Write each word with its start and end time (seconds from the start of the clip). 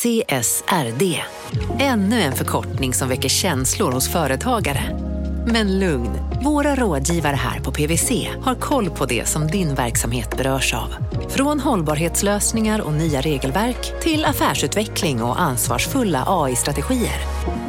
CSRD. 0.00 1.20
Ännu 1.78 2.20
en 2.20 2.32
förkortning 2.32 2.94
som 2.94 3.08
väcker 3.08 3.28
känslor 3.28 3.92
hos 3.92 4.08
företagare. 4.08 4.98
Men 5.46 5.78
lugn, 5.78 6.10
våra 6.44 6.74
rådgivare 6.74 7.36
här 7.36 7.60
på 7.60 7.72
PWC 7.72 8.28
har 8.42 8.54
koll 8.54 8.90
på 8.90 9.06
det 9.06 9.28
som 9.28 9.46
din 9.46 9.74
verksamhet 9.74 10.36
berörs 10.36 10.74
av. 10.74 10.94
Från 11.28 11.60
hållbarhetslösningar 11.60 12.80
och 12.80 12.92
nya 12.92 13.20
regelverk 13.20 14.02
till 14.02 14.24
affärsutveckling 14.24 15.22
och 15.22 15.40
ansvarsfulla 15.40 16.24
AI-strategier. 16.26 17.20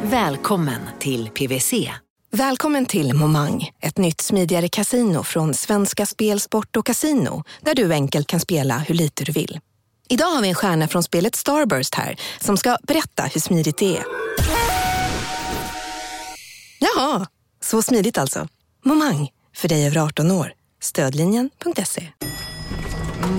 Välkommen 0.02 0.80
till 0.98 1.28
PWC. 1.28 1.90
Välkommen 2.30 2.86
till 2.86 3.14
Momang, 3.14 3.70
ett 3.80 3.98
nytt 3.98 4.20
smidigare 4.20 4.68
kasino 4.68 5.22
från 5.22 5.54
Svenska 5.54 6.06
Spel, 6.06 6.40
Sport 6.40 6.76
och 6.76 6.86
Casino 6.86 7.44
där 7.60 7.74
du 7.74 7.92
enkelt 7.92 8.26
kan 8.26 8.40
spela 8.40 8.78
hur 8.78 8.94
lite 8.94 9.24
du 9.24 9.32
vill. 9.32 9.60
Idag 10.12 10.26
har 10.26 10.42
vi 10.42 10.48
en 10.48 10.54
stjärna 10.54 10.88
från 10.88 11.02
spelet 11.02 11.34
Starburst 11.34 11.94
här 11.94 12.16
som 12.40 12.56
ska 12.56 12.76
berätta 12.82 13.22
hur 13.22 13.40
smidigt 13.40 13.76
det 13.76 13.96
är. 13.96 14.04
Jaha, 16.78 17.26
så 17.60 17.82
smidigt 17.82 18.18
alltså. 18.18 18.48
Momang, 18.84 19.28
för 19.56 19.68
dig 19.68 19.86
över 19.86 19.98
18 19.98 20.30
år. 20.30 20.52
Stödlinjen.se. 20.82 22.08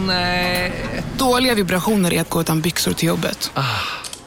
Nej. 0.07 0.73
Dåliga 1.17 1.55
vibrationer 1.55 2.13
är 2.13 2.21
att 2.21 2.29
gå 2.29 2.41
utan 2.41 2.61
byxor 2.61 2.93
till 2.93 3.07
jobbet. 3.07 3.51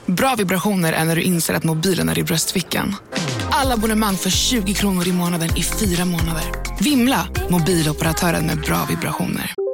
Bra 0.07 0.35
vibrationer 0.35 0.93
är 0.93 1.05
när 1.05 1.17
du 1.17 1.23
inser 1.23 1.55
att 1.55 1.65
mobilen 1.65 2.09
är 2.09 2.19
i 2.19 2.25
bröstfickan. 2.25 2.97
Alla 3.51 3.75
abonnemang 3.75 4.17
för 4.17 4.31
20 4.31 4.75
kronor 4.75 5.09
i 5.09 5.13
månaden 5.13 5.57
i 5.57 5.63
fyra 5.63 6.05
månader. 6.05 6.45
Vimla! 6.81 7.29
Mobiloperatören 7.51 8.47
med 8.47 8.61
bra 8.61 8.87
vibrationer. 8.89 9.66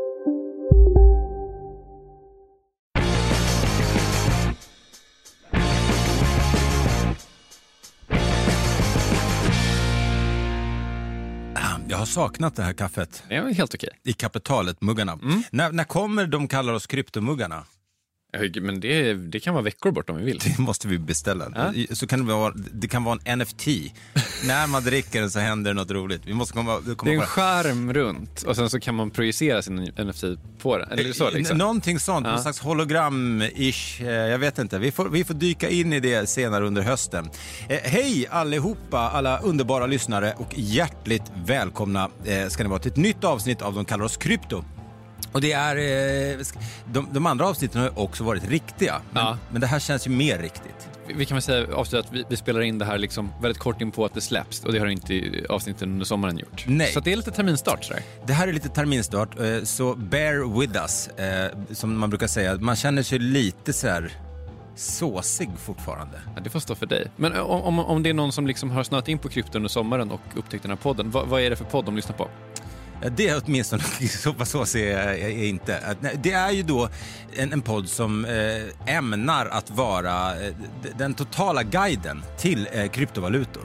Har 12.03 12.07
saknat 12.07 12.57
det 12.57 12.63
här 12.63 12.73
kaffet 12.73 13.23
Det 13.29 13.37
är 13.37 13.55
helt 13.55 13.75
okej. 13.75 13.91
i 14.05 14.13
kapitalet, 14.13 14.81
muggarna. 14.81 15.19
När, 15.51 15.73
när 15.73 15.85
kommer 15.85 16.27
de 16.27 16.49
kallar 16.49 16.73
oss 16.73 16.87
kryptomuggarna? 16.87 17.65
Men 18.61 18.81
det, 18.81 19.15
det 19.15 19.41
kan 19.41 19.55
vara 19.55 19.65
veckor 19.65 19.91
bort 19.91 20.11
om 20.11 20.17
vi 20.17 20.25
vill. 20.25 20.39
Det 20.39 20.59
måste 20.59 20.89
vi 20.89 20.99
beställa. 20.99 21.73
Ja. 21.75 21.95
Så 21.97 22.07
kan 22.07 22.27
det, 22.27 22.35
vara, 22.35 22.53
det 22.73 22.89
kan 22.89 23.05
vara 23.05 23.19
en 23.25 23.39
NFT. 23.39 23.67
när 24.47 24.67
man 24.67 24.85
dricker 24.85 25.21
den 25.21 25.31
så 25.31 25.39
händer 25.39 25.71
det 25.71 25.75
något 25.75 25.91
roligt. 25.91 26.23
Vi 26.25 26.35
måste 26.35 26.55
komma, 26.55 26.79
komma 26.97 26.97
Det 27.05 27.11
är 27.11 27.15
en 27.15 27.21
på 27.21 27.27
skärm 27.27 27.93
runt 27.93 28.43
och 28.43 28.57
sen 28.57 28.71
så 28.71 28.81
kan 28.81 28.95
man 28.95 29.11
projicera 29.11 29.63
sin 29.63 29.77
NFT 29.99 30.25
på 30.59 30.79
den. 30.79 30.91
Eller 30.91 31.13
så 31.13 31.31
liksom. 31.31 31.59
Någonting 31.59 31.99
sånt, 32.01 32.27
Ja. 32.27 32.33
någon 32.33 32.43
slags 32.43 32.61
hologram-ish. 32.63 34.03
eh, 34.03 34.11
Jag 34.31 34.39
vet 34.39 34.59
inte. 34.59 34.79
Vi 34.79 34.93
får, 34.93 35.09
vi 35.09 35.25
får 35.25 35.35
dyka 35.35 35.69
in 35.69 35.93
i 35.93 36.01
det 36.01 36.29
senare 36.29 36.67
under 36.67 36.83
hösten. 36.83 37.31
Eh, 37.69 37.79
hej 37.83 38.27
allihopa, 38.31 38.99
alla 38.99 39.39
underbara 39.39 39.87
lyssnare 39.87 40.35
och 40.39 40.55
hjärtligt 40.57 41.33
välkomna 41.47 42.11
eh, 42.25 42.49
ska 42.49 42.63
ni 42.63 42.69
vara 42.69 42.79
till 42.81 42.91
ett 42.91 42.97
nytt 42.97 43.25
avsnitt 43.25 43.63
av 43.63 43.75
De 43.75 43.85
kallar 43.85 44.05
oss 44.05 44.17
krypto. 44.17 44.65
Och 45.33 45.41
det 45.41 45.53
är, 45.53 45.77
eh, 45.77 46.39
de, 46.93 47.09
de 47.13 47.27
andra 47.27 47.47
avsnitten 47.49 47.81
har 47.81 47.99
också 47.99 48.25
varit 48.25 48.49
riktiga, 48.49 49.01
men, 49.13 49.23
Ja. 49.25 49.39
men 49.51 49.61
det 49.61 49.67
här 49.67 49.79
känns 49.79 50.07
ju 50.07 50.11
mer 50.11 50.39
riktigt. 50.39 50.89
Vi- 51.07 51.15
Vi 51.15 51.25
kan 51.27 51.35
väl 51.35 51.43
säga 51.43 51.75
avsluta 51.75 52.09
att 52.09 52.15
vi, 52.15 52.25
vi 52.29 52.37
spelar 52.37 52.61
in 52.61 52.79
det 52.79 52.85
här 52.85 52.99
liksom 52.99 53.33
väldigt 53.43 53.59
kort 53.63 53.81
in 53.81 53.91
på 53.91 54.05
att 54.05 54.15
det 54.15 54.21
släpps 54.21 54.65
och 54.65 54.73
det 54.73 54.79
har 54.79 54.87
inte 54.87 55.23
avsnitten 55.49 55.89
under 55.93 56.05
sommaren 56.05 56.39
gjort. 56.39 56.65
Nej. 56.67 56.93
Så 56.93 57.01
det 57.01 57.13
är 57.13 57.17
lite 57.17 57.31
terminstart 57.31 57.85
sådär. 57.85 58.03
Det 58.27 58.33
här 58.33 58.49
är 58.49 58.53
lite 58.53 58.69
terminstart, 58.69 59.41
eh, 59.41 59.63
så 59.65 59.95
bear 59.95 60.61
with 60.61 60.77
us, 60.77 61.09
eh, 61.09 61.51
som 61.73 61.99
man 61.99 62.11
brukar 62.11 62.27
säga. 62.27 62.57
Man 62.57 62.77
känner 62.77 63.03
sig 63.03 63.19
lite 63.19 63.73
så 63.73 63.89
här 63.89 64.13
såsig 64.77 65.51
fortfarande. 65.59 66.21
Ja, 66.35 66.41
det 66.43 66.51
får 66.51 66.61
stå 66.61 66.75
för 66.75 66.87
dig. 66.87 67.07
Men 67.17 67.33
om, 67.37 67.63
om, 67.63 67.79
om 67.79 68.03
det 68.03 68.11
är 68.11 68.15
någon 68.15 68.33
som 68.33 68.47
liksom 68.47 68.71
har 68.71 68.83
snöat 68.83 69.09
in 69.09 69.19
på 69.19 69.29
krypto 69.29 69.57
under 69.59 69.69
sommaren 69.69 70.11
och 70.11 70.21
upptäckt 70.37 70.63
den 70.63 70.71
här 70.71 70.77
podden, 70.77 71.11
vad, 71.11 71.29
vad 71.29 71.41
är 71.41 71.51
det 71.51 71.57
för 71.57 71.65
podd 71.65 71.85
de 71.85 71.97
lyssnar 71.97 72.17
på? 72.17 72.29
Det 73.11 73.29
är 73.29 73.43
åtminstone 73.45 73.83
så 74.23 74.33
pass 74.33 74.51
såsig 74.51 74.89
är 74.91 75.09
jag 75.09 75.19
är 75.19 75.45
inte. 75.45 75.97
Det 76.23 76.33
är 76.33 76.51
ju 76.51 76.63
då 76.63 76.89
en, 77.37 77.53
en 77.53 77.63
podd 77.63 77.89
som 77.89 78.25
eh, 78.25 78.97
ämnar 78.97 79.47
att 79.47 79.71
vara 79.71 80.43
eh, 80.47 80.55
den 80.99 81.15
totala 81.15 81.63
guiden 81.63 82.23
till 82.39 82.69
eh, 82.73 82.89
kryptovalutor. 82.89 83.63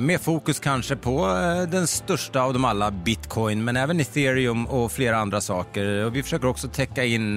Med 0.00 0.20
fokus 0.20 0.60
kanske 0.60 0.96
på 0.96 1.26
den 1.70 1.86
största 1.86 2.42
av 2.42 2.52
dem 2.52 2.64
alla, 2.64 2.90
bitcoin, 2.90 3.64
men 3.64 3.76
även 3.76 4.00
ethereum 4.00 4.66
och 4.66 4.92
flera 4.92 5.16
andra 5.18 5.40
saker. 5.40 6.04
Och 6.04 6.16
vi 6.16 6.22
försöker 6.22 6.46
också 6.48 6.68
täcka 6.68 7.04
in 7.04 7.34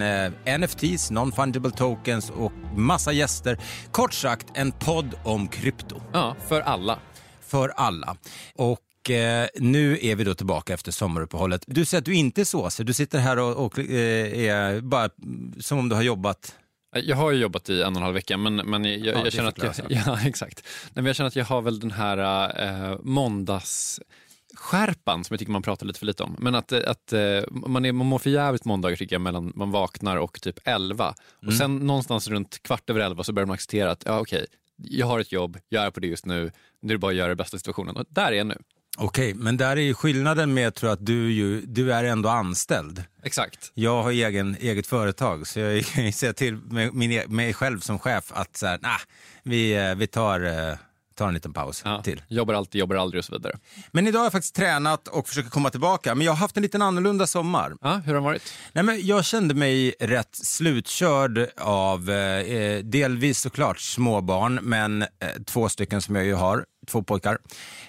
NFTs, 0.59 1.11
non-fungible 1.11 1.71
tokens 1.71 2.29
och 2.29 2.51
massa 2.75 3.11
gäster. 3.11 3.57
Kort 3.91 4.13
sagt, 4.13 4.47
en 4.53 4.71
podd 4.71 5.13
om 5.23 5.47
krypto 5.47 6.01
Ja, 6.13 6.35
för 6.47 6.61
alla. 6.61 6.99
för 7.41 7.73
alla. 7.75 8.15
Och 8.55 8.79
eh, 9.09 9.47
nu 9.55 9.99
är 10.01 10.15
vi 10.15 10.23
då 10.23 10.33
tillbaka 10.33 10.73
efter 10.73 10.91
sommaruppehållet. 10.91 11.63
Du 11.67 11.85
säger 11.85 12.01
att 12.01 12.05
du 12.05 12.15
inte 12.15 12.41
är 12.41 12.45
såsig, 12.45 12.85
du 12.85 12.93
sitter 12.93 13.19
här 13.19 13.39
och, 13.39 13.65
och 13.65 13.79
eh, 13.79 14.39
är 14.39 14.81
bara 14.81 15.09
mm, 15.23 15.53
som 15.59 15.79
om 15.79 15.89
du 15.89 15.95
har 15.95 16.03
jobbat. 16.03 16.55
Jag 16.95 17.15
har 17.15 17.31
ju 17.31 17.39
jobbat 17.39 17.69
i 17.69 17.81
en 17.81 17.87
och 17.87 17.97
en 17.97 18.03
halv 18.03 18.13
vecka, 18.13 18.37
men, 18.37 18.55
men 18.55 18.85
jag, 18.85 19.01
det 19.01 19.21
jag 19.23 19.33
känner 19.33 19.49
att 19.49 19.63
jag, 19.63 19.73
ja, 19.89 20.19
exakt. 20.25 20.63
Nej, 20.83 20.91
men 20.93 21.05
jag 21.05 21.15
känner 21.15 21.27
att 21.27 21.35
jag 21.35 21.45
har 21.45 21.61
väl 21.61 21.79
den 21.79 21.91
här 21.91 22.87
eh, 22.91 22.97
måndagsskärpan 23.03 25.23
som 25.23 25.33
jag 25.33 25.39
tycker 25.39 25.51
man 25.51 25.61
pratar 25.61 25.85
lite 25.85 25.99
för 25.99 26.05
lite 26.05 26.23
om. 26.23 26.35
Men 26.39 26.55
att, 26.55 26.71
eh, 26.71 26.79
att 26.87 27.13
eh, 27.13 27.41
man, 27.49 27.85
är, 27.85 27.91
man 27.91 28.07
mår 28.07 28.19
för 28.19 28.29
jävligt 28.29 28.65
måndagar 28.65 28.95
tycker 28.95 29.15
jag 29.15 29.21
mellan 29.21 29.53
man 29.55 29.71
vaknar 29.71 30.17
och 30.17 30.41
typ 30.41 30.59
11. 30.63 31.15
Och 31.47 31.53
sen 31.53 31.77
någonstans 31.77 32.27
runt 32.27 32.63
kvart 32.63 32.89
över 32.89 32.99
11 32.99 33.23
så 33.23 33.33
börjar 33.33 33.47
man 33.47 33.53
acceptera 33.53 33.91
att 33.91 34.03
ja, 34.05 34.19
okej, 34.19 34.45
jag 34.83 35.07
har 35.07 35.19
ett 35.19 35.31
jobb, 35.31 35.57
jag 35.69 35.83
är 35.83 35.91
på 35.91 35.99
det 35.99 36.07
just 36.07 36.25
nu, 36.25 36.51
nu 36.79 36.93
är 36.93 36.95
det 36.95 36.99
bara 36.99 37.11
att 37.11 37.17
göra 37.17 37.29
det 37.29 37.35
bästa 37.35 37.57
situationen. 37.57 37.95
Och 37.95 38.05
där 38.09 38.31
är 38.31 38.35
jag 38.35 38.47
nu. 38.47 38.57
Okej, 39.03 39.33
men 39.33 39.57
där 39.57 39.77
är 39.77 39.81
ju 39.81 39.93
skillnaden 39.93 40.53
med 40.53 40.75
tror 40.75 40.89
jag, 40.89 40.93
att 40.93 41.05
du, 41.05 41.31
ju, 41.31 41.61
du 41.61 41.93
är 41.93 42.03
ändå 42.03 42.29
anställd. 42.29 43.03
Exakt. 43.23 43.71
Jag 43.73 44.03
har 44.03 44.11
egen, 44.11 44.55
eget 44.59 44.87
företag 44.87 45.47
så 45.47 45.59
jag 45.59 45.85
kan 45.93 46.05
ju 46.05 46.11
säga 46.11 46.33
till 46.33 46.55
mig, 46.55 46.91
min, 46.93 47.11
e- 47.11 47.27
mig 47.27 47.53
själv 47.53 47.79
som 47.79 47.99
chef 47.99 48.31
att 48.33 48.57
så 48.57 48.65
här, 48.67 48.79
nah, 48.81 48.99
vi, 49.43 49.73
eh, 49.73 49.95
vi 49.95 50.07
tar, 50.07 50.39
eh, 50.45 50.75
tar 51.15 51.27
en 51.27 51.33
liten 51.33 51.53
paus 51.53 51.81
Ja, 51.85 52.01
till. 52.03 52.21
Jobbar 52.27 52.53
alltid, 52.53 52.79
jobbar 52.79 52.95
aldrig 52.95 53.19
och 53.19 53.25
så 53.25 53.31
vidare. 53.33 53.57
Men 53.91 54.07
idag 54.07 54.19
har 54.19 54.25
jag 54.25 54.31
faktiskt 54.31 54.55
tränat 54.55 55.07
och 55.07 55.27
försöker 55.27 55.49
komma 55.49 55.69
tillbaka. 55.69 56.15
Men 56.15 56.25
jag 56.25 56.31
har 56.31 56.37
haft 56.37 56.57
en 56.57 56.63
liten 56.63 56.81
annorlunda 56.81 57.27
sommar. 57.27 57.73
Ja, 57.81 57.93
hur 58.05 58.13
har 58.13 58.21
det 58.21 58.25
varit? 58.25 58.53
Nej, 58.73 58.83
men 58.83 59.05
jag 59.07 59.25
kände 59.25 59.53
mig 59.53 59.95
rätt 59.99 60.35
slutkörd 60.35 61.47
av 61.57 62.09
eh, 62.09 62.77
delvis 62.83 63.41
såklart 63.41 63.79
småbarn, 63.79 64.59
men 64.63 65.01
eh, 65.01 65.07
två 65.45 65.69
stycken 65.69 66.01
som 66.01 66.15
jag 66.15 66.25
ju 66.25 66.33
har, 66.33 66.65
två 66.87 67.03
pojkar, 67.03 67.37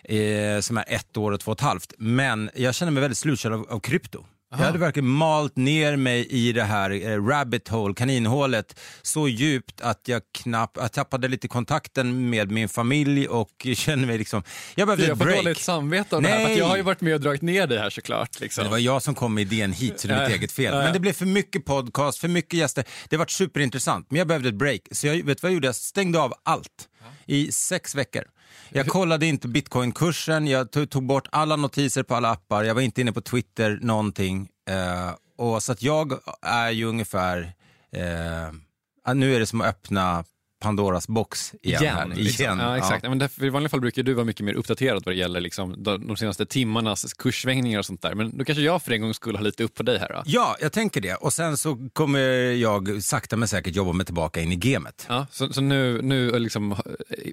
eh, 0.05 0.61
som 0.61 0.77
är 0.79 0.85
ett 0.89 1.17
år 1.17 1.33
och 1.33 1.41
två 1.41 1.51
och 1.53 1.59
ett 1.59 1.65
halvt. 1.65 1.93
Men 1.99 2.51
jag 2.55 2.75
kände 2.75 2.93
mig 2.93 3.01
väldigt 3.01 3.19
slutkörd 3.19 3.53
av, 3.53 3.67
av 3.71 3.81
krypto. 3.81 4.25
Jag 4.59 4.67
hade 4.67 4.79
verkligen 4.79 5.09
malt 5.09 5.57
ner 5.57 5.97
mig 5.97 6.27
i 6.27 6.53
det 6.53 6.63
här 6.63 6.91
eh, 6.91 7.25
rabbit 7.27 7.69
hole, 7.69 7.95
kaninhålet, 7.95 8.81
så 9.03 9.29
djupt 9.29 9.81
att 9.81 10.01
jag 10.09 10.23
knappt, 10.35 10.77
jag 10.77 10.93
tappade 10.93 11.29
lite 11.29 11.49
kontakten 11.49 12.31
med 12.31 12.51
min 12.51 12.69
familj 12.69 13.29
och 13.29 13.67
kände 13.75 14.07
mig 14.07 14.19
liksom, 14.19 14.43
jag 14.75 14.87
behövde 14.89 15.05
Jag 15.05 15.13
ett 15.13 15.19
får 15.19 15.25
break. 15.25 15.37
dåligt 15.45 15.59
samvete 15.59 16.17
av 16.17 16.23
det 16.23 16.29
här, 16.29 16.41
för 16.41 16.49
Nej. 16.49 16.59
jag 16.59 16.67
har 16.67 16.77
ju 16.77 16.83
varit 16.83 17.01
med 17.01 17.15
och 17.15 17.21
dragit 17.21 17.43
ner 17.43 17.67
dig 17.67 17.79
här 17.79 17.91
såklart. 17.91 18.41
Liksom. 18.41 18.65
Det 18.65 18.71
var 18.71 18.79
jag 18.79 19.03
som 19.03 19.15
kom 19.15 19.35
med 19.35 19.53
idén 19.53 19.73
hit, 19.73 20.01
så 20.01 20.09
det 20.09 20.15
är 20.15 20.29
mitt 20.29 20.37
eget 20.37 20.53
fel. 20.53 20.75
Men 20.75 20.93
det 20.93 21.01
blev 21.01 21.13
för 21.13 21.27
mycket 21.27 21.65
podcast, 21.65 22.19
för 22.19 22.29
mycket 22.29 22.59
gäster. 22.59 22.85
Det 23.09 23.17
var 23.17 23.27
superintressant, 23.27 24.07
men 24.11 24.19
jag 24.19 24.29
behövde 24.29 24.49
ett 24.49 24.55
break. 24.55 24.81
Så 24.91 25.07
jag 25.07 25.25
vet 25.25 25.43
vad 25.43 25.51
jag 25.51 25.55
gjorde? 25.55 25.69
Jag 25.69 25.75
stängde 25.75 26.21
av 26.21 26.35
allt 26.43 26.89
i 27.27 27.53
sex 27.53 27.95
veckor. 27.95 28.23
Jag 28.69 28.87
kollade 28.87 29.27
inte 29.27 29.49
bitcoinkursen, 29.49 30.47
jag 30.47 30.71
tog, 30.71 31.03
bort 31.03 31.29
alla 31.33 31.57
notiser 31.57 32.03
på 32.03 32.15
alla 32.15 32.31
appar, 32.31 32.65
jag 32.65 32.75
var 32.75 32.83
inte 32.83 33.01
inne 33.01 33.13
på 33.13 33.21
Twitter, 33.21 33.79
någonting. 33.83 34.49
Eh, 34.69 35.11
och 35.37 35.63
så 35.63 35.73
att 35.73 35.83
jag 35.83 36.13
är 36.43 36.71
ju 36.71 36.85
ungefär, 36.85 37.53
eh, 37.93 39.15
nu 39.15 39.35
är 39.35 39.41
det 39.41 39.47
som 39.47 39.61
att 39.61 39.67
öppna 39.67 40.25
Pandoras 40.63 41.09
box 41.09 41.55
igen. 41.63 41.83
Igen. 41.83 41.97
här. 41.97 42.07
liksom. 42.07 42.45
igen. 42.45 42.59
Ja, 42.59 42.79
exakt. 42.79 43.03
Men 43.03 43.19
därför, 43.19 43.45
I 43.45 43.49
vanliga 43.49 43.69
fall 43.69 43.81
brukar 43.81 44.03
du 44.03 44.15
vara 44.15 44.25
mycket 44.25 44.47
mer 44.47 44.55
uppdaterad 44.55 45.03
vad 45.05 45.15
det 45.15 45.19
gäller 45.19 45.41
liksom, 45.41 45.83
de, 45.83 46.07
de 46.07 46.17
senaste 46.17 46.47
timmarnas 46.47 47.15
kurssvängningar 47.15 47.79
och 47.79 47.87
sånt 47.87 48.03
där. 48.03 48.15
Men 48.15 48.39
då 48.39 48.45
kanske 48.45 48.63
jag 48.63 48.83
för 48.83 48.93
en 48.93 49.01
gång 49.01 49.15
skulle 49.15 49.39
ha 49.39 49.45
lite 49.45 49.65
upp 49.65 49.75
på 49.75 49.83
dig 49.83 49.99
här. 49.99 50.09
Då. 50.09 50.23
Ja, 50.27 50.57
jag 50.61 50.73
tänker 50.73 51.01
det. 51.01 51.15
Och 51.15 51.33
sen 51.33 51.57
så 51.57 51.89
kommer 51.93 52.21
jag 52.53 53.03
sakta 53.03 53.37
men 53.37 53.49
säkert 53.49 53.77
jobba 53.77 53.93
mig 53.93 54.07
tillbaka 54.07 54.41
in 54.41 54.53
i 54.53 54.57
gamet. 54.57 55.07
Ja, 55.09 55.27
så, 55.31 55.53
så 55.53 55.61
nu, 55.61 56.03
nu 56.03 56.31
är 56.31 56.39
liksom, 56.39 56.73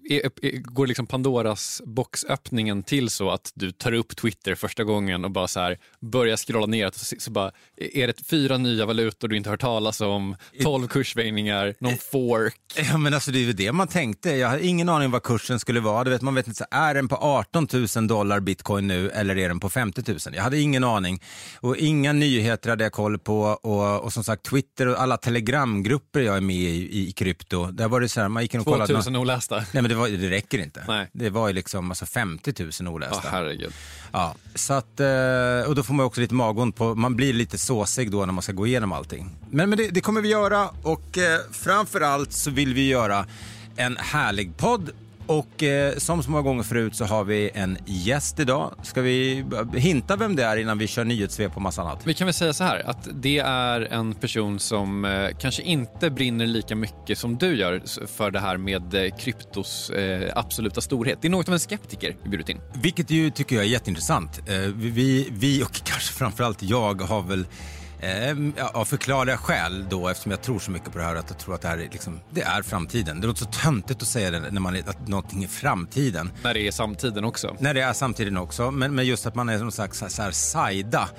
är, 0.10 0.46
är, 0.46 0.58
går 0.58 0.88
liksom 0.88 1.08
Pandoras 1.08 1.82
boxöppningen 1.86 2.84
till 2.84 3.10
så 3.10 3.32
att 3.32 3.52
du 3.56 3.72
tar 3.72 3.94
upp 3.94 4.16
Twitter 4.16 4.56
första 4.56 4.84
gången 4.84 5.26
och 5.26 5.32
bara 5.32 5.48
så 5.48 5.60
här 5.60 5.78
börjar 6.00 6.38
scrolla 6.38 6.66
ner 6.66 6.88
och 6.88 6.96
så, 6.96 7.16
så 7.20 7.32
bara, 7.32 7.52
är 7.78 8.08
det 8.08 8.26
fyra 8.28 8.58
nya 8.58 8.86
valutor 8.86 9.28
du 9.28 9.38
inte 9.38 9.50
hört 9.50 9.62
talas 9.62 10.02
om, 10.02 10.36
tolv 10.62 10.88
kurssvängningar, 10.88 11.76
någon 11.80 11.98
fork. 11.98 12.60
Ja, 12.76 12.98
men 12.98 13.14
alltså 13.20 13.32
det 13.32 13.50
är 13.50 13.54
det 13.54 13.72
man 13.72 13.88
tänkte. 13.88 14.32
Jag 14.32 14.50
hade 14.50 14.66
ingen 14.66 14.90
aning 14.90 15.12
vad 15.12 15.24
kursen 15.24 15.60
skulle 15.60 15.80
vara. 15.80 16.04
Du 16.04 16.10
vet, 16.10 16.22
man 16.22 16.36
vet 16.36 16.48
inte, 16.48 16.58
så, 16.58 16.66
är 16.72 16.94
den 16.94 17.08
på 17.08 17.16
18 17.16 17.68
000 17.96 18.08
dollar 18.08 18.40
bitcoin 18.40 18.88
nu 18.88 19.10
eller 19.10 19.38
är 19.38 19.48
den 19.48 19.60
på 19.60 19.70
50 19.70 20.04
000? 20.08 20.18
Jag 20.34 20.44
hade 20.44 20.60
ingen 20.60 20.84
aning. 20.84 21.22
Och 21.60 21.78
inga 21.78 22.14
nyheter 22.14 22.70
hade 22.70 22.84
jag 22.84 22.94
koll 22.94 23.20
på. 23.20 23.42
Och, 23.42 24.04
och 24.04 24.14
som 24.14 24.24
sagt, 24.24 24.44
Twitter 24.44 24.88
och 24.88 25.02
alla 25.02 25.18
telegramgrupper 25.18 26.20
jag 26.20 26.38
är 26.38 26.42
med 26.42 26.56
i, 26.56 27.08
i 27.08 27.12
krypto. 27.12 27.66
Där 27.66 27.88
var 27.88 28.02
det 28.02 28.10
så 28.10 28.22
här, 28.22 28.30
man 28.30 28.44
gick 28.44 28.54
in 28.54 28.60
och 28.60 28.66
kollade. 28.66 28.88
2000 28.88 29.16
olästa. 29.16 29.56
Nej, 29.56 29.68
men 29.72 29.90
det, 29.90 29.96
var, 29.96 30.10
det 30.10 30.30
räcker 30.30 30.60
inte. 30.60 30.84
Nej. 30.88 31.10
Det 31.14 31.30
var 31.30 31.48
ju 31.48 31.54
liksom 31.54 31.92
alltså 31.92 32.06
50 32.06 32.54
000 32.82 32.94
olästa. 32.94 33.22
Åh, 33.24 33.30
herregud. 33.32 33.74
Ja, 34.12 34.36
så 34.56 34.74
att, 34.74 35.00
eh, 35.00 35.68
och 35.68 35.76
då 35.76 35.84
får 35.84 35.94
man 35.94 36.06
också 36.06 36.22
lite 36.22 36.34
magont 36.34 36.76
på, 36.76 36.96
man 36.96 37.16
blir 37.16 37.34
lite 37.34 37.58
såsig 37.58 38.12
då 38.12 38.26
när 38.26 38.34
man 38.34 38.42
ska 38.42 38.52
gå 38.52 38.68
igenom 38.68 38.92
allting. 38.92 39.30
Men, 39.50 39.70
men 39.70 39.78
det, 39.78 39.90
det 39.90 40.02
kommer 40.02 40.22
vi 40.22 40.30
göra 40.30 40.70
och 40.84 41.18
eh, 41.18 41.40
framförallt 41.52 42.34
så 42.34 42.52
vill 42.52 42.74
vi 42.74 42.88
göra 42.88 43.09
en 43.76 43.98
härlig 43.98 44.58
podd 44.58 44.92
och 45.30 45.64
eh, 45.64 45.98
som 45.98 46.24
så 46.24 46.32
många 46.32 46.44
gånger 46.44 46.64
förut 46.64 46.96
så 46.96 47.06
har 47.06 47.24
vi 47.24 47.50
en 47.54 47.78
gäst 47.86 48.40
idag. 48.40 48.74
Ska 48.84 49.02
vi 49.02 49.46
hinta 49.76 50.16
vem 50.16 50.36
det 50.36 50.44
är 50.44 50.58
innan 50.58 50.78
vi 50.78 50.88
kör 50.88 51.06
nyhetssvep 51.06 51.56
och 51.56 51.62
massa 51.62 51.82
annat? 51.82 52.02
Vi 52.04 52.14
kan 52.14 52.28
väl 52.28 52.34
säga 52.34 52.54
så 52.54 52.64
här 52.64 52.90
att 52.90 53.08
det 53.14 53.40
är 53.40 53.82
en 53.82 54.14
person 54.14 54.60
som 54.60 55.06
eh, 55.06 55.30
kanske 55.40 55.62
inte 55.62 56.10
brinner 56.10 56.46
lika 56.46 56.76
mycket 56.76 57.18
som 57.18 57.38
du 57.38 57.56
gör 57.56 58.08
för 58.08 58.32
det 58.32 58.40
här 58.40 58.58
med 58.58 58.94
eh, 58.94 59.16
kryptos 59.16 59.90
eh, 59.90 60.32
absoluta 60.36 60.82
storhet. 60.82 61.18
Det 61.22 61.28
är 61.28 61.30
något 61.30 61.48
av 61.48 61.54
en 61.54 61.60
skeptiker 61.60 62.16
vi 62.24 62.30
bjudit 62.30 62.50
in. 62.50 62.62
Vilket 62.74 63.12
ju 63.12 63.30
tycker 63.32 63.56
jag 63.56 63.66
är 63.66 63.70
jätteintressant. 63.70 64.42
Eh, 64.48 64.56
vi, 64.76 65.28
vi 65.32 65.64
och 65.64 65.82
kanske 65.84 66.14
framförallt 66.14 66.64
jag 66.64 67.02
har 67.02 67.22
väl 67.22 67.46
Eh, 68.00 68.66
av 68.74 68.86
förklarliga 68.86 69.38
skäl 69.38 69.86
då, 69.90 70.08
eftersom 70.08 70.32
jag 70.32 70.42
tror 70.42 70.60
så 70.60 70.72
mycket 70.72 70.92
på 70.92 70.98
det 70.98 71.04
här, 71.04 71.16
att 71.16 71.30
jag 71.30 71.40
tror 71.40 71.56
att 71.56 71.62
det 71.62 71.68
här 71.68 71.78
är, 71.78 71.90
liksom, 71.92 72.20
det 72.30 72.42
är 72.42 72.62
framtiden. 72.62 73.22
Det 73.22 73.28
låter 73.28 73.40
så 73.40 73.52
töntigt 73.52 74.02
att 74.02 74.08
säga 74.08 74.32
det 74.32 74.40
när 74.40 74.62
man 74.62 74.76
är, 74.76 74.90
att 74.90 75.08
någonting 75.08 75.44
är 75.44 75.48
framtiden. 75.48 76.32
När 76.44 76.54
det 76.54 76.68
är 76.68 76.72
samtiden 76.72 77.24
också. 77.24 77.56
När 77.60 77.74
det 77.74 77.82
är 77.82 77.94
samtiden 77.94 78.38
också, 78.38 78.72
men, 78.72 78.96
men 78.96 79.06
just 79.06 79.26
att 79.26 79.36
man 79.36 79.50
är 79.50 79.58
någon 79.58 79.72
slags 79.72 80.04
så 80.08 80.22
här, 80.22 80.32
sajda. 80.32 81.10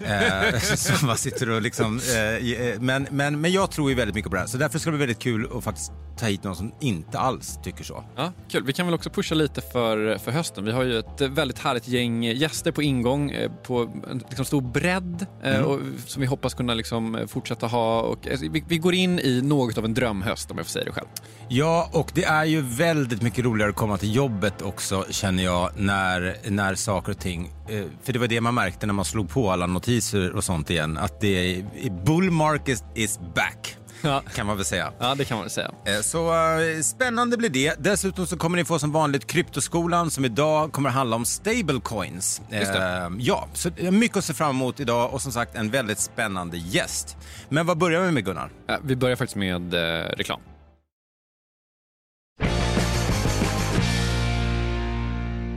Eh, 0.00 0.60
som 0.76 1.06
man 1.06 1.16
sitter 1.16 1.50
och 1.50 1.62
liksom, 1.62 2.00
eh, 2.14 2.52
eh, 2.52 2.80
men, 2.80 3.06
men, 3.10 3.40
men 3.40 3.52
jag 3.52 3.70
tror 3.70 3.90
ju 3.90 3.96
väldigt 3.96 4.14
mycket 4.14 4.30
på 4.30 4.34
det 4.34 4.40
här, 4.40 4.48
så 4.48 4.58
därför 4.58 4.78
ska 4.78 4.90
det 4.90 4.96
bli 4.96 5.06
väldigt 5.06 5.22
kul 5.22 5.48
att 5.56 5.64
faktiskt 5.64 5.92
ta 6.20 6.26
hit 6.26 6.44
någon 6.44 6.56
som 6.56 6.72
inte 6.80 7.18
alls 7.18 7.58
tycker 7.62 7.84
så. 7.84 8.04
Ja, 8.16 8.32
kul. 8.48 8.64
Vi 8.64 8.72
kan 8.72 8.86
väl 8.86 8.94
också 8.94 9.10
pusha 9.10 9.34
lite 9.34 9.60
för, 9.60 10.18
för 10.18 10.30
hösten. 10.30 10.64
Vi 10.64 10.72
har 10.72 10.82
ju 10.82 10.98
ett 10.98 11.20
väldigt 11.20 11.58
härligt 11.58 11.88
gäng 11.88 12.22
gäster 12.22 12.72
på 12.72 12.82
ingång 12.82 13.30
eh, 13.30 13.50
på 13.62 13.90
en 14.10 14.18
liksom 14.18 14.44
stor 14.44 14.60
bredd 14.60 15.26
mm. 15.42 15.64
och, 15.64 15.80
som 16.06 16.20
vi 16.20 16.26
hoppas 16.30 16.54
kunna 16.54 16.74
liksom 16.74 17.14
eh, 17.14 17.26
fortsätta 17.26 17.66
ha. 17.66 18.00
Och, 18.00 18.26
alltså, 18.26 18.48
vi, 18.50 18.64
vi, 18.68 18.78
går 18.78 18.94
in 18.94 19.18
i 19.18 19.42
något 19.42 19.78
av 19.78 19.84
en 19.84 19.94
drömhöst 19.94 20.50
om 20.50 20.56
jag 20.56 20.66
får 20.66 20.70
säga 20.70 20.84
det 20.84 20.92
själv. 20.92 21.06
Ja, 21.48 21.90
och 21.92 22.10
det 22.14 22.24
är 22.24 22.44
ju 22.44 22.62
väldigt 22.62 23.22
mycket 23.22 23.44
roligare 23.44 23.70
att 23.70 23.76
komma 23.76 23.98
till 23.98 24.14
jobbet 24.14 24.62
också 24.62 25.04
känner 25.10 25.44
jag 25.44 25.70
när, 25.76 26.36
när 26.50 26.74
saker 26.74 27.12
och 27.12 27.18
ting, 27.18 27.50
eh, 27.68 27.84
för 28.02 28.12
det 28.12 28.18
var 28.18 28.26
det 28.26 28.40
man 28.40 28.54
märkte 28.54 28.86
när 28.86 28.94
man 28.94 29.04
slog 29.04 29.30
på 29.30 29.50
alla 29.50 29.66
notiser 29.66 30.36
och 30.36 30.44
sånt 30.44 30.70
igen, 30.70 30.98
att 30.98 31.20
det 31.20 31.56
är, 31.56 32.04
bull 32.04 32.30
market 32.30 32.84
is 32.94 33.18
back. 33.34 33.76
Ja. 34.02 34.22
Kan 34.34 34.46
man 34.46 34.56
väl 34.56 34.64
säga. 34.64 34.92
Ja, 34.98 35.14
det 35.14 35.24
kan 35.24 35.38
man 35.38 35.50
säga. 35.50 35.70
Eh, 35.84 36.00
så 36.00 36.32
uh, 36.32 36.82
spännande 36.82 37.36
blir 37.36 37.50
det. 37.50 37.74
Dessutom 37.78 38.26
så 38.26 38.36
kommer 38.36 38.56
ni 38.56 38.64
få 38.64 38.78
som 38.78 38.92
vanligt 38.92 39.26
Kryptoskolan 39.26 40.10
som 40.10 40.24
idag 40.24 40.72
kommer 40.72 40.88
att 40.88 40.94
handla 40.94 41.16
om 41.16 41.24
stablecoins. 41.24 42.42
Uh, 42.52 42.58
ja, 43.18 43.48
så 43.52 43.70
mycket 43.90 44.16
att 44.16 44.24
se 44.24 44.34
fram 44.34 44.50
emot 44.50 44.80
idag 44.80 45.14
och 45.14 45.22
som 45.22 45.32
sagt 45.32 45.56
en 45.56 45.70
väldigt 45.70 45.98
spännande 45.98 46.56
gäst. 46.56 47.16
Men 47.48 47.66
vad 47.66 47.78
börjar 47.78 48.02
vi 48.02 48.10
med 48.10 48.24
Gunnar? 48.24 48.50
Ja, 48.66 48.78
vi 48.84 48.96
börjar 48.96 49.16
faktiskt 49.16 49.36
med 49.36 49.74
reklam. 50.18 50.40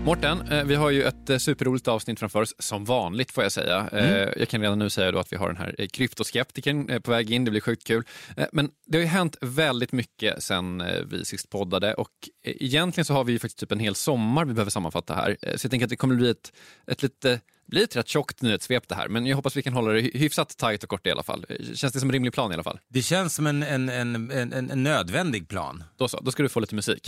Mårten, 0.05 0.41
eh, 0.51 0.63
vi 0.63 0.75
har 0.75 0.89
ju 0.89 1.03
ett 1.03 1.29
eh, 1.29 1.38
superroligt 1.38 1.88
avsnitt 1.88 2.19
framför 2.19 2.41
oss, 2.41 2.55
som 2.59 2.85
vanligt 2.85 3.31
får 3.31 3.44
jag 3.44 3.51
säga. 3.51 3.89
Eh, 3.91 4.11
mm. 4.11 4.33
Jag 4.38 4.50
kan 4.50 4.61
redan 4.61 4.79
nu 4.79 4.89
säga 4.89 5.19
att 5.19 5.33
vi 5.33 5.38
har 5.38 5.47
den 5.47 5.57
här 5.57 5.88
kryptoskeptikern 5.94 7.01
på 7.01 7.11
väg 7.11 7.31
in, 7.31 7.45
det 7.45 7.51
blir 7.51 7.61
sjukt 7.61 7.88
kul. 7.88 8.03
Men 8.51 8.69
det 8.85 8.97
har 8.97 9.01
ju 9.01 9.07
hänt 9.07 9.38
väldigt 9.41 9.91
mycket 9.91 10.44
sen 10.44 10.83
vi 11.05 11.25
sist 11.25 11.50
poddade 11.50 11.94
och 11.94 12.09
egentligen 12.44 13.05
så 13.05 13.13
har 13.13 13.23
vi 13.23 13.31
ju 13.31 13.39
faktiskt 13.39 13.59
typ 13.59 13.71
en 13.71 13.79
hel 13.79 13.95
sommar 13.95 14.45
vi 14.45 14.53
behöver 14.53 14.71
sammanfatta 14.71 15.13
här. 15.13 15.38
Så 15.55 15.65
jag 15.65 15.71
tänker 15.71 15.85
att 15.85 15.89
det 15.89 15.95
kommer 15.95 16.15
bli 16.15 16.29
ett, 16.29 16.53
ett 16.88 17.03
lite 17.03 17.39
blir 17.67 17.83
ett 17.83 17.95
rätt 17.95 18.07
tjockt 18.07 18.41
nyhetssvep 18.41 18.88
det 18.88 18.95
här, 18.95 19.07
men 19.07 19.25
jag 19.25 19.35
hoppas 19.35 19.57
vi 19.57 19.61
kan 19.61 19.73
hålla 19.73 19.91
det 19.91 20.01
hyfsat 20.01 20.57
tajt 20.57 20.83
och 20.83 20.89
kort 20.89 21.07
i 21.07 21.11
alla 21.11 21.23
fall. 21.23 21.45
Känns 21.73 21.94
det 21.94 22.00
som 22.00 22.09
en 22.09 22.13
rimlig 22.13 22.33
plan 22.33 22.51
i 22.51 22.53
alla 22.53 22.63
fall? 22.63 22.79
Det 22.88 23.01
känns 23.01 23.35
som 23.35 23.47
en, 23.47 23.63
en, 23.63 23.89
en, 23.89 24.31
en, 24.31 24.71
en 24.71 24.83
nödvändig 24.83 25.47
plan. 25.47 25.83
Då 25.97 26.07
så, 26.07 26.19
då 26.19 26.31
ska 26.31 26.44
du 26.44 26.50
få 26.50 26.59
lite 26.59 26.75
musik. 26.75 27.07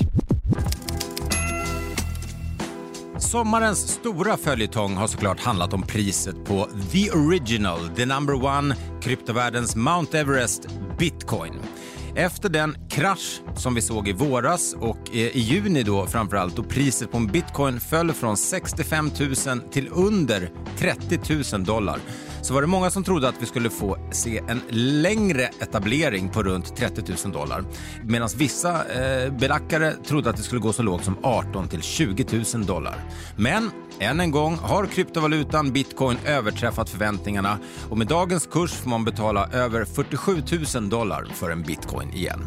Sommarens 3.19 3.79
stora 3.87 4.37
följetong 4.37 4.95
har 4.95 5.07
såklart 5.07 5.39
handlat 5.39 5.73
om 5.73 5.81
priset 5.81 6.45
på 6.45 6.67
the 6.91 7.11
original, 7.11 7.79
the 7.95 8.05
number 8.05 8.43
one, 8.43 8.75
kryptovärldens 9.01 9.75
Mount 9.75 10.17
Everest, 10.17 10.67
bitcoin. 10.99 11.53
Efter 12.17 12.49
den 12.49 12.77
krasch 12.89 13.41
som 13.55 13.75
vi 13.75 13.81
såg 13.81 14.07
i 14.07 14.13
våras 14.13 14.75
och 14.79 14.97
eh, 15.11 15.15
i 15.15 15.39
juni 15.39 15.83
då 15.83 16.05
framförallt 16.05 16.55
då 16.55 16.63
priset 16.63 17.11
på 17.11 17.17
en 17.17 17.27
bitcoin 17.27 17.79
föll 17.79 18.13
från 18.13 18.37
65 18.37 19.11
000 19.47 19.61
till 19.71 19.89
under 19.91 20.49
30 20.77 21.19
000 21.53 21.63
dollar 21.63 21.99
så 22.45 22.53
var 22.53 22.61
det 22.61 22.67
många 22.67 22.89
som 22.89 23.03
trodde 23.03 23.27
att 23.29 23.41
vi 23.41 23.45
skulle 23.45 23.69
få 23.69 23.97
se 24.11 24.41
en 24.47 24.61
längre 24.69 25.43
etablering 25.43 26.29
på 26.29 26.43
runt 26.43 26.75
30 26.75 27.03
000 27.25 27.33
dollar. 27.33 27.63
Medan 28.03 28.29
vissa 28.37 28.85
eh, 28.85 29.33
belackare 29.33 29.93
trodde 29.93 30.29
att 30.29 30.37
det 30.37 30.43
skulle 30.43 30.61
gå 30.61 30.73
så 30.73 30.83
lågt 30.83 31.03
som 31.03 31.17
18 31.21 31.67
till 31.67 31.81
20 31.81 32.43
000 32.53 32.65
dollar. 32.65 32.95
Men 33.37 33.71
än 33.99 34.19
en 34.19 34.31
gång 34.31 34.55
har 34.55 34.85
kryptovalutan 34.85 35.71
bitcoin 35.71 36.17
överträffat 36.25 36.89
förväntningarna 36.89 37.57
och 37.89 37.97
med 37.97 38.07
dagens 38.07 38.47
kurs 38.47 38.71
får 38.71 38.89
man 38.89 39.05
betala 39.05 39.47
över 39.47 39.85
47 39.85 40.43
000 40.75 40.89
dollar 40.89 41.27
för 41.33 41.49
en 41.49 41.63
bitcoin 41.63 42.09
igen. 42.09 42.41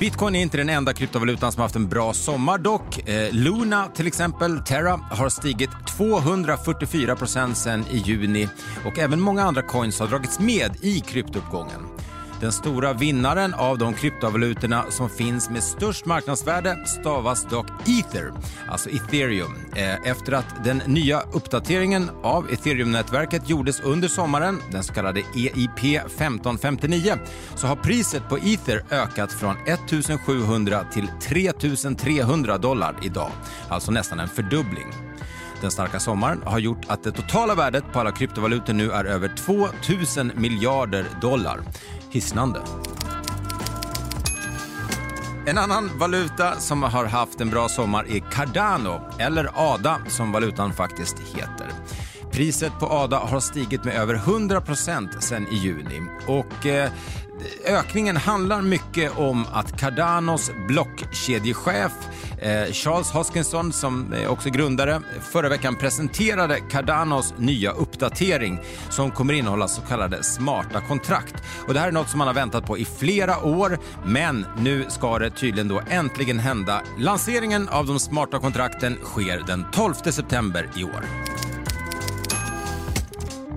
Bitcoin 0.00 0.34
är 0.34 0.42
inte 0.42 0.56
den 0.56 0.68
enda 0.68 0.92
kryptovalutan 0.92 1.52
som 1.52 1.62
haft 1.62 1.76
en 1.76 1.88
bra 1.88 2.12
sommar 2.12 2.58
dock. 2.58 3.08
Eh, 3.08 3.32
Luna 3.32 3.86
till 3.86 4.06
exempel, 4.06 4.58
Terra, 4.58 4.96
har 4.96 5.28
stigit 5.28 5.70
244 5.96 7.16
procent 7.16 7.56
sen 7.56 7.84
i 7.90 7.96
juni 7.96 8.48
och 8.86 8.98
även 8.98 9.20
många 9.20 9.42
andra 9.42 9.62
coins 9.62 10.00
har 10.00 10.06
dragits 10.06 10.40
med 10.40 10.76
i 10.82 11.00
kryptouppgången. 11.00 11.80
Den 12.40 12.52
stora 12.52 12.92
vinnaren 12.92 13.54
av 13.54 13.78
de 13.78 13.94
kryptovalutorna 13.94 14.84
som 14.90 15.10
finns 15.10 15.50
med 15.50 15.62
störst 15.62 16.06
marknadsvärde 16.06 16.86
stavas 16.86 17.44
dock 17.44 17.66
Ether, 17.88 18.32
alltså 18.68 18.90
ethereum. 18.90 19.56
Eh, 19.76 20.10
efter 20.10 20.32
att 20.32 20.64
den 20.64 20.82
nya 20.86 21.20
uppdateringen 21.20 22.10
av 22.22 22.50
ethereum-nätverket 22.50 23.48
gjordes 23.48 23.80
under 23.80 24.08
sommaren, 24.08 24.58
den 24.72 24.84
så 24.84 24.92
kallade 24.92 25.20
EIP 25.20 25.84
1559, 25.84 27.14
så 27.54 27.66
har 27.66 27.76
priset 27.76 28.28
på 28.28 28.36
ether 28.36 28.84
ökat 28.90 29.32
från 29.32 29.56
1700 29.66 30.84
till 30.92 31.08
3300 31.22 32.58
dollar 32.58 32.96
idag, 33.02 33.30
alltså 33.68 33.90
nästan 33.90 34.20
en 34.20 34.28
fördubbling. 34.28 34.86
Den 35.60 35.70
starka 35.70 36.00
sommaren 36.00 36.42
har 36.44 36.58
gjort 36.58 36.84
att 36.88 37.02
det 37.02 37.12
totala 37.12 37.54
värdet 37.54 37.84
på 37.92 38.00
alla 38.00 38.12
kryptovalutor 38.12 38.72
nu 38.72 38.90
är 38.90 39.04
över 39.04 39.28
2 39.36 39.68
000 40.16 40.32
miljarder 40.36 41.06
dollar 41.20 41.60
hisnande. 42.10 42.62
En 45.46 45.58
annan 45.58 45.90
valuta 45.98 46.60
som 46.60 46.82
har 46.82 47.04
haft 47.04 47.40
en 47.40 47.50
bra 47.50 47.68
sommar 47.68 48.06
är 48.08 48.20
Cardano, 48.20 49.00
eller 49.18 49.50
ADA 49.54 50.00
som 50.08 50.32
valutan 50.32 50.72
faktiskt 50.72 51.18
heter. 51.18 51.68
Priset 52.32 52.72
på 52.80 52.86
ADA 52.86 53.18
har 53.18 53.40
stigit 53.40 53.84
med 53.84 53.94
över 53.94 54.14
100% 54.14 55.20
sen 55.20 55.46
i 55.48 55.56
juni. 55.56 56.02
Och 56.26 56.66
eh, 56.66 56.90
ökningen 57.64 58.16
handlar 58.16 58.62
mycket 58.62 59.18
om 59.18 59.46
att 59.52 59.80
Cardanos 59.80 60.50
blockkedjechef 60.68 61.92
eh, 62.38 62.72
Charles 62.72 63.10
Hoskinson, 63.10 63.72
som 63.72 64.12
är 64.12 64.28
också 64.28 64.50
grundare, 64.50 65.00
förra 65.32 65.48
veckan 65.48 65.76
presenterade 65.76 66.60
Cardanos 66.60 67.34
nya 67.38 67.70
uppdatering 67.70 68.60
som 68.90 69.10
kommer 69.10 69.34
innehålla 69.34 69.68
så 69.68 69.80
kallade 69.80 70.24
smarta 70.24 70.80
kontrakt. 70.80 71.34
Och 71.66 71.74
det 71.74 71.80
här 71.80 71.88
är 71.88 71.92
något 71.92 72.10
som 72.10 72.18
man 72.18 72.26
har 72.26 72.34
väntat 72.34 72.66
på 72.66 72.78
i 72.78 72.84
flera 72.84 73.44
år, 73.44 73.78
men 74.04 74.46
nu 74.58 74.84
ska 74.88 75.18
det 75.18 75.30
tydligen 75.30 75.68
då 75.68 75.82
äntligen 75.90 76.38
hända. 76.38 76.82
Lanseringen 76.98 77.68
av 77.68 77.86
de 77.86 78.00
smarta 78.00 78.38
kontrakten 78.38 78.98
sker 79.02 79.42
den 79.46 79.66
12 79.72 79.94
september 79.94 80.70
i 80.76 80.84
år. 80.84 81.04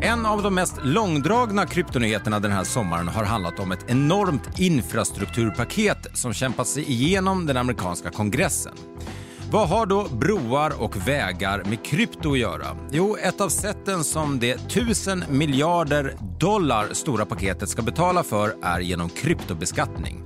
En 0.03 0.25
av 0.25 0.43
de 0.43 0.55
mest 0.55 0.75
långdragna 0.83 1.65
kryptonyheterna 1.65 2.39
den 2.39 2.51
här 2.51 2.63
sommaren 2.63 3.07
har 3.07 3.24
handlat 3.24 3.60
om 3.60 3.72
ett 3.72 3.86
enormt 3.88 4.60
infrastrukturpaket 4.60 6.07
som 6.13 6.33
kämpat 6.33 6.67
sig 6.67 6.91
igenom 6.91 7.45
den 7.45 7.57
amerikanska 7.57 8.10
kongressen. 8.10 8.74
Vad 9.51 9.69
har 9.69 9.86
då 9.86 10.07
broar 10.12 10.81
och 10.81 11.07
vägar 11.07 11.63
med 11.63 11.86
krypto 11.86 12.31
att 12.31 12.39
göra? 12.39 12.77
Jo, 12.91 13.17
ett 13.17 13.41
av 13.41 13.50
sätten 13.50 14.03
som 14.03 14.39
det 14.39 14.51
1000 14.51 15.24
miljarder 15.29 16.15
dollar 16.39 16.88
stora 16.91 17.25
paketet 17.25 17.69
ska 17.69 17.81
betala 17.81 18.24
för 18.24 18.55
är 18.62 18.79
genom 18.79 19.10
kryptobeskattning. 19.10 20.24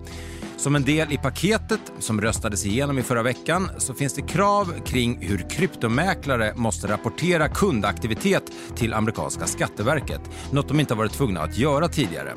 Som 0.58 0.76
en 0.76 0.84
del 0.84 1.14
i 1.14 1.18
paketet 1.18 1.80
som 2.00 2.22
röstades 2.22 2.66
igenom 2.66 3.00
i 3.00 3.04
förra 3.04 3.24
veckan 3.24 3.70
så 3.78 3.94
finns 3.94 4.14
det 4.14 4.22
krav 4.22 4.74
kring 4.86 5.18
hur 5.22 5.50
kryptomäklare 5.50 6.54
måste 6.56 6.88
rapportera 6.88 7.50
kundaktivitet 7.50 8.44
till 8.76 8.94
amerikanska 8.94 9.46
skatteverket, 9.46 10.22
något 10.52 10.68
de 10.68 10.80
inte 10.80 10.94
har 10.94 10.98
varit 10.98 11.14
tvungna 11.14 11.42
att 11.42 11.58
göra 11.58 11.88
tidigare. 11.88 12.34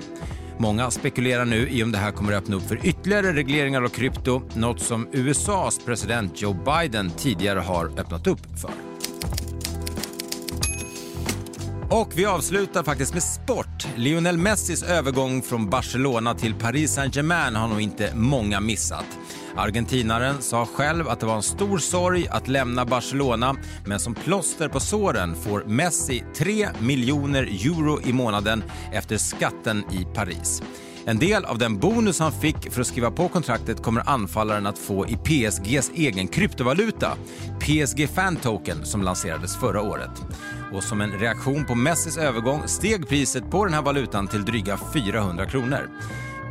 Många 0.59 0.91
spekulerar 0.91 1.45
nu 1.45 1.69
i 1.69 1.83
om 1.83 1.93
det 1.93 1.99
här 1.99 2.12
kommer 2.12 2.33
att 2.33 2.43
öppna 2.43 2.57
upp 2.57 2.69
för 2.69 2.87
ytterligare 2.87 3.33
regleringar 3.33 3.83
av 3.83 3.89
krypto, 3.89 4.43
något 4.55 4.81
som 4.81 5.09
USAs 5.12 5.81
president 5.85 6.43
Joe 6.43 6.57
Biden 6.65 7.11
tidigare 7.11 7.59
har 7.59 7.87
öppnat 7.87 8.27
upp 8.27 8.61
för. 8.61 8.89
Och 11.92 12.12
vi 12.14 12.26
avslutar 12.26 12.82
faktiskt 12.82 13.14
med 13.14 13.23
sport. 13.23 13.87
Lionel 13.97 14.38
Messis 14.38 14.82
övergång 14.82 15.42
från 15.42 15.70
Barcelona 15.70 16.35
till 16.35 16.54
Paris 16.54 16.94
Saint-Germain 16.94 17.56
har 17.56 17.68
nog 17.68 17.80
inte 17.80 18.14
många 18.14 18.61
missat. 18.61 19.04
Argentinaren 19.56 20.42
sa 20.42 20.66
själv 20.66 21.09
att 21.09 21.20
det 21.20 21.26
var 21.26 21.37
en 21.37 21.42
stor 21.42 21.78
sorg 21.78 22.28
att 22.28 22.49
lämna 22.49 22.85
Barcelona 22.85 23.56
men 23.87 24.00
som 24.00 24.14
plåster 24.14 24.68
på 24.68 24.80
såren 24.80 25.35
får 25.35 25.64
Messi 25.64 26.25
3 26.37 26.68
miljoner 26.80 27.42
euro 27.42 28.00
i 28.04 28.12
månaden 28.12 28.64
efter 28.92 29.16
skatten 29.16 29.85
i 29.92 30.14
Paris. 30.14 30.62
En 31.04 31.18
del 31.18 31.44
av 31.44 31.59
den 31.59 31.78
bonus 31.78 32.18
han 32.18 32.32
fick 32.32 32.73
för 32.73 32.80
att 32.80 32.87
skriva 32.87 33.11
på 33.11 33.28
kontraktet 33.28 33.82
kommer 33.82 34.09
anfallaren 34.11 34.66
att 34.66 34.78
få 34.78 35.06
i 35.09 35.16
PSGs 35.16 35.90
egen 35.94 36.28
kryptovaluta, 36.28 37.12
PSG 37.61 38.09
Fan 38.14 38.37
Token, 38.37 38.87
som 38.87 39.02
lanserades 39.02 39.56
förra 39.56 39.82
året. 39.82 40.11
Och 40.73 40.83
som 40.83 41.00
en 41.00 41.12
reaktion 41.12 41.65
på 41.65 41.75
Messis 41.75 42.19
övergång 42.19 42.62
steg 42.69 43.09
priset 43.09 43.50
på 43.50 43.65
den 43.65 43.75
här 43.75 43.83
valutan 43.83 44.29
till 44.29 44.45
dryga 44.45 44.79
400 44.95 45.47
kronor. 45.47 45.89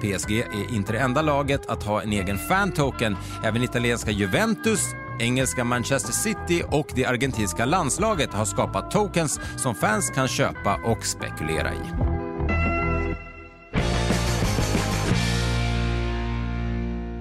PSG 0.01 0.31
är 0.39 0.75
inte 0.75 0.93
det 0.93 0.99
enda 0.99 1.21
laget 1.21 1.69
att 1.69 1.83
ha 1.83 2.01
en 2.01 2.11
egen 2.11 2.37
fan-token. 2.37 3.17
Även 3.43 3.63
italienska 3.63 4.11
Juventus, 4.11 4.81
engelska 5.19 5.63
Manchester 5.63 6.13
City 6.13 6.63
och 6.71 6.87
det 6.95 7.05
argentinska 7.05 7.65
landslaget 7.65 8.33
har 8.33 8.45
skapat 8.45 8.91
tokens 8.91 9.39
som 9.57 9.75
fans 9.75 10.09
kan 10.09 10.27
köpa 10.27 10.79
och 10.85 11.05
spekulera 11.05 11.73
i. 11.73 12.08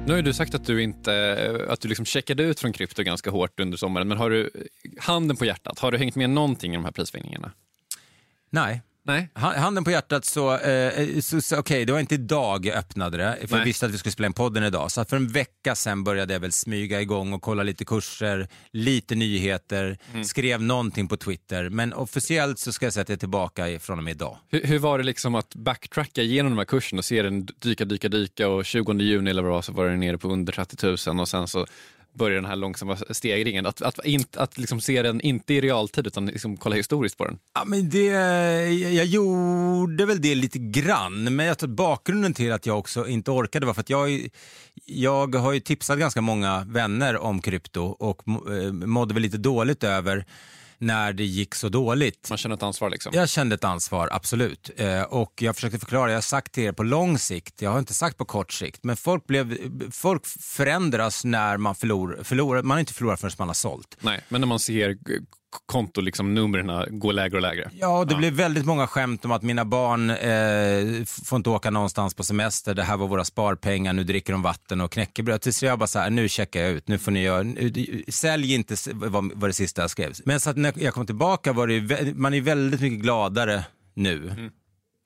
Nu 0.08 0.14
har 0.14 0.22
du 0.22 0.32
sagt 0.32 0.54
att 0.54 0.64
du 0.64 0.82
inte 0.82 1.66
att 1.68 1.80
du 1.80 1.88
liksom 1.88 2.04
checkade 2.04 2.42
ut 2.42 2.60
från 2.60 2.72
krypto 2.72 3.02
ganska 3.02 3.30
hårt 3.30 3.60
under 3.60 3.76
sommaren, 3.76 4.08
men 4.08 4.18
har 4.18 4.30
du 4.30 4.50
handen 4.98 5.36
på 5.36 5.44
hjärtat, 5.44 5.78
har 5.78 5.92
du 5.92 5.98
hängt 5.98 6.14
med 6.14 6.30
någonting 6.30 6.72
i 6.72 6.74
de 6.74 6.84
här 6.84 6.92
prissvängningarna? 6.92 7.52
Nej. 8.50 8.82
Nej. 9.08 9.28
Handen 9.34 9.84
på 9.84 9.90
hjärtat 9.90 10.24
så, 10.24 10.58
eh, 10.58 11.20
så, 11.20 11.40
så 11.40 11.58
okej, 11.58 11.60
okay, 11.60 11.84
det 11.84 11.92
var 11.92 12.00
inte 12.00 12.14
idag 12.14 12.66
jag 12.66 12.76
öppnade 12.76 13.16
det, 13.16 13.36
för 13.40 13.48
Nej. 13.50 13.60
jag 13.60 13.64
visste 13.64 13.86
att 13.86 13.92
vi 13.92 13.98
skulle 13.98 14.12
spela 14.12 14.26
in 14.26 14.32
podden 14.32 14.64
idag. 14.64 14.90
Så 14.90 15.04
för 15.04 15.16
en 15.16 15.28
vecka 15.28 15.74
sen 15.74 16.04
började 16.04 16.32
jag 16.32 16.40
väl 16.40 16.52
smyga 16.52 17.00
igång 17.00 17.32
och 17.32 17.42
kolla 17.42 17.62
lite 17.62 17.84
kurser, 17.84 18.48
lite 18.72 19.14
nyheter, 19.14 19.98
mm. 20.12 20.24
skrev 20.24 20.62
någonting 20.62 21.08
på 21.08 21.16
Twitter. 21.16 21.68
Men 21.68 21.92
officiellt 21.92 22.58
så 22.58 22.72
ska 22.72 22.86
jag 22.86 22.92
säga 22.92 23.02
att 23.02 23.08
jag 23.08 23.16
är 23.16 23.20
tillbaka 23.20 23.78
från 23.80 23.98
och 23.98 24.04
med 24.04 24.10
idag. 24.10 24.36
Hur, 24.48 24.62
hur 24.62 24.78
var 24.78 24.98
det 24.98 25.04
liksom 25.04 25.34
att 25.34 25.54
backtracka 25.54 26.22
igenom 26.22 26.52
de 26.52 26.58
här 26.58 26.64
kurserna 26.64 26.98
och 26.98 27.04
se 27.04 27.22
den 27.22 27.48
dyka, 27.58 27.84
dyka, 27.84 28.08
dyka 28.08 28.48
och 28.48 28.64
20 28.64 28.92
juni 28.92 29.30
eller 29.30 29.42
vad 29.42 29.50
det 29.50 29.54
var 29.54 29.62
så 29.62 29.72
var 29.72 29.88
den 29.88 30.00
nere 30.00 30.18
på 30.18 30.28
under 30.28 30.52
30 30.52 31.10
000 31.10 31.20
och 31.20 31.28
sen 31.28 31.48
så 31.48 31.66
börja 32.18 32.34
den 32.34 32.44
här 32.44 32.56
långsamma 32.56 32.96
stegringen. 33.10 33.66
Att, 33.66 33.82
att, 33.82 33.98
att, 33.98 34.36
att 34.36 34.58
liksom 34.58 34.80
se 34.80 35.02
den 35.02 35.20
inte 35.20 35.54
i 35.54 35.60
realtid 35.60 36.06
utan 36.06 36.26
liksom 36.26 36.56
kolla 36.56 36.76
historiskt 36.76 37.18
på 37.18 37.24
den. 37.24 37.38
Ja, 37.54 37.64
men 37.66 37.90
det, 37.90 38.04
jag 38.92 39.06
gjorde 39.06 40.06
väl 40.06 40.20
det 40.20 40.34
lite 40.34 40.58
grann, 40.58 41.36
men 41.36 41.46
jag 41.46 41.58
tror 41.58 41.70
bakgrunden 41.70 42.34
till 42.34 42.52
att 42.52 42.66
jag 42.66 42.78
också 42.78 43.08
inte 43.08 43.30
orkade 43.30 43.66
var 43.66 43.74
för 43.74 43.80
att 43.80 43.90
jag, 43.90 44.28
jag 44.84 45.34
har 45.34 45.52
ju 45.52 45.60
tipsat 45.60 45.98
ganska 45.98 46.20
många 46.20 46.64
vänner 46.68 47.18
om 47.18 47.40
krypto 47.40 47.82
och 47.82 48.22
eh, 48.28 48.72
mådde 48.72 49.14
väl 49.14 49.22
lite 49.22 49.38
dåligt 49.38 49.84
över 49.84 50.26
när 50.78 51.12
det 51.12 51.24
gick 51.24 51.54
så 51.54 51.68
dåligt. 51.68 52.26
Man 52.28 52.38
känner 52.38 52.56
ett 52.56 52.62
ansvar 52.62 52.90
liksom? 52.90 53.12
Jag 53.14 53.28
kände 53.28 53.54
ett 53.54 53.64
ansvar, 53.64 54.08
absolut. 54.12 54.70
Eh, 54.76 55.02
och 55.02 55.42
jag 55.42 55.54
försökte 55.54 55.78
förklara, 55.78 56.10
jag 56.10 56.16
har 56.16 56.22
sagt 56.22 56.52
till 56.52 56.62
er 56.62 56.72
på 56.72 56.82
lång 56.82 57.18
sikt, 57.18 57.62
jag 57.62 57.70
har 57.70 57.78
inte 57.78 57.94
sagt 57.94 58.16
på 58.16 58.24
kort 58.24 58.52
sikt, 58.52 58.84
men 58.84 58.96
folk, 58.96 59.26
blev, 59.26 59.56
folk 59.90 60.26
förändras 60.26 61.24
när 61.24 61.56
man 61.56 61.74
förlorar, 61.74 62.22
förlorar 62.22 62.62
man 62.62 62.78
inte 62.78 62.94
förlorar 62.94 63.16
förrän 63.16 63.32
man 63.38 63.48
har 63.48 63.54
sålt. 63.54 63.96
Nej, 64.00 64.20
men 64.28 64.40
när 64.40 64.48
man 64.48 64.58
ser 64.58 64.98
konto, 65.66 66.00
liksom, 66.00 66.34
numren 66.34 66.98
går 66.98 67.12
lägre 67.12 67.36
och 67.36 67.42
lägre. 67.42 67.70
Ja, 67.74 68.04
det 68.04 68.12
ja. 68.12 68.18
blev 68.18 68.32
väldigt 68.32 68.66
många 68.66 68.86
skämt 68.86 69.24
om 69.24 69.32
att 69.32 69.42
mina 69.42 69.64
barn 69.64 70.10
eh, 70.10 71.04
får 71.04 71.36
inte 71.36 71.50
åka 71.50 71.70
någonstans 71.70 72.14
på 72.14 72.22
semester, 72.24 72.74
det 72.74 72.82
här 72.82 72.96
var 72.96 73.08
våra 73.08 73.24
sparpengar, 73.24 73.92
nu 73.92 74.04
dricker 74.04 74.32
de 74.32 74.42
vatten 74.42 74.80
och 74.80 74.92
knäckebröd. 74.92 75.40
Tills 75.40 75.62
jag 75.62 75.78
bara 75.78 75.86
så 75.86 75.98
här, 75.98 76.10
nu 76.10 76.28
checkar 76.28 76.60
jag 76.60 76.70
ut, 76.70 76.88
nu 76.88 76.98
får 76.98 77.10
ni 77.12 77.22
göra, 77.22 77.42
nu, 77.42 78.04
sälj 78.08 78.54
inte, 78.54 78.76
var, 78.92 79.34
var 79.34 79.48
det 79.48 79.54
sista 79.54 79.82
jag 79.82 79.90
skrev. 79.90 80.12
Men 80.24 80.40
så 80.40 80.50
att 80.50 80.56
när 80.56 80.72
jag 80.76 80.94
kom 80.94 81.06
tillbaka 81.06 81.52
var 81.52 81.66
det, 81.66 82.14
man 82.14 82.34
är 82.34 82.40
väldigt 82.40 82.80
mycket 82.80 83.00
gladare 83.00 83.64
nu. 83.94 84.30
Mm. 84.30 84.50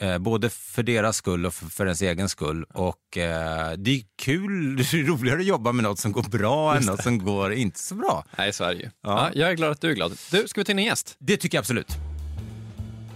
Eh, 0.03 0.19
både 0.19 0.51
för 0.51 0.83
deras 0.83 1.17
skull 1.17 1.47
och 1.47 1.55
för, 1.55 1.67
för 1.67 1.85
ens 1.85 2.03
egen 2.03 2.29
skull. 2.29 2.65
Och 2.75 3.17
eh, 3.19 3.73
det 3.79 3.91
är 3.91 4.03
kul, 4.23 4.77
det 4.93 4.93
är 4.93 5.05
roligare 5.07 5.41
att 5.41 5.47
jobba 5.47 5.73
med 5.73 5.83
något 5.83 5.99
som 5.99 6.13
går 6.13 6.23
bra 6.23 6.77
än 6.77 6.83
något 6.83 7.03
som 7.03 7.19
går 7.19 7.53
inte 7.53 7.79
så 7.79 7.95
bra. 7.95 8.25
Nej, 8.39 8.53
så 8.53 8.65
är 8.65 8.75
det 8.75 8.81
ju. 8.81 8.91
Ja. 9.03 9.31
Ja, 9.35 9.41
jag 9.41 9.51
är 9.51 9.55
glad 9.55 9.71
att 9.71 9.81
du 9.81 9.91
är 9.91 9.95
glad. 9.95 10.19
Du, 10.31 10.49
ska 10.49 10.61
vi 10.61 10.65
ta 10.65 10.73
in 10.73 10.79
en 10.79 10.85
gäst? 10.85 11.17
Det 11.19 11.37
tycker 11.37 11.59
jag 11.59 11.61
absolut. 11.63 11.89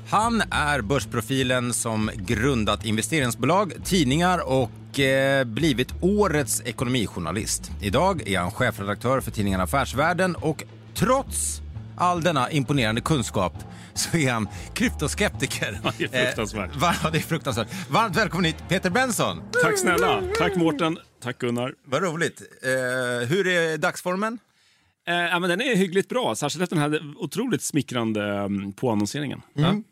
Han 0.08 0.42
är 0.50 0.80
börsprofilen 0.80 1.72
som 1.72 2.10
grundat 2.16 2.84
investeringsbolag, 2.84 3.72
tidningar 3.84 4.48
och 4.48 5.00
eh, 5.00 5.44
blivit 5.44 5.88
årets 6.00 6.62
ekonomijournalist. 6.64 7.70
Idag 7.80 8.28
är 8.28 8.38
han 8.38 8.50
chefredaktör 8.50 9.20
för 9.20 9.30
tidningen 9.30 9.60
Affärsvärlden 9.60 10.34
och 10.34 10.64
trots 10.94 11.60
all 11.96 12.22
denna 12.22 12.50
imponerande 12.50 13.00
kunskap 13.00 13.52
så 13.94 14.16
är 14.16 14.32
han 14.32 14.48
kryptoskeptiker. 14.74 15.80
Ja, 15.84 15.92
det 15.98 16.04
är 16.04 16.24
fruktansvärt. 16.24 16.70
Eh, 16.74 16.80
var, 16.80 17.10
det 17.10 17.18
är 17.18 17.22
fruktansvärt. 17.22 17.68
Varmt 17.90 18.16
välkommen 18.16 18.44
hit, 18.44 18.56
Peter 18.68 18.90
Benson. 18.90 19.42
Tack 19.62 19.78
snälla. 19.78 20.22
Tack 20.38 20.56
Mårten. 20.56 20.98
Tack 21.22 21.38
Gunnar. 21.38 21.74
Vad 21.84 22.02
roligt. 22.02 22.42
Eh, 22.62 23.28
hur 23.28 23.46
är 23.46 23.78
dagsformen? 23.78 24.38
Eh, 25.08 25.14
ja, 25.14 25.38
men 25.38 25.50
den 25.50 25.60
är 25.60 25.76
hyggligt 25.76 26.08
bra, 26.08 26.34
särskilt 26.34 26.62
efter 26.62 26.76
den 26.76 26.92
här 26.92 27.14
otroligt 27.16 27.62
smickrande 27.62 28.40
um, 28.40 28.72
påannonseringen. 28.72 29.42
Mm. 29.56 29.84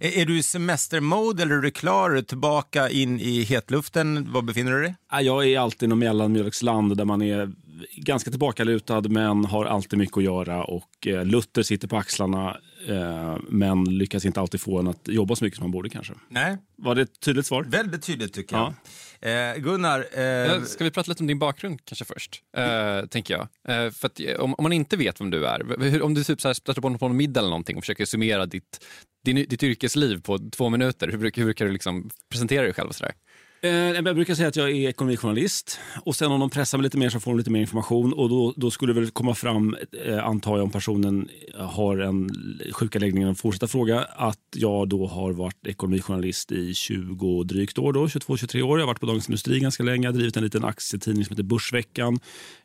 Ja. 0.00 0.06
Är, 0.06 0.18
är 0.18 0.26
du 0.26 0.38
i 0.38 0.42
semestermode 0.42 1.42
eller 1.42 1.54
är 1.54 1.60
du 1.60 1.70
klar 1.70 2.22
tillbaka 2.22 2.90
in 2.90 3.20
i 3.20 3.42
hetluften? 3.42 4.32
Var 4.32 4.42
befinner 4.42 4.72
du 4.72 4.82
dig? 4.82 4.94
Jag 5.20 5.46
är 5.46 5.58
alltid 5.58 5.86
i 5.86 5.90
något 5.90 5.98
mellanmjölksland 5.98 6.96
där 6.96 7.04
man 7.04 7.22
är 7.22 7.52
ganska 7.96 8.30
tillbakalutad 8.30 9.00
men 9.00 9.44
har 9.44 9.64
alltid 9.64 9.98
mycket 9.98 10.16
att 10.16 10.24
göra 10.24 10.64
och 10.64 11.06
eh, 11.06 11.24
Luther 11.24 11.62
sitter 11.62 11.88
på 11.88 11.96
axlarna 11.96 12.56
eh, 12.88 13.36
men 13.48 13.98
lyckas 13.98 14.24
inte 14.24 14.40
alltid 14.40 14.60
få 14.60 14.78
en 14.78 14.88
att 14.88 15.08
jobba 15.08 15.36
så 15.36 15.44
mycket 15.44 15.56
som 15.56 15.64
man 15.64 15.70
borde 15.70 15.88
kanske. 15.88 16.14
Nej. 16.28 16.56
Var 16.76 16.94
det 16.94 17.02
ett 17.02 17.20
tydligt 17.20 17.46
svar? 17.46 17.64
Väldigt 17.64 18.02
tydligt 18.02 18.32
tycker 18.32 18.56
jag. 18.56 18.74
Ja. 19.20 19.28
Eh, 19.28 19.56
Gunnar. 19.56 20.06
Eh... 20.12 20.62
Ska 20.62 20.84
vi 20.84 20.90
prata 20.90 21.10
lite 21.10 21.22
om 21.22 21.26
din 21.26 21.38
bakgrund 21.38 21.84
kanske 21.84 22.04
först? 22.04 22.42
Eh, 22.56 23.06
tänker 23.06 23.34
jag. 23.34 23.42
Eh, 23.68 23.90
för 23.90 24.06
att, 24.06 24.20
om, 24.38 24.54
om, 24.54 24.62
man 24.62 24.72
inte 24.72 24.96
vet 24.96 25.20
vem 25.20 25.30
du 25.30 25.46
är, 25.46 25.80
hur, 25.90 26.02
om 26.02 26.14
du 26.14 26.24
typ 26.24 26.40
stöter 26.40 26.98
på, 26.98 27.06
en 27.06 27.16
middag 27.16 27.40
eller 27.40 27.50
någonting 27.50 27.76
och 27.76 27.82
försöker 27.82 28.04
summera 28.04 28.46
ditt, 28.46 28.84
din, 29.24 29.36
ditt 29.36 29.62
yrkesliv 29.62 30.20
på 30.20 30.38
två 30.38 30.68
minuter, 30.68 31.08
hur, 31.08 31.18
hur 31.18 31.44
brukar 31.44 31.64
du 31.64 31.72
liksom 31.72 32.10
presentera 32.30 32.62
dig 32.62 32.72
själv? 32.72 32.88
Och 32.88 32.94
så 32.94 33.04
där? 33.04 33.12
Eh, 33.12 33.14
Eh, 33.62 33.70
jag 33.70 34.04
brukar 34.04 34.34
säga 34.34 34.48
att 34.48 34.56
jag 34.56 34.70
är 34.70 34.88
ekonomijournalist 34.88 35.80
och 36.04 36.16
sen 36.16 36.32
om 36.32 36.40
de 36.40 36.50
pressar 36.50 36.78
mig 36.78 36.82
lite 36.82 36.98
mer 36.98 37.10
så 37.10 37.20
får 37.20 37.30
de 37.30 37.38
lite 37.38 37.50
mer 37.50 37.60
information 37.60 38.12
och 38.12 38.28
då, 38.28 38.54
då 38.56 38.70
skulle 38.70 38.92
det 38.92 39.00
väl 39.00 39.10
komma 39.10 39.34
fram, 39.34 39.76
eh, 40.04 40.26
antar 40.26 40.56
jag 40.56 40.64
om 40.64 40.70
personen 40.70 41.28
eh, 41.58 41.70
har 41.70 41.98
en 41.98 42.30
sjukanläggning 42.72 43.28
och 43.28 43.38
fortsätta 43.38 43.66
fråga, 43.66 44.00
att 44.00 44.38
jag 44.56 44.88
då 44.88 45.06
har 45.06 45.32
varit 45.32 45.66
ekonomijournalist 45.66 46.52
i 46.52 46.74
20 46.74 47.44
drygt 47.44 47.78
år, 47.78 47.92
22-23 47.92 48.62
år. 48.62 48.78
Jag 48.78 48.86
har 48.86 48.92
varit 48.92 49.00
på 49.00 49.06
Dagens 49.06 49.28
Industri 49.28 49.60
ganska 49.60 49.82
länge, 49.82 50.06
jag 50.06 50.12
har 50.12 50.18
drivit 50.18 50.36
en 50.36 50.44
liten 50.44 50.64
aktietidning 50.64 51.24
som 51.24 51.32
heter 51.32 51.42
Börsveckan. 51.42 52.12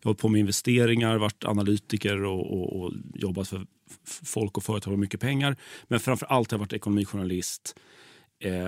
Jag 0.01 0.07
har 0.07 0.09
hållit 0.09 0.19
på 0.19 0.29
med 0.29 0.39
investeringar, 0.39 1.17
varit 1.17 1.45
analytiker 1.45 2.23
och, 2.23 2.53
och, 2.53 2.79
och 2.81 2.91
jobbat 3.15 3.47
för 3.47 3.65
folk 4.25 4.57
och 4.57 4.63
företag 4.63 4.91
med 4.91 4.99
mycket 4.99 5.19
pengar. 5.19 5.55
Men 5.87 5.99
framför 5.99 6.25
allt 6.25 6.51
har 6.51 6.55
jag 6.55 6.59
varit 6.59 6.73
ekonomijournalist 6.73 7.75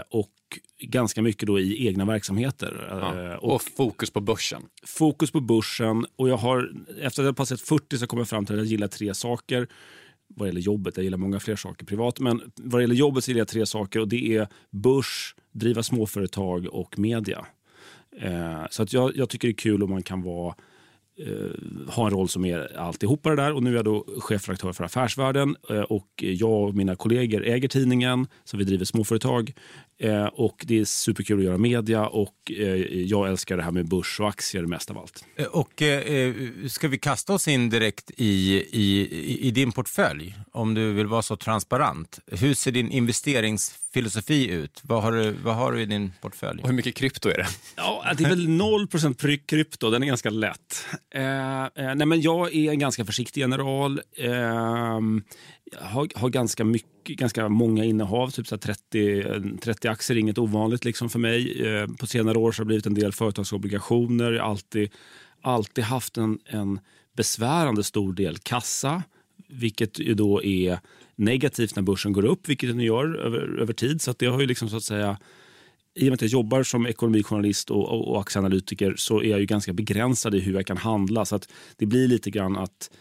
och 0.10 0.32
ganska 0.80 1.22
mycket 1.22 1.48
då 1.48 1.60
i 1.60 1.88
egna 1.88 2.06
verksamheter. 2.06 2.88
Ja, 2.90 3.24
eh, 3.24 3.36
och, 3.36 3.56
och, 3.56 3.62
fokus 3.62 4.10
på 4.10 4.22
börsen. 4.22 4.62
Fokus 4.84 5.32
på 5.32 5.40
börsen. 5.40 6.06
Och 6.16 6.30
jag 6.30 6.38
har, 6.38 6.72
efter 7.02 7.22
att 7.22 7.26
jag 7.26 7.38
passerat 7.38 7.62
40 7.62 7.98
så 7.98 8.08
kom 8.08 8.20
jag 8.20 8.30
fram 8.30 8.46
till 8.46 8.56
att 8.56 8.60
jag 8.60 8.68
gillar 8.68 8.88
tre 8.88 9.14
saker 9.14 9.68
vad 10.28 10.48
gäller 10.48 10.62
jobbet. 10.62 10.98
Jag 10.98 11.04
gillar 11.04 11.18
många 11.18 11.40
fler 11.40 11.56
saker 11.56 11.86
privat. 11.86 12.20
Men 12.20 12.52
vad 12.56 12.82
gäller 12.82 12.96
jobbet 12.96 13.24
så 13.24 13.32
gillar 13.32 13.40
jag 13.40 13.48
tre 13.48 13.66
saker 13.66 14.00
och 14.00 14.08
det 14.08 14.36
är 14.36 14.48
börs, 14.70 15.36
driva 15.52 15.84
småföretag 15.84 16.68
och 16.68 17.00
media. 17.00 17.46
Eh, 18.18 18.64
så 18.70 18.84
att 18.84 18.94
jag, 18.94 19.16
jag, 19.16 19.30
tycker 19.30 19.48
det 19.48 19.52
är 19.52 19.56
kul 19.56 19.84
om 19.84 19.90
man 19.90 20.04
kan 20.04 20.22
vara 20.22 20.48
eh, 20.48 20.56
Eh, 21.20 21.92
ha 21.94 22.06
en 22.06 22.12
roll 22.12 22.30
som 22.30 22.46
är 22.46 22.78
alltihopa 22.78 23.30
det 23.30 23.36
där. 23.36 23.54
Och 23.54 23.64
nu 23.64 23.72
är 23.72 23.76
jag 23.76 23.86
då 23.86 24.06
chefredaktör 24.20 24.74
för 24.74 24.84
Affärsvärlden 24.84 25.56
eh, 25.70 25.82
och 25.82 26.08
jag 26.18 26.64
och 26.64 26.76
mina 26.76 26.96
kollegor 26.96 27.46
äger 27.46 27.68
tidningen, 27.68 28.28
så 28.44 28.58
vi 28.58 28.64
driver 28.64 28.86
småföretag. 28.86 29.54
Eh, 30.00 30.26
och 30.26 30.66
Det 30.68 30.80
är 30.80 30.86
superkul 30.86 31.40
att 31.40 31.46
göra 31.46 31.58
media 31.58 32.08
och 32.08 32.52
jag 32.92 33.30
älskar 33.30 33.58
det 33.58 33.64
här 33.64 33.72
med 33.72 33.88
börs 33.88 34.20
och 34.20 34.30
aktier 34.30 34.66
mest 34.66 34.92
av 34.92 34.98
allt. 34.98 35.26
Och 35.52 35.84
Ska 36.70 36.88
vi 36.88 36.98
kasta 36.98 37.34
oss 37.34 37.48
in 37.48 37.70
direkt 37.70 38.12
i, 38.18 38.64
i, 38.72 39.48
i 39.48 39.52
din 39.52 39.72
portfölj, 39.72 40.36
om 40.52 40.74
du 40.74 40.94
vill 40.94 41.08
vara 41.08 41.22
så 41.22 41.36
transparent? 41.36 42.20
Hur 42.28 42.54
ser 42.54 42.72
din 42.72 42.92
investeringsfilosofi 43.98 44.50
ut? 44.50 44.82
Vad 44.84 45.04
har 45.04 45.12
du, 45.12 45.32
vad 45.32 45.56
har 45.56 45.72
du 45.72 45.82
i 45.82 45.86
din 45.86 46.14
portfölj? 46.22 46.62
Och 46.62 46.68
hur 46.68 46.76
mycket 46.76 46.96
krypto 46.96 47.30
är 47.30 47.38
det? 47.38 47.48
Ja, 47.76 48.14
det 48.18 48.24
är 48.24 48.30
väl 48.30 48.48
0% 48.48 49.38
krypto, 49.46 49.90
den 49.90 50.04
är 50.04 50.08
ganska 50.08 50.30
lätt. 50.30 50.86
Eh, 51.14 51.64
eh, 51.64 51.70
nej 51.76 52.06
men 52.06 52.22
jag 52.22 52.56
är 52.56 52.72
en 52.72 52.80
ganska 52.80 53.06
försiktig 53.06 53.42
general. 53.42 54.02
Eh, 54.18 55.00
har, 55.80 56.20
har 56.20 56.30
ganska, 56.30 56.64
mycket, 56.64 57.18
ganska 57.18 57.50
många 57.50 57.86
innehav, 57.86 58.30
typ 58.30 58.48
så 58.48 58.58
30, 58.58 59.60
30 59.62 59.88
aktier 59.88 60.18
är 60.18 60.20
inget 60.20 60.38
ovanligt 60.38 60.86
liksom 60.86 61.10
för 61.10 61.20
mig. 61.20 61.68
Eh, 61.68 61.88
på 61.88 62.08
senare 62.08 62.38
år 62.38 62.52
så 62.52 62.60
har 62.60 62.66
det 62.66 62.68
blivit 62.68 62.86
en 62.86 62.94
del 62.94 63.12
företagsobligationer. 63.12 64.32
Jag 64.32 64.44
har 64.44 64.50
alltid, 64.50 64.90
alltid 65.42 65.84
haft 65.84 66.18
en, 66.18 66.40
en 66.46 66.80
besvärande 67.18 67.84
stor 67.84 68.14
del 68.14 68.38
kassa, 68.38 69.04
vilket 69.50 70.00
ju 70.00 70.14
då 70.14 70.44
är 70.44 70.80
negativt 71.18 71.76
när 71.76 71.84
börsen 71.84 72.14
går 72.14 72.26
upp, 72.26 72.50
vilket 72.50 72.70
den 72.70 72.80
gör 72.80 73.16
över, 73.16 73.60
över 73.60 73.74
tid. 73.74 74.02
Så 74.02 74.14
det 74.18 74.26
har 74.26 74.42
ju 74.42 74.48
liksom 74.48 74.70
så 74.70 74.78
att 74.78 74.84
säga 74.84 75.18
i 75.96 76.02
och 76.02 76.06
med 76.06 76.14
att 76.14 76.22
jag 76.22 76.30
jobbar 76.32 76.64
som 76.64 76.88
ekonomijournalist 76.88 77.72
och, 77.72 77.90
och, 77.90 78.08
och 78.08 78.22
aktieanalytiker 78.22 78.94
så 78.98 79.22
är 79.22 79.30
jag 79.30 79.40
ju 79.40 79.46
ganska 79.46 79.74
begränsad 79.74 80.36
i 80.36 80.40
hur 80.40 80.54
jag 80.54 80.66
kan 80.66 80.78
handla. 80.78 81.26
Så 81.26 81.36
att 81.36 81.50
det 81.78 81.86
blir 81.86 82.08
lite 82.08 82.30
grann 82.30 82.58
att 82.58 82.92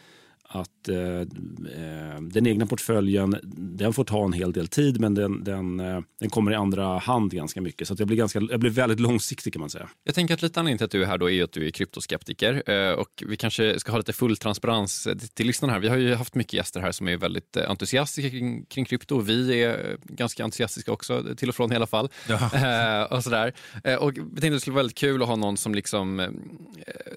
att 0.49 0.89
eh, 0.89 0.97
eh, 0.97 2.21
den 2.21 2.47
egna 2.47 2.67
portföljen 2.67 3.37
den 3.57 3.93
får 3.93 4.05
ta 4.05 4.25
en 4.25 4.33
hel 4.33 4.53
del 4.53 4.69
tid 4.69 5.01
men 5.01 5.15
den, 5.15 5.45
den, 5.45 5.81
eh, 5.81 6.01
den 6.21 6.31
kommer 6.31 6.53
i 6.53 6.55
andra 6.55 6.99
hand 6.99 7.33
ganska 7.33 7.61
mycket. 7.61 7.89
Så 7.89 7.95
jag, 7.99 8.09
blir 8.09 8.17
ganska, 8.17 8.41
jag 8.51 8.61
blir 8.61 8.71
väldigt 8.71 9.01
långsiktig 9.01 9.53
kan 9.53 9.61
man 9.61 9.71
säga. 9.71 9.89
Jag 10.05 10.15
tänker 10.15 10.35
att 10.35 10.43
lite 10.43 10.61
anledningen 10.61 10.79
till 10.79 10.85
att 10.85 10.91
du 10.91 11.03
är 11.03 11.07
här 11.07 11.19
då 11.19 11.31
är 11.31 11.45
att 11.45 11.53
du 11.53 11.67
är 11.67 11.71
kryptoskeptiker 11.71 12.71
eh, 12.71 12.93
och 12.93 13.23
vi 13.27 13.37
kanske 13.37 13.81
ska 13.81 13.93
ha 13.93 13.99
lite 13.99 14.13
full 14.13 14.37
transparens 14.37 15.09
till 15.35 15.47
lyssnarna 15.47 15.73
här. 15.73 15.81
Vi 15.81 15.89
har 15.89 15.97
ju 15.97 16.15
haft 16.15 16.35
mycket 16.35 16.53
gäster 16.53 16.81
här 16.81 16.93
som 16.93 17.09
är 17.09 17.17
väldigt 17.17 17.57
eh, 17.57 17.71
entusiastiska 17.71 18.31
kring, 18.31 18.65
kring 18.65 18.85
krypto. 18.85 19.21
Vi 19.21 19.63
är 19.63 19.97
ganska 20.03 20.45
entusiastiska 20.45 20.93
också, 20.93 21.25
till 21.37 21.49
och 21.49 21.55
från 21.55 21.73
i 21.73 21.77
alla 21.77 21.87
fall. 21.87 22.09
Ja. 22.29 22.51
Eh, 22.67 23.03
och 23.03 23.25
sådär. 23.25 23.53
och 24.01 24.13
vi 24.13 24.21
tänkte 24.21 24.47
att 24.47 24.53
det 24.53 24.61
skulle 24.61 24.75
vara 24.75 24.83
väldigt 24.83 24.99
kul 24.99 25.23
att 25.23 25.29
ha 25.29 25.37
någon 25.37 25.57
som, 25.57 25.75
liksom, 25.75 26.37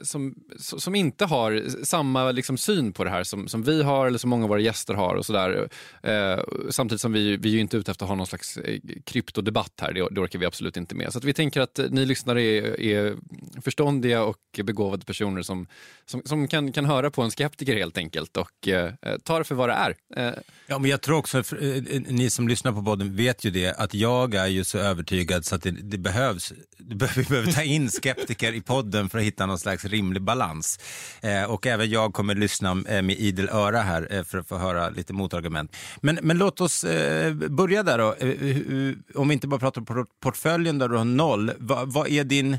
som, 0.01 0.36
som 0.57 0.95
inte 0.95 1.25
har 1.25 1.83
samma 1.86 2.31
liksom, 2.31 2.57
syn 2.57 2.93
på 2.93 3.03
det 3.03 3.09
här 3.09 3.24
som, 3.29 3.48
som 3.48 3.63
vi 3.63 3.83
har 3.83 4.07
eller 4.07 4.17
som 4.17 4.29
många 4.29 4.43
av 4.43 4.50
våra 4.50 4.59
gäster 4.59 4.93
har. 4.93 5.15
och 5.15 5.25
så 5.25 5.33
där. 5.33 5.69
Eh, 6.03 6.43
samtidigt 6.69 7.01
som 7.01 7.13
vi, 7.13 7.38
vi 7.38 7.55
är 7.55 7.59
inte 7.59 7.77
ute 7.77 7.91
efter 7.91 8.05
att 8.05 8.09
ha 8.09 8.15
någon 8.15 8.27
slags 8.27 8.57
eh, 8.57 8.79
kryptodebatt 9.05 9.74
här, 9.81 9.93
det, 9.93 10.07
det 10.12 10.21
orkar 10.21 10.39
vi 10.39 10.45
absolut 10.45 10.77
inte 10.77 10.95
med. 10.95 11.13
Så 11.13 11.19
vi 11.19 11.33
tänker 11.33 11.62
att 11.62 11.79
eh, 11.79 11.86
ni 11.89 12.05
lyssnare 12.05 12.41
är, 12.41 12.81
är 12.81 13.17
förståndiga 13.62 14.24
och 14.24 14.59
begåvade 14.63 15.05
personer 15.05 15.41
som, 15.41 15.67
som, 16.05 16.21
som, 16.25 16.48
kan, 16.48 16.71
kan 16.71 16.86
höra 16.86 17.12
på 17.12 17.21
en 17.21 17.31
skeptiker 17.31 17.75
helt 17.75 17.98
enkelt 17.98 18.38
och 18.38 18.67
eh, 18.67 18.93
ta 19.24 19.38
det 19.38 19.43
för 19.43 19.55
vad 19.55 19.69
det 19.69 19.74
är. 19.74 19.95
Eh. 20.15 20.33
Ja, 20.67 20.79
men 20.79 20.91
jag 20.91 21.01
tror 21.01 21.17
också, 21.17 21.43
för, 21.43 21.63
eh, 21.63 21.95
eh 21.95 22.01
ni 22.07 22.29
som 22.29 22.48
lyssnar 22.48 22.71
på 22.71 22.83
podden 22.83 23.15
vet 23.15 23.45
ju 23.45 23.50
det, 23.51 23.74
att 23.74 23.93
jag 23.93 24.33
är 24.36 24.48
ju 24.48 24.63
så 24.63 24.77
övertygad 24.77 25.45
så 25.45 25.55
att 25.55 25.63
det, 25.63 25.71
det 25.71 25.98
behövs, 25.98 26.53
det, 26.77 27.17
vi 27.17 27.24
behöver 27.24 27.51
ta 27.51 27.63
in 27.63 27.89
skeptiker 27.89 28.53
i 28.53 28.62
podden 28.62 29.09
för 29.09 29.17
att 29.17 29.24
hitta 29.24 29.45
någon 29.45 29.59
slags 29.59 29.86
rimlig 29.86 30.21
balans. 30.21 30.79
Eh, 31.21 31.43
och 31.43 31.67
även 31.67 31.89
jag 31.89 32.13
kommer 32.13 32.36
lyssna 32.36 32.83
med 33.09 33.19
idel 33.19 33.49
öra 33.49 33.79
här 33.81 34.07
eh, 34.13 34.23
för 34.23 34.37
att 34.37 34.47
få 34.47 34.57
höra 34.57 34.89
lite 34.89 35.13
motargument. 35.13 35.75
Men, 36.01 36.19
men 36.21 36.37
låt 36.37 36.61
oss 36.61 36.83
eh, 36.83 37.33
börja 37.33 37.83
där 37.83 37.97
då. 37.97 38.13
Eh, 38.13 38.29
eh, 38.29 38.95
om 39.15 39.27
vi 39.27 39.33
inte 39.33 39.47
bara 39.47 39.59
pratar 39.59 39.91
om 39.91 40.05
portföljen 40.19 40.77
där 40.77 40.87
du 40.89 40.97
har 40.97 41.05
noll, 41.05 41.51
vad, 41.57 41.93
vad 41.93 42.07
är 42.07 42.23
din... 42.23 42.57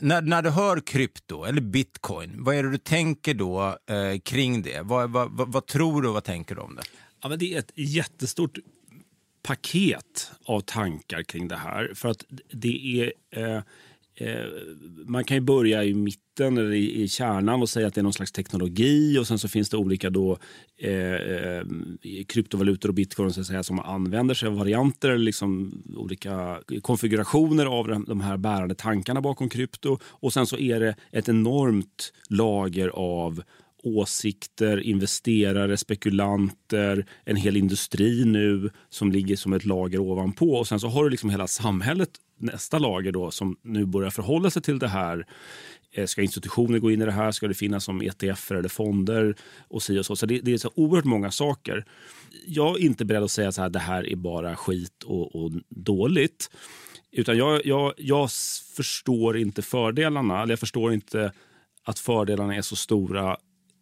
När, 0.00 0.22
när 0.22 0.42
du 0.42 0.50
hör 0.50 0.80
krypto 0.80 1.44
eller 1.44 1.60
bitcoin, 1.60 2.44
vad 2.44 2.54
är 2.54 2.62
det 2.62 2.70
du 2.70 2.78
tänker 2.78 3.34
då 3.34 3.78
eh, 3.86 4.18
kring 4.24 4.62
det? 4.62 4.80
Vad, 4.82 5.10
vad, 5.10 5.30
vad, 5.30 5.52
vad, 5.52 5.66
tror 5.66 6.02
du 6.02 6.08
och 6.08 6.14
vad 6.14 6.24
tänker 6.24 6.54
du 6.54 6.60
om 6.60 6.74
det? 6.74 6.82
Ja, 7.22 7.28
men 7.28 7.38
det 7.38 7.54
är 7.54 7.58
ett 7.58 7.72
jättestort 7.74 8.58
paket 9.42 10.32
av 10.44 10.60
tankar 10.60 11.22
kring 11.22 11.48
det 11.48 11.56
här. 11.56 11.92
För 11.94 12.08
att 12.08 12.24
det 12.52 13.00
är... 13.00 13.12
Eh, 13.40 13.62
Eh, 14.16 14.44
man 15.06 15.24
kan 15.24 15.36
ju 15.36 15.40
börja 15.40 15.84
i 15.84 15.94
mitten 15.94 16.58
eller 16.58 16.72
i, 16.72 17.02
i 17.02 17.08
kärnan 17.08 17.62
och 17.62 17.68
säga 17.68 17.86
att 17.86 17.94
det 17.94 18.00
är 18.00 18.02
någon 18.02 18.12
slags 18.12 18.32
teknologi 18.32 19.18
och 19.18 19.26
sen 19.26 19.38
så 19.38 19.48
finns 19.48 19.70
det 19.70 19.76
olika 19.76 20.10
då, 20.10 20.38
eh, 20.78 21.14
eh 21.14 21.62
kryptovalutor 22.28 22.88
och 22.88 22.94
bitcoin 22.94 23.32
så 23.32 23.40
att 23.40 23.46
säga, 23.46 23.62
som 23.62 23.80
använder 23.80 24.34
sig 24.34 24.46
av 24.46 24.56
varianter 24.56 25.08
eller 25.08 25.24
liksom 25.24 25.82
olika 25.96 26.60
konfigurationer 26.82 27.66
av 27.66 28.04
de 28.06 28.20
här 28.20 28.36
bärande 28.36 28.74
tankarna 28.74 29.20
bakom 29.20 29.48
krypto. 29.48 29.98
Och 30.04 30.32
sen 30.32 30.46
så 30.46 30.56
är 30.58 30.80
det 30.80 30.96
ett 31.12 31.28
enormt 31.28 32.12
lager 32.28 32.88
av 32.88 33.42
åsikter, 33.84 34.80
investerare, 34.80 35.76
spekulanter, 35.76 37.06
en 37.24 37.36
hel 37.36 37.56
industri 37.56 38.24
nu 38.24 38.70
som 38.88 39.12
ligger 39.12 39.36
som 39.36 39.52
ett 39.52 39.64
lager 39.64 39.98
ovanpå. 39.98 40.54
Och 40.54 40.68
sen 40.68 40.80
så 40.80 40.88
har 40.88 41.04
du 41.04 41.10
liksom 41.10 41.30
hela 41.30 41.46
samhället 41.46 42.10
nästa 42.38 42.78
lager 42.78 43.12
då 43.12 43.30
som 43.30 43.56
nu 43.62 43.86
börjar 43.86 44.10
förhålla 44.10 44.50
sig 44.50 44.62
till 44.62 44.78
det 44.78 44.88
här. 44.88 45.26
Eh, 45.92 46.06
ska 46.06 46.22
institutioner 46.22 46.78
gå 46.78 46.90
in 46.90 47.02
i 47.02 47.04
det 47.04 47.12
här? 47.12 47.32
Ska 47.32 47.48
det 47.48 47.54
finnas 47.54 47.84
som 47.84 48.02
ETF 48.02 48.50
eller 48.50 48.68
fonder? 48.68 49.36
och 49.68 49.82
så, 49.82 49.98
och 49.98 50.06
så. 50.06 50.16
så 50.16 50.26
det, 50.26 50.38
det, 50.38 50.52
är 50.52 50.58
så 50.58 50.70
oerhört 50.74 51.04
många 51.04 51.30
saker. 51.30 51.84
Jag 52.46 52.80
är 52.80 52.84
inte 52.84 53.04
beredd 53.04 53.22
att 53.22 53.30
säga 53.30 53.48
att 53.48 53.72
det 53.72 53.78
här 53.78 54.08
är 54.08 54.16
bara 54.16 54.56
skit 54.56 55.02
och, 55.02 55.36
och 55.36 55.52
dåligt. 55.68 56.50
Utan 57.12 57.36
jag, 57.36 57.66
jag, 57.66 57.92
jag 57.96 58.30
förstår 58.76 59.36
inte 59.36 59.62
fördelarna. 59.62 60.42
Eller 60.42 60.52
jag 60.52 60.60
förstår 60.60 60.92
inte 60.92 61.32
att 61.84 61.98
fördelarna 61.98 62.54
är 62.56 62.62
så 62.62 62.76
stora 62.76 63.36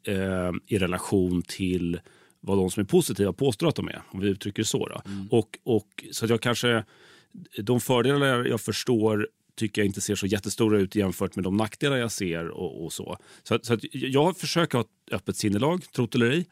eh, 0.05 0.53
i 0.67 0.79
relation 0.79 1.43
till 1.43 2.01
vad 2.41 2.59
de 2.59 2.71
som 2.71 2.81
är 2.81 2.85
positiva 2.85 3.33
påstår 3.33 3.69
att 3.69 3.77
de 3.77 3.89
är. 3.89 4.03
Om 4.09 4.21
vi 4.21 4.29
uttrycker 4.29 4.63
det 4.63 4.67
så. 4.67 5.03
Mm. 5.07 5.29
Och, 5.31 5.59
och, 5.65 6.05
så 6.11 6.25
att 6.25 6.31
jag 6.31 6.41
kanske 6.41 6.85
de 7.63 7.81
fördelar 7.81 8.45
jag 8.45 8.61
förstår 8.61 9.29
tycker 9.55 9.81
jag 9.81 9.87
inte 9.87 10.01
ser 10.01 10.15
så 10.15 10.27
jättestora 10.27 10.79
ut 10.79 10.95
jämfört 10.95 11.37
med 11.37 11.45
de 11.45 11.57
nackdelar 11.57 11.97
jag 11.97 12.13
ser. 12.13 12.49
och, 12.49 12.85
och 12.85 12.93
Så 12.93 13.19
Så, 13.43 13.59
så 13.63 13.79
Jag 13.93 14.37
försöker 14.37 14.79
ha 14.79 14.85
ett 14.85 15.13
öppet 15.13 15.37
sinnelag, 15.37 15.93
trott 15.93 16.15
eller 16.15 16.31
ej. 16.31 16.47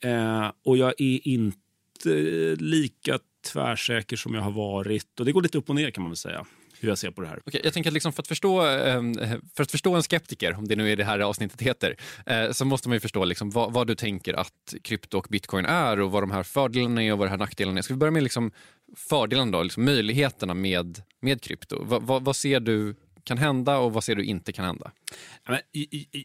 Eh, 0.00 0.52
och 0.64 0.76
jag 0.76 0.94
är 0.98 1.28
inte 1.28 2.10
lika 2.58 3.18
tvärsäker 3.52 4.16
som 4.16 4.34
jag 4.34 4.42
har 4.42 4.50
varit. 4.50 5.20
Och 5.20 5.26
Det 5.26 5.32
går 5.32 5.42
lite 5.42 5.58
upp 5.58 5.68
och 5.68 5.74
ner 5.74 5.90
kan 5.90 6.02
man 6.02 6.10
väl 6.10 6.16
säga 6.16 6.46
hur 6.80 6.88
jag 6.88 6.98
ser 6.98 7.10
på 7.10 7.20
det 7.20 7.28
här. 7.28 7.40
Okay, 7.46 7.60
jag 7.64 7.72
tänker 7.72 7.90
att 7.90 7.94
liksom 7.94 8.12
för, 8.12 8.22
att 8.22 8.28
förstå, 8.28 8.60
ehm, 8.60 9.14
för 9.54 9.62
att 9.62 9.70
förstå 9.70 9.94
en 9.94 10.02
skeptiker, 10.02 10.54
om 10.54 10.68
det 10.68 10.76
nu 10.76 10.92
är 10.92 10.96
det 10.96 11.04
här 11.04 11.18
avsnittet 11.18 11.62
heter, 11.62 11.96
eh, 12.26 12.50
så 12.50 12.64
måste 12.64 12.88
man 12.88 12.96
ju 12.96 13.00
förstå 13.00 13.24
liksom 13.24 13.50
vad, 13.50 13.72
vad, 13.72 13.86
du 13.86 13.94
tänker 13.94 14.34
att 14.34 14.74
krypto 14.82 15.18
och 15.18 15.26
bitcoin 15.30 15.64
är 15.64 16.00
och 16.00 16.10
vad 16.10 16.22
de 16.22 16.30
här 16.30 16.42
fördelarna 16.42 17.02
är 17.02 17.12
och 17.12 17.18
vad 17.18 17.26
de 17.26 17.30
här 17.30 17.38
nackdelarna 17.38 17.78
är. 17.78 17.82
Ska 17.82 17.94
vi 17.94 17.98
börja 17.98 18.10
med 18.10 18.22
liksom 18.22 18.52
fördelarna 18.96 19.50
då, 19.50 19.62
liksom 19.62 19.84
möjligheterna 19.84 20.54
med, 20.54 21.02
med 21.20 21.42
krypto? 21.42 21.84
Va, 21.84 21.98
va, 21.98 22.18
vad 22.18 22.36
ser 22.36 22.60
du 22.60 22.94
kan 23.28 23.38
hända 23.38 23.78
och 23.78 23.92
vad 23.92 24.04
ser 24.04 24.14
du 24.14 24.24
inte 24.24 24.52
kan 24.52 24.64
hända? 24.64 24.90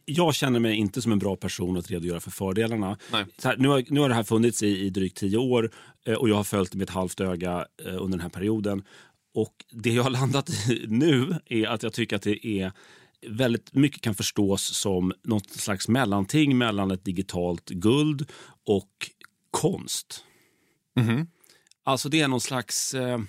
Jag 0.05 0.35
känner 0.35 0.59
mig 0.59 0.75
inte 0.75 1.01
som 1.01 1.11
en 1.11 1.19
bra 1.19 1.35
person 1.35 1.77
att 1.77 1.91
redogöra 1.91 2.19
för 2.19 2.31
fördelarna. 2.31 2.97
Här, 3.43 3.57
nu, 3.57 3.67
har, 3.67 3.83
nu 3.87 3.99
har 3.99 4.09
det 4.09 4.15
här 4.15 4.23
funnits 4.23 4.63
i, 4.63 4.85
i 4.85 4.89
drygt 4.89 5.17
tio 5.17 5.37
år 5.37 5.71
eh, 6.05 6.13
och 6.13 6.29
jag 6.29 6.35
har 6.35 6.43
följt 6.43 6.71
det 6.71 6.77
med 6.77 6.83
ett 6.83 6.95
halvt 6.95 7.21
öga 7.21 7.65
eh, 7.85 7.95
under 7.95 8.17
den 8.17 8.19
här 8.19 8.29
perioden. 8.29 8.83
Och 9.33 9.65
Det 9.71 9.89
jag 9.89 10.03
har 10.03 10.09
landat 10.09 10.49
i 10.49 10.85
nu 10.87 11.39
är 11.45 11.67
att 11.67 11.83
jag 11.83 11.93
tycker 11.93 12.15
att 12.15 12.21
det 12.21 12.47
är 12.47 12.71
väldigt 13.27 13.73
mycket 13.73 14.01
kan 14.01 14.15
förstås 14.15 14.63
som 14.63 15.13
något 15.23 15.49
slags 15.49 15.87
mellanting 15.87 16.57
mellan 16.57 16.91
ett 16.91 17.05
digitalt 17.05 17.69
guld 17.69 18.31
och 18.65 19.09
konst. 19.51 20.23
Mm 20.95 21.09
-hmm. 21.09 21.27
Alltså 21.83 22.09
det 22.09 22.21
är 22.21 22.27
någon 22.27 22.41
slags 22.41 22.93
eh, 22.93 23.19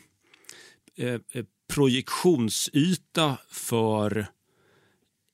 eh, 0.96 1.20
eh 1.32 1.44
projektionsyta 1.68 3.38
för 3.50 4.26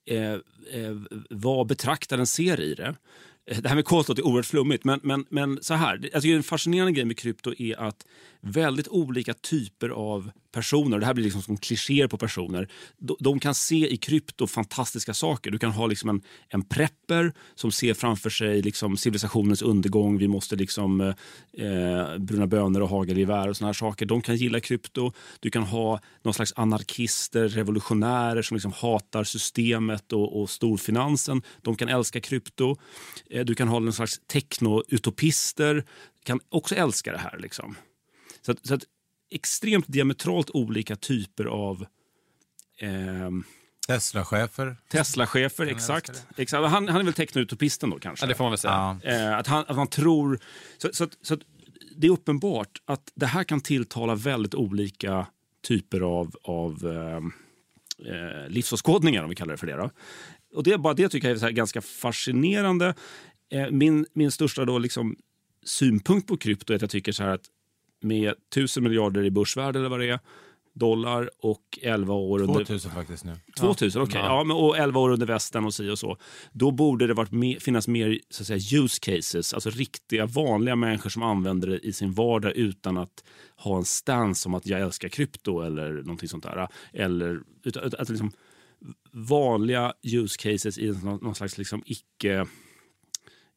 eh, 0.07 0.33
eh, 0.73 0.97
vad 1.31 1.67
betraktaren 1.67 2.27
ser 2.27 2.61
i 2.61 2.75
det. 2.75 2.97
Det 3.45 3.69
här 3.69 3.75
med 3.75 3.85
konst 3.85 4.11
är 4.11 4.27
oerhört 4.27 4.47
flummigt, 4.47 4.85
men, 4.85 5.01
men, 5.03 5.27
men 5.31 5.59
så 5.63 5.75
här. 5.75 6.11
Alltså, 6.15 6.29
en 6.29 6.43
fascinerande 6.43 6.93
grej 6.93 7.05
med 7.05 7.19
krypto 7.19 7.55
är 7.59 7.81
att 7.81 8.07
väldigt 8.41 8.89
olika 8.89 9.35
typer 9.35 9.89
av 9.89 10.31
personer, 10.53 10.99
det 10.99 11.07
här 11.07 11.15
blir 11.15 11.25
liksom 11.25 11.43
som 11.43 11.57
klichéer 11.57 12.09
på 12.09 12.19
personer, 12.19 12.69
de, 12.99 13.17
de, 13.21 13.41
kan 13.41 13.55
se 13.55 13.93
i 13.93 13.97
krypto 13.97 14.47
fantastiska 14.47 15.15
saker. 15.15 15.51
Du 15.51 15.59
kan 15.59 15.71
ha 15.71 15.87
liksom 15.87 16.11
en, 16.11 16.23
en 16.49 16.63
prepper 16.63 17.33
som 17.55 17.73
ser 17.73 17.95
framför 17.95 18.31
sig 18.31 18.63
liksom 18.63 18.97
civilisationens 18.97 19.63
undergång, 19.63 20.19
vi 20.19 20.29
måste 20.29 20.57
liksom 20.57 21.01
eh, 21.01 21.15
eh 21.67 22.19
bruna 22.19 22.47
bönor 22.47 22.81
och 22.81 22.89
hagelgevär 22.89 23.49
och 23.49 23.57
såna 23.57 23.69
här 23.69 23.73
saker. 23.73 24.07
De 24.07 24.23
kan 24.23 24.37
gilla 24.37 24.61
krypto. 24.61 25.13
Du 25.41 25.51
kan 25.51 25.63
ha 25.63 26.01
någon 26.23 26.35
slags 26.35 26.53
anarkister, 26.57 27.49
revolutionärer 27.49 28.43
som 28.43 28.55
liksom 28.55 28.73
hatar 28.73 29.25
systemet 29.25 30.13
och, 30.13 30.41
och 30.41 30.51
storfinansen. 30.51 31.43
De 31.63 31.77
kan 31.77 31.89
älska 31.89 32.21
krypto. 32.21 32.77
Eh, 33.31 33.45
du 33.45 33.55
kan 33.55 33.69
ha 33.69 33.79
någon 33.79 33.93
slags 33.93 34.21
techno-utopister 34.33 35.85
kan 36.25 36.41
också 36.49 36.75
älska 36.75 37.13
det 37.13 37.19
här. 37.19 37.39
Liksom. 37.39 37.77
Så, 38.43 38.53
att, 38.53 38.67
så 38.67 38.75
att 38.75 38.83
extremt 39.31 39.85
diametralt 39.89 40.51
olika 40.51 40.97
typer 40.97 41.45
av 41.45 41.87
eh, 42.79 43.31
Tesla-chefer. 43.87 44.77
Tesla-chefer. 44.91 45.67
Exakt. 45.67 46.27
exakt. 46.37 46.71
Han, 46.71 46.89
han 46.89 47.01
är 47.01 47.05
väl 47.05 47.13
teknoutopisten 47.13 47.91
då 47.91 47.99
kanske? 47.99 48.25
Ja, 48.25 48.29
det 48.29 48.35
får 48.35 48.45
man 48.45 48.51
väl 48.51 48.59
säga. 48.59 48.99
Ja. 49.03 49.11
Eh, 49.11 49.39
att, 49.39 49.47
han, 49.47 49.65
att 49.69 49.77
han 49.77 49.87
tror... 49.89 50.39
Så, 50.79 50.89
så, 50.93 51.05
att- 51.05 51.19
så 51.23 51.35
att 51.35 51.41
det 51.97 52.07
är 52.07 52.11
uppenbart 52.11 52.83
att 52.85 53.13
det 53.15 53.27
här 53.27 53.45
kan 53.45 53.61
tilltala 53.61 54.15
väldigt 54.15 54.55
olika 54.55 55.27
typer 55.67 56.01
av, 56.01 56.35
av 56.43 56.87
eh, 56.87 57.17
eh, 58.15 58.49
livsåskådningar, 58.49 59.23
om 59.23 59.29
vi 59.31 59.37
kallar 59.37 59.53
det 59.53 59.59
för 59.59 59.67
det. 59.67 59.77
Då. 59.77 59.91
Och 60.55 60.63
det, 60.63 60.73
är 60.73 60.79
bara 60.79 60.95
det 60.95 61.09
tycker 61.09 61.29
jag 61.29 61.35
är 61.35 61.39
så 61.39 61.45
här 61.45 61.53
ganska 61.53 61.81
fascinerande. 61.81 62.95
Eh, 63.53 63.71
min, 63.71 64.07
min 64.13 64.31
största 64.31 64.65
då 64.65 64.79
liksom 64.79 65.17
synpunkt 65.65 66.29
på 66.29 66.37
krypto 66.37 66.73
är 66.73 66.77
att 66.77 66.83
jag 66.83 66.91
tycker 66.91 67.13
så 67.13 67.23
här 67.23 67.31
att 67.31 67.45
med 68.01 68.35
tusen 68.55 68.83
miljarder 68.83 69.25
i 69.25 69.31
börsvärde 69.31 69.79
eller 69.79 69.89
vad 69.89 70.01
det 70.01 70.09
är, 70.09 70.21
dollar 70.73 71.31
och 71.39 71.79
11 71.83 72.15
år 72.15 72.43
under... 72.43 72.55
2000 72.55 72.91
faktiskt 72.91 73.25
nu. 73.25 73.37
2000, 73.59 74.03
okej. 74.03 74.21
Ja. 74.21 74.45
men, 74.45 74.57
och 74.57 74.79
11 74.79 75.01
år 75.01 75.11
under 75.11 75.27
västen 75.27 75.65
och 75.65 75.75
si 75.75 75.91
och 75.91 75.99
så. 75.99 76.17
Då 76.53 76.71
borde 76.71 77.07
det 77.07 77.15
varit 77.15 77.31
me- 77.31 77.61
finnas 77.61 77.89
mer 77.89 78.21
så 78.31 78.43
att 78.43 78.47
säga, 78.47 78.83
use 78.83 78.99
cases, 79.01 79.55
alltså 79.55 79.71
riktiga 79.71 80.27
vanliga 80.27 80.77
människor 80.77 81.11
som 81.11 81.23
använder 81.23 81.69
det 81.69 81.79
i 81.79 81.93
sin 81.93 82.13
vardag 82.13 82.53
utan 82.53 82.97
att 82.97 83.25
ha 83.57 83.77
en 83.77 83.85
stance 83.85 84.49
om 84.49 84.55
att 84.55 84.67
jag 84.67 84.81
älskar 84.81 85.09
krypto 85.09 85.61
eller 85.61 85.93
någonting 85.93 86.29
sånt 86.29 86.45
där. 86.45 86.69
Eller 86.93 87.41
utan, 87.65 87.83
utan, 87.85 88.01
att 88.01 88.09
liksom, 88.09 88.33
vanliga 89.13 89.93
use 90.03 90.37
cases 90.39 90.79
i 90.79 90.91
någon, 90.91 91.19
någon 91.23 91.35
slags 91.35 91.59
liksom 91.59 91.83
icke 91.87 92.47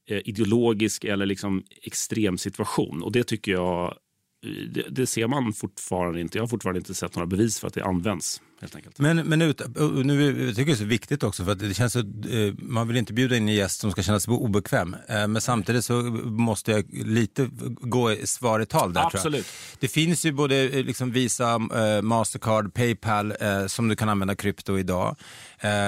eh, 0.07 0.21
ideologisk 0.25 1.03
eller 1.03 1.25
liksom 1.25 1.63
extrem 1.81 2.37
situation. 2.37 3.03
Och 3.03 3.11
det 3.11 3.23
tycker 3.23 3.51
jag 3.51 3.97
det, 4.43 4.85
det 4.89 5.07
ser 5.07 5.27
man 5.27 5.53
fortfarande 5.53 6.21
inte. 6.21 6.37
Jag 6.37 6.43
har 6.43 6.47
fortfarande 6.47 6.79
inte 6.79 6.93
sett 6.93 7.15
några 7.15 7.27
bevis 7.27 7.59
för 7.59 7.67
att 7.67 7.73
det 7.73 7.83
används 7.83 8.41
helt 8.61 8.75
enkelt. 8.75 8.99
Men, 8.99 9.17
men 9.17 9.41
ut, 9.41 9.61
nu 10.03 10.45
jag 10.45 10.55
tycker 10.55 10.61
jag 10.61 10.67
det 10.67 10.71
är 10.71 10.75
så 10.75 10.83
viktigt 10.85 11.23
också 11.23 11.43
för 11.45 11.51
att 11.51 11.59
det 11.59 11.73
känns 11.73 11.93
så, 11.93 11.99
eh, 11.99 12.53
man 12.57 12.87
vill 12.87 12.97
inte 12.97 13.13
bjuda 13.13 13.35
in 13.37 13.49
en 13.49 13.55
gäst 13.55 13.79
som 13.79 13.91
ska 13.91 14.03
känna 14.03 14.19
sig 14.19 14.33
obekväm. 14.33 14.95
Eh, 15.07 15.27
men 15.27 15.41
samtidigt 15.41 15.85
så 15.85 15.93
måste 16.25 16.71
jag 16.71 16.85
lite 16.93 17.49
gå 17.81 18.11
i 18.11 18.27
svar 18.27 18.59
i 18.59 18.65
tal 18.65 18.93
där. 18.93 19.05
Absolut. 19.05 19.45
Det 19.79 19.87
finns 19.87 20.25
ju 20.25 20.31
både 20.31 20.55
eh, 20.69 20.85
liksom 20.85 21.11
Visa, 21.11 21.59
Mastercard, 22.03 22.73
Paypal 22.73 23.33
som 23.67 23.87
du 23.87 23.95
kan 23.95 24.09
använda 24.09 24.35
krypto 24.35 24.77
idag. 24.79 25.15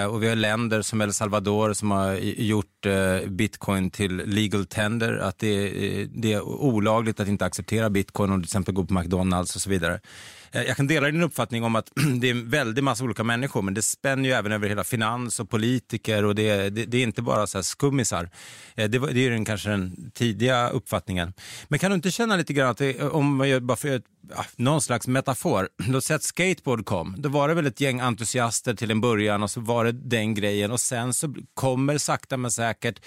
Och 0.10 0.24
vi 0.24 0.28
har 0.28 0.36
länder 0.36 0.82
som 0.82 1.02
El 1.02 1.14
Salvador 1.14 1.74
som 1.74 1.92
har 1.92 2.14
gjort 2.38 2.86
bitcoin 3.28 3.90
till 3.92 4.16
legal 4.26 4.66
tender. 4.66 5.18
Att 5.18 5.40
det, 5.40 5.48
är- 5.48 6.08
det 6.16 6.34
är 6.34 6.42
olagligt 6.42 7.20
att 7.20 7.28
inte 7.28 7.46
acceptera 7.46 7.90
bitcoin 7.90 8.32
om 8.32 8.38
du 8.38 8.44
till 8.44 8.50
exempel 8.50 8.74
går 8.74 8.84
på 8.86 8.94
McDonalds 8.94 9.56
och 9.56 9.62
så 9.62 9.70
vidare. 9.70 10.00
Eh, 10.56 10.64
jag 10.64 10.78
kan 10.78 10.88
dela 10.88 11.08
din 11.12 11.22
uppfattning 11.22 11.64
om 11.64 11.76
att 11.76 11.92
det 12.22 12.28
är 12.28 12.32
en 12.32 12.50
väldig 12.50 12.84
massa 12.84 13.04
olika 13.04 13.24
människor 13.24 13.62
men 13.62 13.74
det 13.74 13.82
spänner 13.82 14.30
ju 14.30 14.36
även 14.36 14.52
över 14.52 14.70
hela 14.70 14.84
finans 14.84 15.40
och 15.40 15.50
politiker 15.50 16.26
och 16.26 16.36
det, 16.36 16.70
det, 16.70 16.86
det 16.86 16.98
är 16.98 17.04
inte 17.04 17.22
bara 17.22 17.48
så 17.48 17.58
här 17.58 17.64
skummisar. 17.64 18.30
Eh, 18.76 18.90
det, 18.90 19.00
det 19.00 19.26
är 19.26 19.30
den, 19.30 19.46
kanske 19.46 19.70
den 19.70 20.12
tidiga 20.12 20.70
uppfattningen. 20.70 21.34
Men 21.68 21.80
kan 21.80 21.92
du 21.92 21.96
inte 21.96 22.12
känna 22.12 22.36
lite 22.36 22.54
grann 22.54 22.70
att 22.70 22.78
det, 22.78 23.02
om 23.02 23.36
man 23.36 23.50
gör 23.50 23.60
bara 23.60 23.78
för 23.78 23.96
ett, 23.96 24.06
ja, 24.30 24.46
någon 24.56 24.82
slags 24.82 25.08
metafor, 25.08 25.70
låt 25.88 26.04
säga 26.04 26.16
att 26.16 26.24
skateboard 26.24 26.86
kom, 26.86 27.16
då 27.18 27.30
var 27.30 27.48
det 27.48 27.54
väl 27.54 27.68
ett 27.68 27.82
gäng 27.82 28.00
entusiaster 28.00 28.74
till 28.74 28.92
en 28.92 29.02
början 29.02 29.44
och 29.44 29.52
så 29.52 29.62
var 29.62 29.86
det 29.86 29.92
den 29.92 30.34
grejen 30.34 30.72
och 30.72 30.80
sen 30.80 31.14
så 31.14 31.36
kommer 31.54 31.98
sakta 31.98 32.38
men 32.38 32.52
säkert 32.52 33.00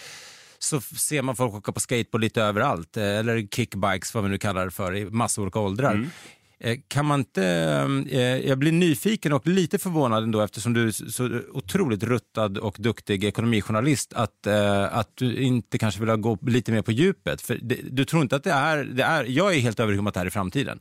så 0.59 0.81
ser 0.81 1.23
man 1.23 1.37
folk 1.37 1.55
åka 1.55 1.73
på 1.73 1.81
skateboard 1.81 2.21
lite 2.21 2.43
överallt, 2.43 2.97
eh, 2.97 3.19
eller 3.19 3.47
kickbikes 3.47 4.15
vad 4.15 4.25
vi 4.25 4.31
nu 4.31 4.39
kallar 4.39 4.65
det 4.65 4.71
för, 4.71 4.97
i 4.97 5.05
massa 5.11 5.43
olika 5.43 5.59
åldrar. 5.59 5.95
Mm. 5.95 6.11
Eh, 6.61 6.77
kan 6.89 7.07
man 7.07 7.21
inte, 7.21 7.45
eh, 7.45 8.19
eh, 8.19 8.49
jag 8.49 8.59
blir 8.59 8.73
nyfiken 8.73 9.33
och 9.33 9.47
lite 9.47 9.79
förvånad 9.79 10.23
ändå 10.23 10.41
eftersom 10.41 10.73
du 10.73 10.87
är 10.89 10.91
så 10.91 11.41
otroligt 11.53 12.03
ruttad 12.03 12.59
och 12.59 12.77
duktig 12.79 13.25
ekonomijournalist 13.25 14.13
att, 14.13 14.47
att 14.91 15.17
du 15.17 15.37
inte 15.37 15.79
kanske 15.79 16.01
vill 16.05 16.17
gå 16.17 16.39
lite 16.47 16.73
mer 16.73 16.83
på 16.83 16.93
djupet. 16.93 17.41
För 17.41 17.59
det, 17.63 17.79
du 17.91 18.05
tror 18.05 18.23
inte 18.23 18.37
att 18.37 18.45
det 18.45 18.53
är, 18.53 18.85
det 18.85 19.03
är, 19.03 19.25
jag 19.25 19.55
är 19.55 19.61
helt 19.61 19.81
övertygad 19.81 20.01
om 20.01 20.07
att 20.07 20.15
det 20.15 20.21
här 20.21 20.27
är 20.27 20.31
framtiden. 20.31 20.81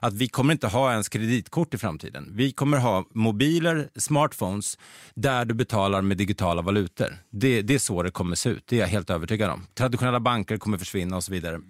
Att 0.00 0.14
vi 0.14 0.28
kommer 0.28 0.52
inte 0.52 0.66
ha 0.66 0.90
ens 0.92 1.08
kreditkort 1.08 1.74
i 1.74 1.78
framtiden. 1.78 2.28
Vi 2.32 2.52
kommer 2.52 2.78
ha 2.78 3.04
mobiler, 3.14 3.88
smartphones, 3.96 4.78
där 5.14 5.44
du 5.44 5.54
betalar 5.54 6.02
med 6.02 6.16
digitala 6.16 6.62
valutor. 6.62 7.16
Det, 7.30 7.62
det 7.62 7.74
är 7.74 7.78
så 7.78 8.02
det 8.02 8.10
kommer 8.10 8.36
se 8.36 8.50
ut, 8.50 8.64
det 8.66 8.76
är 8.76 8.80
jag 8.80 8.88
helt 8.88 9.10
övertygad 9.10 9.50
om. 9.50 9.66
Traditionella 9.74 10.20
banker 10.20 10.56
kommer 10.56 10.78
försvinna 10.78 11.16
och 11.16 11.24
så 11.24 11.32
vidare. 11.32 11.60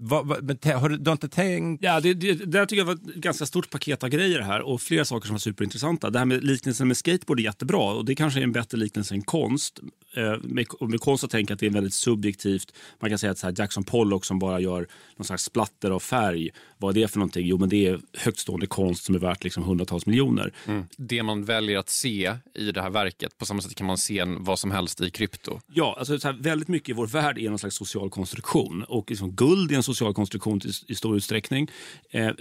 Eh, 0.00 0.06
vad, 0.08 0.26
vad, 0.26 0.44
men 0.44 0.56
te- 0.56 0.72
har 0.72 0.88
du, 0.88 0.96
du 0.96 1.10
har 1.10 1.12
inte 1.12 1.28
tänkt 1.28 1.82
Ja, 1.82 2.00
det, 2.00 2.14
det, 2.14 2.34
det 2.34 2.66
tycker 2.66 2.80
jag 2.80 2.86
var 2.86 2.94
ett 2.94 3.14
ganska 3.14 3.46
stort 3.46 3.70
paket 3.70 4.02
av 4.02 4.08
grejer 4.08 4.40
här 4.40 4.60
och 4.62 4.80
flera 4.80 5.04
saker 5.04 5.26
som 5.26 5.34
var 5.34 5.38
superintressanta. 5.38 6.10
Det 6.10 6.18
här 6.18 6.26
med 6.26 6.44
liknelsen 6.44 6.88
med 6.88 6.96
skateboard 6.96 7.40
är 7.40 7.44
jättebra 7.44 7.92
och 7.92 8.04
det 8.04 8.14
kanske 8.14 8.40
är 8.40 8.44
en 8.44 8.52
bättre 8.52 8.78
liknelse 8.78 9.14
än 9.14 9.22
konst. 9.22 9.80
Eh, 10.16 10.36
med, 10.42 10.66
med 10.80 11.00
konst 11.00 11.24
att 11.24 11.30
tänka 11.30 11.54
att 11.54 11.60
det 11.60 11.66
är 11.66 11.70
väldigt 11.70 11.94
subjektivt. 11.94 12.72
Man 13.00 13.10
kan 13.10 13.18
säga 13.18 13.32
att 13.32 13.38
så 13.38 13.46
här, 13.46 13.54
Jackson 13.58 13.84
Pollock 13.84 14.24
som 14.24 14.38
bara 14.38 14.60
gör 14.60 14.86
någon 15.16 15.24
slags 15.24 15.44
splatter 15.44 15.90
av 15.90 16.00
färg. 16.00 16.50
Vad 16.80 16.96
är 16.96 17.00
det 17.00 17.08
för 17.08 17.18
någonting? 17.18 17.46
Jo, 17.46 17.58
men 17.58 17.68
det 17.68 17.86
är 17.86 18.00
högtstående 18.18 18.66
konst 18.66 19.04
som 19.04 19.14
är 19.14 19.18
värt 19.18 19.44
liksom 19.44 19.62
hundratals 19.62 20.06
miljoner. 20.06 20.52
Det 20.96 21.22
man 21.22 21.44
väljer 21.44 21.78
att 21.78 21.88
se 21.88 22.34
i 22.54 22.72
det 22.72 22.82
här 22.82 22.90
verket, 22.90 23.38
på 23.38 23.46
samma 23.46 23.62
sätt 23.62 23.74
kan 23.74 23.86
man 23.86 23.98
se 23.98 24.24
vad 24.24 24.58
som 24.58 24.70
helst 24.70 25.00
i 25.00 25.10
krypto. 25.10 25.60
Ja, 25.72 25.96
alltså 25.98 26.18
så 26.18 26.28
här, 26.28 26.36
väldigt 26.40 26.68
mycket 26.68 26.88
i 26.88 26.92
vår 26.92 27.06
värld 27.06 27.38
är 27.38 27.48
någon 27.48 27.58
slags 27.58 27.76
social 27.76 28.10
konstruktion. 28.10 28.84
Och 28.88 29.10
liksom 29.10 29.30
guld 29.32 29.72
är 29.72 29.76
en 29.76 29.82
social 29.82 30.14
konstruktion 30.14 30.60
i, 30.64 30.92
i 30.92 30.94
stor 30.94 31.16
utsträckning. 31.16 31.70
Eh, 32.10 32.26
eh, 32.26 32.32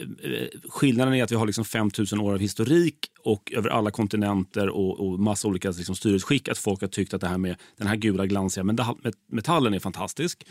skillnaden 0.69 1.13
är 1.13 1.23
att 1.23 1.31
vi 1.31 1.35
har 1.35 1.45
liksom 1.45 1.65
5000 1.65 2.19
år 2.19 2.33
av 2.33 2.39
historik 2.39 2.95
och 3.23 3.51
över 3.55 3.69
alla 3.69 3.91
kontinenter 3.91 4.69
och, 4.69 4.99
och 4.99 5.19
massa 5.19 5.47
olika 5.47 5.69
liksom, 5.71 5.95
styrelseskick 5.95 6.47
att 6.47 6.57
folk 6.57 6.81
har 6.81 6.87
tyckt 6.87 7.13
att 7.13 7.21
det 7.21 7.27
här 7.27 7.37
med 7.37 7.55
den 7.77 7.87
här 7.87 7.95
gula 7.95 8.25
glansiga 8.25 8.63
meta- 8.63 8.97
met- 9.03 9.17
metallen 9.31 9.73
är 9.73 9.79
fantastisk. 9.79 10.43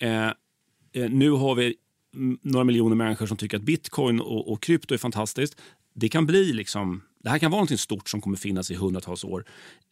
Eh, 0.00 0.26
eh, 0.26 1.10
nu 1.10 1.30
har 1.30 1.54
vi 1.54 1.64
mm, 1.64 1.74
några 2.42 2.64
miljoner 2.64 2.96
människor 2.96 3.26
som 3.26 3.36
tycker 3.36 3.56
att 3.56 3.62
bitcoin 3.62 4.20
och, 4.20 4.52
och 4.52 4.62
krypto 4.62 4.94
är 4.94 4.98
fantastiskt. 4.98 5.60
Det 5.94 6.08
kan 6.08 6.26
bli 6.26 6.52
liksom 6.52 7.02
det 7.24 7.30
här 7.30 7.38
kan 7.38 7.50
vara 7.50 7.60
något 7.60 7.80
stort 7.80 8.08
som 8.08 8.20
kommer 8.20 8.36
finnas 8.36 8.70
i 8.70 8.74
hundratals 8.74 9.24
år. 9.24 9.44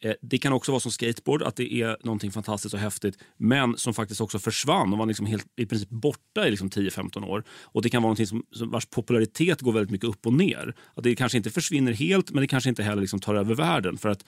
Eh, 0.03 0.13
det 0.21 0.37
kan 0.37 0.53
också 0.53 0.71
vara 0.71 0.79
som 0.79 0.91
skateboard, 0.91 1.43
att 1.43 1.55
det 1.55 1.73
är 1.73 1.97
något 2.03 2.33
fantastiskt 2.33 2.73
och 2.73 2.79
häftigt 2.79 3.17
men 3.37 3.77
som 3.77 3.93
faktiskt 3.93 4.21
också 4.21 4.39
försvann 4.39 4.93
och 4.93 4.99
var 4.99 5.05
liksom 5.05 5.25
helt, 5.25 5.45
i 5.55 5.65
princip 5.65 5.89
borta 5.89 6.47
i 6.47 6.49
liksom 6.49 6.69
10-15 6.69 7.25
år. 7.25 7.43
Och 7.63 7.81
Det 7.81 7.89
kan 7.89 8.03
vara 8.03 8.13
något 8.13 8.27
som, 8.27 8.43
som 8.51 8.71
vars 8.71 8.85
popularitet 8.85 9.61
går 9.61 9.71
väldigt 9.71 9.91
mycket 9.91 10.09
upp 10.09 10.25
och 10.25 10.33
ner. 10.33 10.75
Att 10.93 11.03
det 11.03 11.15
kanske 11.15 11.37
inte 11.37 11.49
försvinner 11.49 11.91
helt 11.91 12.31
men 12.31 12.41
det 12.41 12.47
kanske 12.47 12.69
inte 12.69 12.83
heller 12.83 13.01
liksom 13.01 13.19
tar 13.19 13.35
över 13.35 13.55
världen. 13.55 13.97
För 13.97 14.09
att 14.09 14.25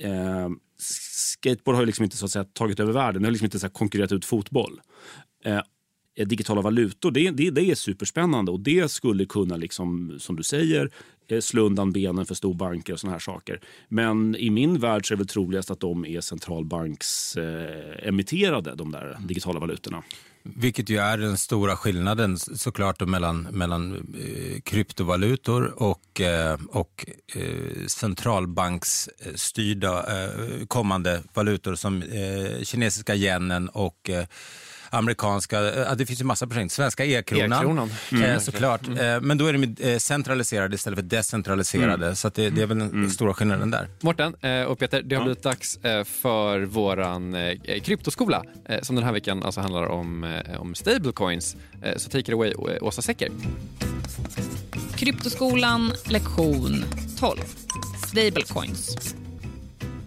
eh, 0.00 0.48
Skateboard 0.78 1.74
har 1.74 1.82
ju 1.82 1.86
liksom 1.86 2.04
inte 2.04 2.16
så 2.16 2.24
att 2.24 2.30
säga, 2.30 2.44
tagit 2.44 2.80
över 2.80 2.92
världen, 2.92 3.22
det 3.22 3.26
har 3.26 3.32
liksom 3.32 3.44
inte 3.44 3.58
så 3.58 3.66
här, 3.66 3.72
konkurrerat 3.72 4.12
ut 4.12 4.24
fotboll. 4.24 4.80
Eh, 5.44 5.60
Eh, 6.18 6.26
digitala 6.26 6.60
valutor, 6.60 7.10
det, 7.10 7.30
det, 7.30 7.50
det 7.50 7.70
är 7.70 7.74
superspännande 7.74 8.52
och 8.52 8.60
det 8.60 8.90
skulle 8.90 9.24
kunna, 9.24 9.56
liksom, 9.56 10.16
som 10.18 10.36
du 10.36 10.42
säger, 10.42 10.90
eh, 11.28 11.40
slå 11.40 11.62
undan 11.62 11.92
benen 11.92 12.26
för 12.26 12.34
storbanker 12.34 12.92
och 12.92 13.00
såna 13.00 13.12
här 13.12 13.20
saker. 13.20 13.60
Men 13.88 14.36
i 14.36 14.50
min 14.50 14.78
värld 14.78 15.08
så 15.08 15.14
är 15.14 15.16
det 15.16 15.20
väl 15.20 15.28
troligast 15.28 15.70
att 15.70 15.80
de 15.80 16.04
är 16.04 16.20
centralbanksemitterade, 16.20 18.70
eh, 18.70 18.76
de 18.76 18.92
där 18.92 19.16
digitala 19.20 19.60
valutorna. 19.60 20.02
Vilket 20.42 20.90
ju 20.90 20.98
är 20.98 21.18
den 21.18 21.38
stora 21.38 21.76
skillnaden 21.76 22.38
såklart 22.38 22.98
då 22.98 23.06
mellan, 23.06 23.42
mellan 23.42 23.94
eh, 23.94 24.00
kryptovalutor 24.60 25.82
och, 25.82 26.20
eh, 26.20 26.58
och 26.68 27.06
eh, 27.34 27.86
centralbanksstyrda 27.86 30.24
eh, 30.24 30.30
kommande 30.66 31.22
valutor 31.34 31.74
som 31.74 32.02
eh, 32.02 32.62
kinesiska 32.62 33.14
yenen 33.14 33.68
och 33.68 34.10
eh, 34.10 34.26
amerikanska, 34.90 35.74
eh, 35.74 35.94
det 35.96 36.06
finns 36.06 36.20
ju 36.20 36.24
massa 36.24 36.46
projekt, 36.46 36.72
svenska 36.72 37.04
e-kronan, 37.04 37.52
E-kronan. 37.52 37.90
eh, 38.24 38.38
såklart. 38.38 38.88
Eh, 38.88 39.20
men 39.20 39.38
då 39.38 39.46
är 39.46 39.52
de 39.52 39.98
centraliserade 39.98 40.74
istället 40.74 40.96
för 40.98 41.02
decentraliserade, 41.06 42.16
så 42.16 42.28
att 42.28 42.34
det, 42.34 42.50
det 42.50 42.62
är 42.62 42.66
väl 42.66 42.78
den 42.78 43.10
stora 43.10 43.34
skillnaden 43.34 43.70
där. 43.70 43.88
Mårten 44.00 44.34
och 44.66 44.78
Peter, 44.78 45.02
det 45.02 45.16
har 45.16 45.22
blivit 45.22 45.42
dags 45.42 45.78
för 46.04 46.60
våran 46.60 47.36
kryptoskola 47.82 48.42
som 48.82 48.96
den 48.96 49.04
här 49.04 49.12
veckan 49.12 49.42
alltså 49.42 49.60
handlar 49.60 49.86
om, 49.86 50.40
om 50.58 50.74
stablecoins. 50.74 51.56
Så 51.96 52.10
take 52.10 52.18
it 52.18 52.28
away, 52.32 52.52
Åsa 52.80 53.02
Secker. 53.02 53.28
Kryptoskolan 54.96 55.92
lektion 56.08 56.84
12. 57.18 57.38
Stablecoins. 58.06 59.14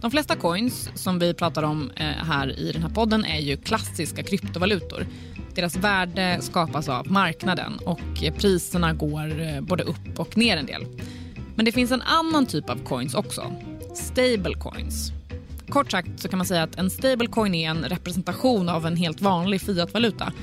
De 0.02 0.12
flesta 0.12 0.36
coins 0.36 0.90
som 0.96 1.20
vi 1.20 1.34
pratar 1.34 1.64
om 1.64 1.92
eh, 1.96 2.06
här 2.06 2.60
i 2.60 2.72
den 2.72 2.82
här 2.82 2.90
podden 2.90 3.26
är 3.26 3.40
ju 3.40 3.58
klassiska 3.58 4.24
kryptovalutor. 4.24 5.08
Deras 5.56 5.76
värde 5.76 6.38
skapas 6.42 6.90
av 6.90 7.12
marknaden 7.12 7.78
och 7.86 8.24
eh, 8.24 8.34
priserna 8.34 8.94
går 8.94 9.42
eh, 9.42 9.62
både 9.62 9.84
upp 9.84 10.20
och 10.20 10.38
ner 10.38 10.58
en 10.58 10.66
del. 10.66 10.86
Men 11.56 11.66
det 11.66 11.72
finns 11.72 11.92
en 11.92 12.02
annan 12.02 12.46
typ 12.46 12.70
av 12.70 12.84
coins 12.84 13.16
också. 13.16 13.54
Stablecoins. 13.96 15.12
Kort 15.70 15.92
sagt 15.92 16.20
så 16.20 16.28
kan 16.28 16.38
man 16.38 16.46
säga 16.46 16.64
att 16.64 16.76
en 16.76 16.90
stablecoin 16.90 17.56
är 17.56 17.70
en 17.70 17.84
representation 17.84 18.70
av 18.70 18.86
en 18.86 18.96
helt 18.96 19.22
vanlig 19.22 19.62
fiatvaluta. 19.62 20.34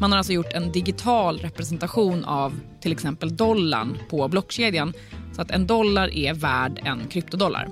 Man 0.00 0.12
har 0.12 0.18
alltså 0.18 0.32
gjort 0.32 0.52
en 0.52 0.72
digital 0.72 1.38
representation 1.38 2.24
av 2.24 2.60
till 2.80 2.92
exempel 2.92 3.36
dollarn 3.36 3.98
på 4.10 4.28
blockkedjan 4.28 4.92
så 5.32 5.42
att 5.42 5.50
en 5.50 5.66
dollar 5.66 6.14
är 6.14 6.34
värd 6.34 6.80
en 6.84 7.08
kryptodollar. 7.08 7.68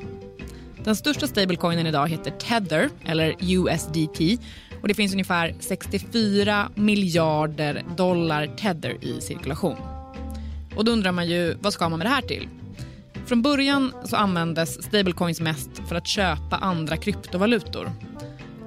Den 0.84 0.96
största 0.96 1.26
stablecoinen 1.26 1.86
idag 1.86 2.08
heter 2.08 2.30
Tether, 2.30 2.88
eller 3.04 3.36
USDT. 3.40 4.38
och 4.82 4.88
Det 4.88 4.94
finns 4.94 5.12
ungefär 5.12 5.54
64 5.60 6.68
miljarder 6.74 7.82
dollar 7.96 8.46
Tether 8.46 9.04
i 9.04 9.20
cirkulation. 9.20 9.76
Och 10.76 10.84
Då 10.84 10.92
undrar 10.92 11.12
man 11.12 11.26
ju, 11.26 11.56
vad 11.60 11.72
ska 11.72 11.88
man 11.88 11.98
med 11.98 12.06
det 12.06 12.10
här 12.10 12.22
till? 12.22 12.48
Från 13.26 13.42
början 13.42 13.92
så 14.04 14.16
användes 14.16 14.82
stablecoins 14.82 15.40
mest 15.40 15.70
för 15.88 15.96
att 15.96 16.06
köpa 16.06 16.56
andra 16.56 16.96
kryptovalutor. 16.96 17.90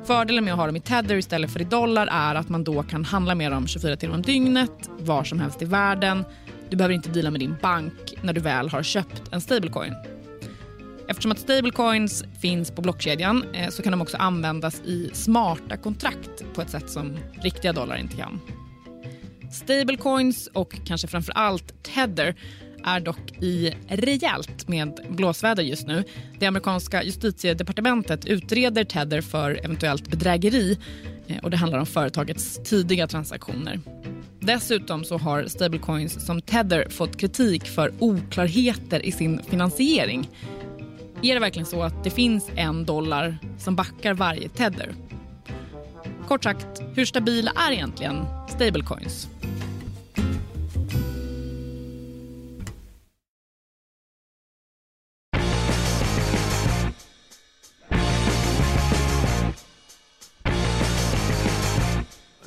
Fördelen 0.06 0.44
med 0.44 0.54
att 0.54 0.60
ha 0.60 0.66
dem 0.66 0.76
i 0.76 0.80
Tether 0.80 1.16
istället 1.16 1.52
för 1.52 1.62
i 1.62 1.64
dollar 1.64 2.08
är 2.12 2.36
att 2.36 2.50
man 2.50 2.64
då 2.64 2.84
kan 2.84 3.06
handla 3.06 3.36
med 3.36 3.52
dem 3.52 3.68
24 3.68 3.96
timmar 3.96 4.16
om 4.16 4.22
dygnet, 4.22 4.90
var 5.00 5.24
som 5.24 5.40
helst 5.40 5.62
i 5.62 5.66
världen. 5.66 6.26
Du 6.70 6.78
behöver 6.78 6.96
inte 6.96 7.10
dela 7.10 7.32
med 7.32 7.40
din 7.40 7.56
bank 7.62 8.16
när 8.22 8.34
du 8.34 8.42
väl 8.42 8.70
har 8.70 8.84
köpt 8.84 9.22
en 9.32 9.42
stablecoin. 9.42 9.94
Eftersom 11.08 11.32
att 11.32 11.40
stablecoins 11.40 12.24
finns 12.42 12.72
på 12.72 12.82
blockkedjan 12.82 13.46
eh, 13.54 13.70
så 13.70 13.84
kan 13.84 13.92
de 13.92 14.02
också 14.02 14.18
användas 14.18 14.82
i 14.86 15.10
smarta 15.14 15.78
kontrakt 15.78 16.54
på 16.54 16.62
ett 16.62 16.70
sätt 16.70 16.90
som 16.90 17.18
riktiga 17.42 17.74
dollar 17.74 17.98
inte 17.98 18.18
kan. 18.18 18.42
Stablecoins 19.52 20.48
och 20.54 20.76
kanske 20.86 21.08
framför 21.08 21.34
allt 21.34 21.84
Tether 21.84 22.36
är 22.84 23.00
dock 23.00 23.32
i 23.42 23.74
rejält 23.88 24.68
med 24.68 25.00
blåsväder 25.10 25.64
just 25.64 25.88
nu. 25.88 26.04
Det 26.40 26.46
amerikanska 26.46 27.04
justitiedepartementet 27.04 28.26
utreder 28.26 28.84
Tether 28.84 29.22
för 29.22 29.66
eventuellt 29.66 30.08
bedrägeri 30.08 30.78
eh, 31.28 31.38
och 31.44 31.52
det 31.52 31.58
handlar 31.58 31.80
om 31.80 31.86
företagets 31.86 32.60
tidiga 32.64 33.08
transaktioner. 33.08 33.80
Dessutom 34.40 35.04
så 35.04 35.18
har 35.18 35.46
stablecoins 35.46 36.26
som 36.26 36.42
Tether 36.42 36.90
fått 36.90 37.18
kritik 37.18 37.66
för 37.66 37.94
oklarheter 38.00 39.06
i 39.06 39.12
sin 39.12 39.42
finansiering. 39.44 40.30
Är 41.26 41.34
det 41.34 41.40
verkligen 41.40 41.66
så 41.66 41.84
att 41.84 42.04
det 42.04 42.10
finns 42.10 42.50
en 42.56 42.86
dollar 42.86 43.38
som 43.58 43.76
backar 43.76 44.14
varje 44.14 44.50
Tether? 44.50 44.96
Kort 46.28 46.44
sagt, 46.44 46.82
hur 46.96 47.06
stabila 47.06 47.52
är 47.52 47.72
egentligen 47.72 48.26
stablecoins? 48.50 49.28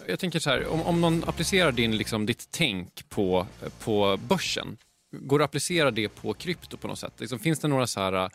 Jag 0.09 0.19
tänker 0.19 0.38
så 0.38 0.51
här, 0.51 0.67
om, 0.69 0.83
om 0.83 1.01
någon 1.01 1.25
applicerar 1.27 1.73
din, 1.73 1.97
liksom, 1.97 2.27
ditt 2.27 2.49
tänk 2.51 3.09
på, 3.09 3.47
på 3.85 4.19
börsen, 4.29 4.77
går 5.11 5.38
det 5.38 5.45
att 5.45 5.51
applicera 5.51 5.91
det 5.91 6.09
på 6.09 6.35
krypto 6.35 6.77
på 6.77 6.88
något 6.88 6.99
sätt? 6.99 7.12
Liksom, 7.21 7.38
finns 7.38 7.61
det 7.61 7.69
några 7.69 7.87
så 7.87 8.01
här 8.01 8.31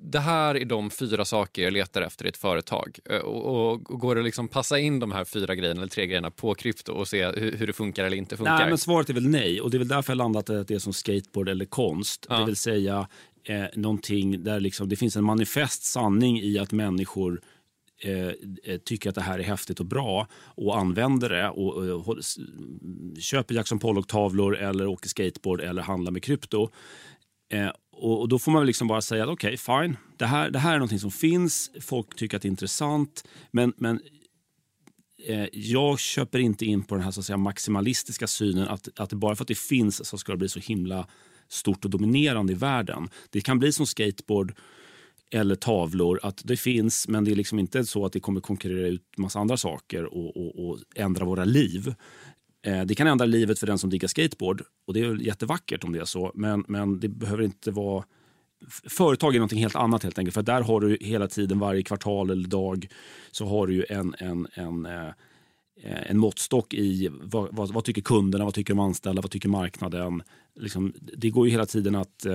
det 0.00 0.20
här 0.20 0.54
är 0.54 0.64
de 0.64 0.90
fyra 0.90 1.24
saker 1.24 1.62
jag 1.62 1.72
letar 1.72 2.02
efter 2.02 2.26
i 2.26 2.28
ett 2.28 2.36
företag. 2.36 2.98
Och, 3.24 3.44
och, 3.44 3.72
och 3.72 4.00
går 4.00 4.14
det 4.14 4.20
att 4.20 4.24
liksom 4.24 4.48
passa 4.48 4.78
in 4.78 4.98
de 4.98 5.12
här 5.12 5.24
fyra 5.24 5.54
grejerna 5.54 5.80
eller 5.80 5.90
tre 5.90 6.06
grejerna 6.06 6.30
på 6.30 6.54
krypto 6.54 6.92
och 6.92 7.08
se 7.08 7.26
hur, 7.26 7.56
hur, 7.56 7.66
det 7.66 7.72
funkar 7.72 8.04
eller 8.04 8.16
inte 8.16 8.36
funkar? 8.36 8.58
Nej, 8.58 8.68
men 8.68 8.78
svaret 8.78 9.10
är 9.10 9.14
väl 9.14 9.28
nej. 9.28 9.60
Och 9.60 9.70
det 9.70 9.76
är 9.76 9.78
väl 9.78 9.88
därför 9.88 10.12
jag 10.12 10.18
landat 10.18 10.50
att 10.50 10.68
det 10.68 10.74
är 10.74 10.78
som 10.78 10.92
skateboard 10.92 11.48
eller 11.48 11.64
konst. 11.64 12.26
Ja. 12.28 12.38
Det 12.38 12.46
vill 12.46 12.56
säga 12.56 13.08
eh, 13.44 13.64
någonting 13.74 14.44
där 14.44 14.60
liksom, 14.60 14.88
det 14.88 14.96
finns 14.96 15.16
en 15.16 15.24
manifest 15.24 15.84
sanning 15.84 16.40
i 16.40 16.58
att 16.58 16.72
människor 16.72 17.40
Eh, 18.04 18.28
eh, 18.64 18.78
tycker 18.84 19.08
att 19.08 19.14
det 19.14 19.20
här 19.20 19.38
är 19.38 19.42
häftigt 19.42 19.80
och 19.80 19.86
bra 19.86 20.28
och 20.44 20.78
använder 20.78 21.28
det 21.28 21.48
och, 21.48 21.76
och, 21.76 22.08
och 22.08 22.18
köper 23.18 23.54
Jackson 23.54 23.78
Pollock-tavlor 23.78 24.56
eller 24.56 24.86
åker 24.86 25.08
skateboard 25.08 25.60
eller 25.60 25.82
handlar 25.82 26.12
med 26.12 26.22
krypto. 26.22 26.68
Eh, 27.52 27.70
och, 27.96 28.20
och, 28.20 28.28
Då 28.28 28.38
får 28.38 28.52
man 28.52 28.66
liksom 28.66 28.88
bara 28.88 29.02
säga 29.02 29.26
okej, 29.26 29.54
okay, 29.54 29.56
fine. 29.56 29.96
Det 30.16 30.26
här, 30.26 30.50
det 30.50 30.58
här 30.58 30.74
är 30.74 30.78
någonting 30.78 30.98
som 30.98 31.10
finns, 31.10 31.70
folk 31.80 32.16
tycker 32.16 32.36
att 32.36 32.42
det 32.42 32.48
är 32.48 32.50
intressant 32.50 33.24
men, 33.50 33.72
men 33.76 34.00
eh, 35.26 35.46
jag 35.52 35.98
köper 35.98 36.38
inte 36.38 36.64
in 36.64 36.82
på 36.82 36.94
den 36.94 37.04
här 37.04 37.10
så 37.10 37.20
att 37.20 37.26
säga, 37.26 37.36
maximalistiska 37.36 38.26
synen 38.26 38.68
att, 38.68 39.00
att 39.00 39.12
bara 39.12 39.36
för 39.36 39.44
att 39.44 39.48
det 39.48 39.58
finns 39.58 40.06
så 40.06 40.18
ska 40.18 40.32
det 40.32 40.38
bli 40.38 40.48
så 40.48 40.60
himla 40.60 41.06
stort 41.48 41.84
och 41.84 41.90
dominerande 41.90 42.52
i 42.52 42.56
världen. 42.56 43.08
Det 43.30 43.40
kan 43.40 43.58
bli 43.58 43.72
som 43.72 43.86
skateboard 43.86 44.54
eller 45.30 45.54
tavlor. 45.54 46.20
Att 46.22 46.40
det 46.44 46.56
finns, 46.56 47.08
men 47.08 47.24
det 47.24 47.30
är 47.30 47.36
liksom 47.36 47.58
inte 47.58 47.84
så 47.84 48.06
att 48.06 48.12
det 48.12 48.20
kommer 48.20 48.40
konkurrera 48.40 48.88
ut 48.88 49.18
massa 49.18 49.38
andra 49.38 49.56
saker 49.56 50.04
och, 50.04 50.36
och, 50.36 50.68
och 50.68 50.78
ändra 50.94 51.24
våra 51.24 51.44
liv. 51.44 51.94
Eh, 52.64 52.82
det 52.84 52.94
kan 52.94 53.06
ändra 53.06 53.26
livet 53.26 53.58
för 53.58 53.66
den 53.66 53.78
som 53.78 53.90
diggar 53.90 54.08
skateboard 54.08 54.62
och 54.86 54.94
det 54.94 55.00
är 55.00 55.22
jättevackert 55.22 55.84
om 55.84 55.92
det 55.92 55.98
är 55.98 56.04
så. 56.04 56.32
Men, 56.34 56.64
men 56.68 57.00
det 57.00 57.08
behöver 57.08 57.42
inte 57.42 57.70
vara... 57.70 58.04
Företag 58.88 59.36
är 59.36 59.40
något 59.40 59.52
helt 59.52 59.76
annat 59.76 60.02
helt 60.02 60.18
enkelt. 60.18 60.34
För 60.34 60.42
där 60.42 60.60
har 60.60 60.80
du 60.80 60.98
hela 61.00 61.28
tiden, 61.28 61.58
varje 61.58 61.82
kvartal 61.82 62.30
eller 62.30 62.48
dag, 62.48 62.88
så 63.30 63.46
har 63.46 63.66
du 63.66 63.86
en, 63.88 64.14
en, 64.18 64.46
en 64.54 64.86
eh, 64.86 65.08
eh, 65.82 66.10
en 66.10 66.18
måttstock 66.18 66.74
i 66.74 67.10
vad, 67.22 67.56
vad, 67.56 67.72
vad, 67.72 67.84
tycker 67.84 68.02
kunderna, 68.02 68.44
vad 68.44 68.54
tycker 68.54 68.74
de 68.74 68.80
anställda, 68.80 69.22
vad 69.22 69.30
tycker 69.30 69.48
marknaden. 69.48 70.22
Liksom, 70.60 70.92
det 70.98 71.30
går 71.30 71.46
ju 71.46 71.52
hela 71.52 71.66
tiden 71.66 71.94
att 71.94 72.26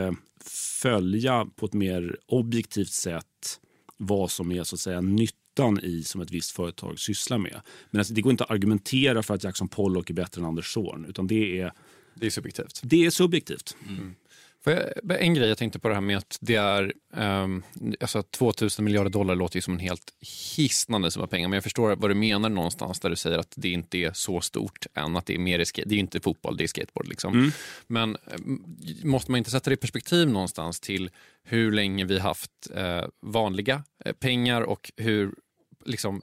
följa 0.82 1.48
på 1.56 1.66
ett 1.66 1.74
mer 1.74 2.18
objektivt 2.28 2.92
sätt 2.92 3.60
vad 3.98 4.32
som 4.32 4.52
är 4.52 4.64
så 4.64 4.76
att 4.76 4.80
säga 4.80 5.02
nytt 5.02 5.36
nyttan 5.60 5.80
i 5.84 6.04
som 6.04 6.22
ett 6.22 6.32
visst 6.32 6.52
företag 6.52 7.00
sysslar 7.00 7.38
med. 7.38 7.62
Men 7.92 8.00
alltså, 8.00 8.14
det 8.14 8.22
går 8.22 8.32
inte 8.32 8.44
att 8.44 8.52
argumentera 8.52 9.24
för 9.24 9.34
att 9.34 9.44
Jackson 9.44 9.68
Pollock 9.68 10.10
är 10.10 10.14
bättre 10.14 10.42
än 10.42 10.46
Anders 10.46 10.74
Zorn, 10.74 11.06
utan 11.10 11.28
det 11.28 11.60
är 11.60 11.74
det 12.16 12.26
är 12.26 12.30
subjektivt. 12.30 12.80
Det 12.84 13.06
är 13.06 13.10
subjektivt. 13.10 13.78
Mm. 13.88 14.16
Jag, 14.64 15.22
en 15.22 15.34
grej 15.34 15.50
jag 15.50 15.58
tänkte 15.58 15.80
på 15.80 15.88
det 15.88 15.94
här 15.94 16.02
med 16.02 16.18
att 16.18 16.38
det 16.42 16.56
är 16.56 16.94
um, 17.14 17.64
alltså 18.00 18.24
2000 18.24 18.86
miljarder 18.86 19.10
dollar 19.10 19.36
låter 19.36 19.58
ju 19.58 19.62
som 19.62 19.74
en 19.74 19.80
helt 19.80 20.14
hisnande 20.56 21.12
summa 21.12 21.28
pengar 21.28 21.48
men 21.48 21.58
jag 21.58 21.64
förstår 21.64 21.96
vad 21.96 22.10
du 22.10 22.16
menar 22.16 22.50
någonstans 22.50 23.00
där 23.00 23.10
du 23.10 23.16
säger 23.16 23.38
att 23.38 23.54
det 23.56 23.70
inte 23.70 23.98
är 23.98 24.12
så 24.14 24.42
stort 24.42 24.86
än 24.94 25.16
att 25.16 25.26
det 25.26 25.36
är 25.36 25.40
mer 25.40 25.58
det 25.86 25.96
är 25.96 26.00
inte 26.00 26.20
fotboll, 26.20 26.58
det 26.58 26.64
är 26.64 26.68
skateboard. 26.68 27.08
Liksom. 27.08 27.34
Mm. 27.34 27.52
Men 27.88 28.18
ehm, 28.34 28.64
måste 29.04 29.32
man 29.32 29.38
inte 29.38 29.52
sätta 29.52 29.70
det 29.70 29.74
i 29.74 29.78
perspektiv 29.78 30.30
någonstans 30.30 30.80
till 30.80 31.10
hur 31.44 31.72
länge 31.72 32.06
vi 32.06 32.20
haft 32.20 32.52
uh, 32.78 33.06
vanliga 33.22 33.84
uh, 34.06 34.12
pengar 34.12 34.62
och 34.62 34.92
hur 34.98 35.34
liksom 35.90 36.22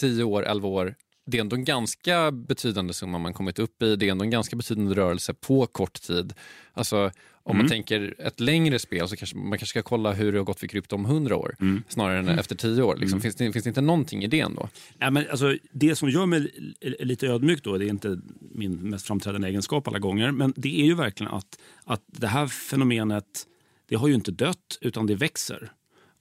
10 0.00 0.24
år, 0.24 0.42
11 0.42 0.68
år 0.68 0.94
det 1.26 1.38
är 1.38 1.40
ändå 1.40 1.56
en 1.56 1.64
ganska 1.64 2.30
betydande 2.30 2.92
summa 2.92 3.18
man 3.18 3.32
kommit 3.32 3.58
upp 3.58 3.82
i. 3.82 3.96
Det 3.96 4.06
är 4.06 4.10
ändå 4.10 4.24
en 4.24 4.30
ganska 4.30 4.56
betydande 4.56 4.94
rörelse 4.94 5.34
på 5.34 5.66
kort 5.66 6.02
tid. 6.02 6.34
Alltså, 6.72 7.10
om 7.42 7.50
mm. 7.50 7.56
man 7.56 7.68
tänker 7.68 8.14
ett 8.18 8.40
längre 8.40 8.78
spel 8.78 9.08
så 9.08 9.16
kanske 9.16 9.36
man 9.36 9.50
kanske 9.50 9.66
ska 9.66 9.82
kolla 9.82 10.12
hur 10.12 10.32
det 10.32 10.38
har 10.38 10.44
gått 10.44 10.60
för 10.60 10.66
krypto 10.66 10.96
om 10.96 11.04
100 11.04 11.36
år 11.36 11.56
mm. 11.60 11.82
snarare 11.88 12.18
än 12.18 12.24
mm. 12.24 12.38
efter 12.38 12.54
10 12.56 12.82
år. 12.82 12.96
Liksom, 12.96 13.16
mm. 13.16 13.22
finns, 13.22 13.36
det, 13.36 13.52
finns 13.52 13.64
det 13.64 13.68
inte 13.68 13.80
någonting 13.80 14.24
i 14.24 14.26
det 14.26 14.40
ändå? 14.40 14.68
Ja, 14.98 15.10
men 15.10 15.26
alltså, 15.30 15.56
det 15.72 15.96
som 15.96 16.10
gör 16.10 16.26
mig 16.26 16.50
lite 16.80 17.26
ödmjuk 17.26 17.64
då, 17.64 17.78
det 17.78 17.84
är 17.84 17.88
inte 17.88 18.20
min 18.40 18.90
mest 18.90 19.06
framträdande 19.06 19.48
egenskap 19.48 19.88
alla 19.88 19.98
gånger, 19.98 20.30
men 20.30 20.54
det 20.56 20.80
är 20.80 20.84
ju 20.84 20.94
verkligen 20.94 21.32
att, 21.32 21.58
att 21.84 22.02
det 22.06 22.26
här 22.26 22.46
fenomenet, 22.46 23.46
det 23.88 23.96
har 23.96 24.08
ju 24.08 24.14
inte 24.14 24.30
dött 24.30 24.78
utan 24.80 25.06
det 25.06 25.14
växer. 25.14 25.72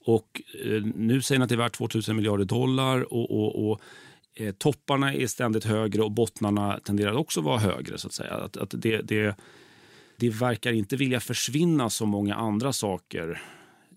Och 0.05 0.41
eh, 0.63 0.83
nu 0.95 1.21
säger 1.21 1.39
ni 1.39 1.43
att 1.43 1.49
det 1.49 1.55
är 1.55 1.57
värt 1.57 1.73
2000 1.73 2.15
miljarder 2.15 2.45
dollar 2.45 3.13
och, 3.13 3.31
och, 3.31 3.71
och 3.71 3.81
eh, 4.35 4.53
topparna 4.53 5.13
är 5.13 5.27
ständigt 5.27 5.63
högre 5.63 6.01
och 6.01 6.11
bottnarna 6.11 6.79
tenderar 6.79 7.13
också 7.13 7.39
att 7.39 7.45
vara 7.45 7.59
högre. 7.59 7.97
så 7.97 8.07
att 8.07 8.13
säga. 8.13 8.33
Att, 8.33 8.57
att 8.57 8.73
det, 8.77 9.01
det, 9.01 9.35
det 10.17 10.29
verkar 10.29 10.71
inte 10.71 10.95
vilja 10.95 11.19
försvinna 11.19 11.89
så 11.89 12.05
många 12.05 12.35
andra 12.35 12.73
saker 12.73 13.41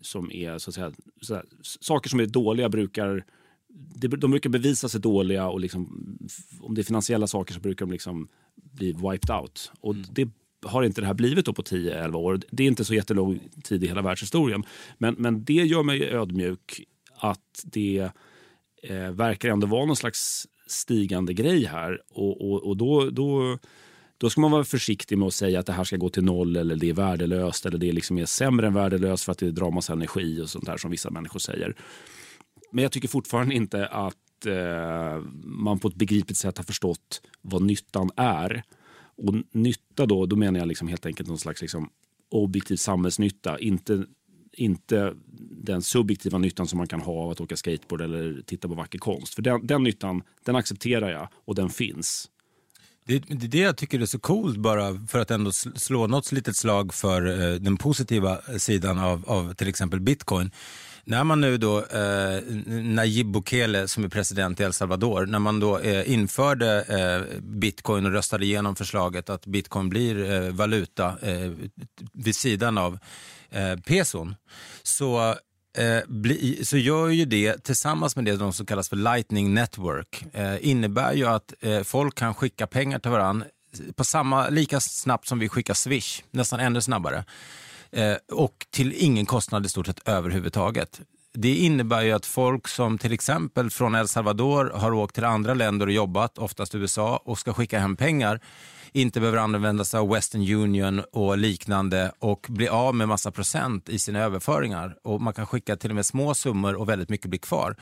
som 0.00 0.32
är 0.32 0.58
så 0.58 0.70
att 0.70 0.74
säga, 0.74 0.92
så 1.20 1.34
här, 1.34 1.44
saker 1.62 2.10
som 2.10 2.20
är 2.20 2.26
dåliga 2.26 2.68
brukar 2.68 3.24
de 4.18 4.30
brukar 4.30 4.50
bevisa 4.50 4.88
sig 4.88 5.00
dåliga 5.00 5.48
och 5.48 5.60
liksom, 5.60 5.88
om 6.60 6.74
det 6.74 6.80
är 6.80 6.84
finansiella 6.84 7.26
saker 7.26 7.54
så 7.54 7.60
brukar 7.60 7.86
de 7.86 7.92
liksom 7.92 8.28
bli 8.54 8.92
wiped 8.92 9.36
out. 9.36 9.72
Och 9.80 9.94
mm. 9.94 10.06
det 10.10 10.28
har 10.64 10.82
inte 10.82 11.00
det 11.00 11.06
här 11.06 11.14
blivit 11.14 11.44
på 11.44 11.62
10-11 11.62 12.14
år. 12.14 12.40
Det 12.50 12.62
är 12.62 12.66
inte 12.66 12.84
så 12.84 12.94
jättelång 12.94 13.40
tid 13.64 13.84
i 13.84 13.86
hela 13.86 14.02
världshistorien. 14.02 14.64
Men, 14.98 15.14
men 15.18 15.44
det 15.44 15.52
gör 15.52 15.82
mig 15.82 16.10
ödmjuk 16.10 16.80
att 17.16 17.64
det 17.64 18.10
eh, 18.82 19.10
verkar 19.10 19.48
ändå 19.48 19.66
vara 19.66 19.84
någon 19.84 19.96
slags 19.96 20.46
stigande 20.66 21.34
grej 21.34 21.64
här. 21.64 22.00
Och, 22.10 22.50
och, 22.50 22.62
och 22.62 22.76
då, 22.76 23.10
då, 23.10 23.58
då 24.18 24.30
ska 24.30 24.40
man 24.40 24.50
vara 24.50 24.64
försiktig 24.64 25.18
med 25.18 25.26
att 25.28 25.34
säga 25.34 25.60
att 25.60 25.66
det 25.66 25.72
här 25.72 25.84
ska 25.84 25.96
gå 25.96 26.08
till 26.08 26.24
noll 26.24 26.56
eller 26.56 26.76
det 26.76 26.88
är 26.90 26.94
värdelöst 26.94 27.66
eller 27.66 27.78
det 27.78 27.92
liksom 27.92 28.18
är 28.18 28.26
sämre 28.26 28.66
än 28.66 28.74
värdelöst 28.74 29.24
för 29.24 29.32
att 29.32 29.38
det 29.38 29.50
drar 29.50 29.70
massa 29.70 29.92
energi 29.92 30.40
och 30.42 30.50
sånt 30.50 30.66
där 30.66 30.76
som 30.76 30.90
vissa 30.90 31.10
människor 31.10 31.38
säger. 31.38 31.76
Men 32.72 32.82
jag 32.82 32.92
tycker 32.92 33.08
fortfarande 33.08 33.54
inte 33.54 33.86
att 33.86 34.46
eh, 34.46 35.22
man 35.44 35.78
på 35.78 35.88
ett 35.88 35.94
begripligt 35.94 36.38
sätt 36.38 36.56
har 36.56 36.64
förstått 36.64 37.22
vad 37.42 37.62
nyttan 37.62 38.10
är. 38.16 38.62
Och 39.18 39.34
nytta 39.52 40.06
då, 40.06 40.26
då 40.26 40.36
menar 40.36 40.58
jag 40.58 40.68
liksom 40.68 40.88
helt 40.88 41.06
enkelt 41.06 41.28
någon 41.28 41.38
slags 41.38 41.60
liksom 41.60 41.90
objektiv 42.30 42.76
samhällsnytta. 42.76 43.58
Inte 43.58 44.04
inte 44.52 45.14
den 45.50 45.82
subjektiva 45.82 46.38
nyttan 46.38 46.68
som 46.68 46.76
man 46.76 46.86
kan 46.86 47.00
ha 47.00 47.12
av 47.12 47.30
att 47.30 47.40
åka 47.40 47.56
skateboard 47.56 48.00
eller 48.00 48.42
titta 48.46 48.68
på 48.68 48.74
vacker 48.74 48.98
konst. 48.98 49.34
För 49.34 49.42
den, 49.42 49.66
den 49.66 49.82
nyttan 49.82 50.22
den 50.44 50.56
accepterar 50.56 51.10
jag 51.10 51.28
och 51.44 51.54
den 51.54 51.70
finns. 51.70 52.30
Det, 53.04 53.18
det 53.18 53.46
är 53.46 53.48
det 53.48 53.58
jag 53.58 53.76
tycker 53.76 54.00
är 54.00 54.06
så 54.06 54.18
coolt 54.18 54.56
bara 54.56 55.06
för 55.08 55.18
att 55.18 55.30
ändå 55.30 55.52
slå 55.52 56.06
något 56.06 56.32
litet 56.32 56.56
slag 56.56 56.94
för 56.94 57.26
eh, 57.26 57.54
den 57.54 57.76
positiva 57.76 58.40
sidan 58.58 58.98
av, 58.98 59.24
av 59.26 59.54
till 59.54 59.68
exempel 59.68 60.00
bitcoin. 60.00 60.50
När 61.08 61.24
man 61.24 61.40
nu 61.40 61.56
då, 61.56 61.78
eh, 61.78 62.42
Nayib 62.66 63.26
Bukele 63.26 63.88
som 63.88 64.04
är 64.04 64.08
president 64.08 64.60
i 64.60 64.62
El 64.62 64.72
Salvador, 64.72 65.26
när 65.26 65.38
man 65.38 65.60
då 65.60 65.78
eh, 65.78 66.12
införde 66.12 66.82
eh, 66.82 67.40
bitcoin 67.40 68.06
och 68.06 68.12
röstade 68.12 68.44
igenom 68.44 68.76
förslaget 68.76 69.30
att 69.30 69.46
bitcoin 69.46 69.88
blir 69.88 70.30
eh, 70.30 70.52
valuta 70.52 71.18
eh, 71.22 71.52
vid 72.12 72.36
sidan 72.36 72.78
av 72.78 72.98
eh, 73.50 73.76
peson, 73.76 74.36
så 74.82 75.28
eh, 75.78 75.98
bli, 76.08 76.64
så 76.64 76.76
gör 76.76 77.08
ju 77.08 77.24
det 77.24 77.64
tillsammans 77.64 78.16
med 78.16 78.24
det 78.24 78.52
som 78.52 78.66
kallas 78.66 78.88
för 78.88 78.96
Lightning 78.96 79.54
Network 79.54 80.24
eh, 80.32 80.68
innebär 80.68 81.12
ju 81.12 81.26
att 81.26 81.54
eh, 81.60 81.82
folk 81.82 82.14
kan 82.14 82.34
skicka 82.34 82.66
pengar 82.66 82.98
till 82.98 83.10
varandra 83.10 83.46
på 83.96 84.04
samma, 84.04 84.48
lika 84.48 84.80
snabbt 84.80 85.28
som 85.28 85.38
vi 85.38 85.48
skickar 85.48 85.74
Swish, 85.74 86.22
nästan 86.30 86.60
ännu 86.60 86.80
snabbare. 86.80 87.24
Eh, 87.92 88.16
och 88.32 88.66
till 88.70 88.94
ingen 88.96 89.26
kostnad 89.26 89.66
i 89.66 89.68
stort 89.68 89.86
sett 89.86 90.08
överhuvudtaget. 90.08 91.00
Det 91.32 91.54
innebär 91.54 92.02
ju 92.02 92.12
att 92.12 92.26
folk 92.26 92.68
som 92.68 92.98
till 92.98 93.12
exempel 93.12 93.70
från 93.70 93.94
El 93.94 94.08
Salvador 94.08 94.72
har 94.74 94.92
åkt 94.92 95.14
till 95.14 95.24
andra 95.24 95.54
länder 95.54 95.86
och 95.86 95.92
jobbat, 95.92 96.38
oftast 96.38 96.74
USA, 96.74 97.22
och 97.24 97.38
ska 97.38 97.52
skicka 97.52 97.78
hem 97.78 97.96
pengar 97.96 98.40
inte 98.92 99.20
behöver 99.20 99.38
använda 99.38 99.84
sig 99.84 100.00
av 100.00 100.08
Western 100.08 100.54
Union 100.54 101.02
och 101.12 101.38
liknande 101.38 102.12
och 102.18 102.46
bli 102.48 102.68
av 102.68 102.94
med 102.94 103.08
massa 103.08 103.30
procent 103.30 103.88
i 103.88 103.98
sina 103.98 104.18
överföringar. 104.18 104.96
Och 105.02 105.20
Man 105.20 105.34
kan 105.34 105.46
skicka 105.46 105.76
till 105.76 105.90
och 105.90 105.96
med 105.96 106.06
små 106.06 106.34
summor 106.34 106.74
och 106.74 106.88
väldigt 106.88 107.08
mycket 107.08 107.30
blir 107.30 107.40
kvar. 107.40 107.76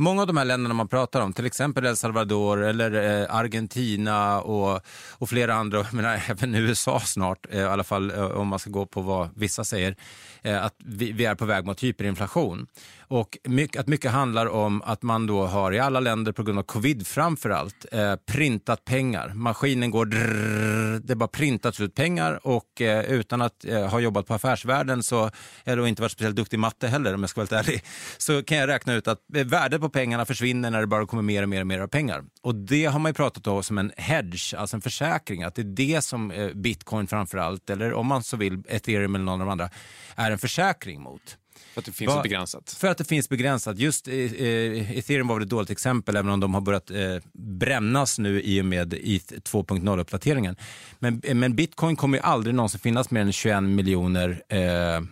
Många 0.00 0.20
av 0.20 0.26
de 0.26 0.36
här 0.36 0.44
länderna 0.44 0.74
man 0.74 0.88
pratar 0.88 1.20
om, 1.20 1.32
till 1.32 1.46
exempel 1.46 1.86
El 1.86 1.96
Salvador 1.96 2.64
eller 2.64 3.20
eh, 3.22 3.34
Argentina 3.34 4.40
och, 4.40 4.80
och 5.10 5.28
flera 5.28 5.54
andra, 5.54 5.86
men 5.92 6.04
även 6.04 6.54
USA 6.54 7.00
snart, 7.00 7.46
eh, 7.50 7.60
i 7.60 7.64
alla 7.64 7.84
fall 7.84 8.10
eh, 8.10 8.24
om 8.24 8.48
man 8.48 8.58
ska 8.58 8.70
gå 8.70 8.86
på 8.86 9.00
vad 9.00 9.28
vissa 9.34 9.64
säger, 9.64 9.96
eh, 10.42 10.64
att 10.64 10.74
vi, 10.78 11.12
vi, 11.12 11.24
är 11.24 11.34
på 11.34 11.44
väg 11.44 11.64
mot 11.64 11.82
hyperinflation. 11.82 12.66
Och 13.10 13.38
mycket, 13.44 13.80
att 13.80 13.86
mycket 13.88 14.10
handlar 14.10 14.46
om 14.46 14.82
att 14.82 15.02
man 15.02 15.26
då 15.26 15.46
har 15.46 15.72
i 15.72 15.78
alla 15.78 16.00
länder 16.00 16.32
på 16.32 16.42
grund 16.42 16.58
av 16.58 16.62
covid 16.62 17.06
framför 17.06 17.50
allt 17.50 17.86
eh, 17.92 18.14
printat 18.26 18.84
pengar. 18.84 19.32
Maskinen 19.34 19.90
går 19.90 20.06
drrrr, 20.06 21.00
det 21.04 21.16
bara 21.16 21.28
printats 21.28 21.80
ut 21.80 21.94
pengar 21.94 22.46
och 22.46 22.80
eh, 22.80 23.04
utan 23.04 23.42
att 23.42 23.64
eh, 23.64 23.86
ha 23.86 24.00
jobbat 24.00 24.26
på 24.26 24.34
affärsvärlden 24.34 25.02
så, 25.02 25.30
eller 25.64 25.86
inte 25.86 26.02
varit 26.02 26.12
speciellt 26.12 26.36
duktig 26.36 26.56
i 26.56 26.60
matte 26.60 26.88
heller 26.88 27.14
om 27.14 27.20
jag 27.20 27.30
ska 27.30 27.40
vara 27.40 27.56
helt 27.56 27.68
ärlig, 27.68 27.82
så 28.18 28.42
kan 28.42 28.58
jag 28.58 28.68
räkna 28.68 28.94
ut 28.94 29.08
att 29.08 29.18
eh, 29.34 29.44
värdet 29.44 29.80
på 29.80 29.88
pengarna 29.88 30.24
försvinner 30.24 30.70
när 30.70 30.80
det 30.80 30.86
bara 30.86 31.06
kommer 31.06 31.22
mer 31.22 31.42
och 31.42 31.48
mer 31.48 31.60
och 31.60 31.66
mer 31.66 31.86
pengar. 31.86 32.24
Och 32.42 32.54
det 32.54 32.84
har 32.84 32.98
man 32.98 33.10
ju 33.10 33.14
pratat 33.14 33.46
om 33.46 33.62
som 33.62 33.78
en 33.78 33.92
hedge, 33.96 34.54
alltså 34.54 34.76
en 34.76 34.80
försäkring, 34.80 35.42
att 35.42 35.54
det 35.54 35.62
är 35.62 35.64
det 35.64 36.04
som 36.04 36.30
eh, 36.30 36.48
bitcoin 36.54 37.06
framför 37.06 37.38
allt, 37.38 37.70
eller 37.70 37.92
om 37.92 38.06
man 38.06 38.22
så 38.22 38.36
vill 38.36 38.62
ethereum 38.68 39.14
eller 39.14 39.24
någon 39.24 39.40
av 39.40 39.46
de 39.46 39.52
andra, 39.52 39.70
är 40.16 40.30
en 40.30 40.38
försäkring 40.38 41.02
mot. 41.02 41.36
För 41.72 41.80
att 41.80 41.84
det 41.84 41.92
finns 41.92 42.14
Va, 42.14 42.22
begränsat? 42.22 42.76
För 42.78 42.88
att 42.88 42.98
det 42.98 43.04
finns 43.04 43.28
begränsat. 43.28 43.78
Just 43.78 44.08
eh, 44.08 44.14
eh, 44.14 44.98
ethereum 44.98 45.28
var 45.28 45.34
väl 45.34 45.42
ett 45.42 45.50
dåligt 45.50 45.70
exempel, 45.70 46.16
även 46.16 46.30
om 46.30 46.40
de 46.40 46.54
har 46.54 46.60
börjat 46.60 46.90
eh, 46.90 47.16
brännas 47.32 48.18
nu 48.18 48.42
i 48.42 48.60
och 48.60 48.64
med 48.64 48.94
ETH 48.94 49.32
2.0-uppdateringen. 49.32 50.56
Men, 50.98 51.22
men 51.34 51.56
bitcoin 51.56 51.96
kommer 51.96 52.18
ju 52.18 52.24
aldrig 52.24 52.54
någonsin 52.54 52.80
finnas 52.80 53.10
mer 53.10 53.20
än 53.20 53.32
21 53.32 53.62
miljoner 53.62 54.42
eh, 54.48 54.58
eh 54.58 55.02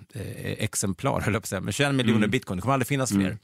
exemplar, 0.58 1.20
höll 1.20 1.32
jag 1.34 1.42
på 1.42 1.44
att 1.44 1.48
säga. 1.48 1.60
Men 1.60 1.72
21 1.72 1.94
miljoner 1.94 2.18
mm. 2.18 2.30
bitcoin, 2.30 2.56
det 2.56 2.62
kommer 2.62 2.74
aldrig 2.74 2.88
finnas 2.88 3.10
mm. 3.10 3.22
fler. 3.22 3.38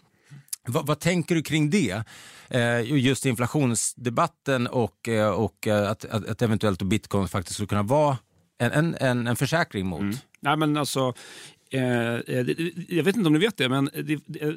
Vad, 0.67 0.87
vad, 0.87 1.01
tänker 1.01 1.35
du 1.35 1.43
kring 1.43 1.71
det? 1.71 2.05
Eh, 2.49 2.81
just 2.81 3.27
inflationsdebatten 3.27 4.67
och, 4.67 5.09
eh, 5.09 5.31
och 5.31 5.67
att, 5.67 6.05
att, 6.05 6.29
att 6.29 6.43
eventuellt 6.43 6.83
bitcoin 6.83 7.29
faktiskt 7.29 7.55
skulle 7.55 7.67
kunna 7.67 7.83
vara 7.83 8.19
en, 8.59 8.95
en, 8.95 9.27
en, 9.27 9.37
försäkring 9.37 9.87
mot? 9.87 10.01
Mm. 10.01 10.17
Nej, 10.41 10.57
men 10.57 10.77
alltså, 10.77 11.01
Eh, 11.01 11.62
eh 11.62 11.62
jag 12.89 13.05
vet 13.05 13.17
inte 13.17 13.27
om 13.27 13.33
ni 13.33 13.39
vet 13.39 13.57
det, 13.57 13.69
men 13.69 13.91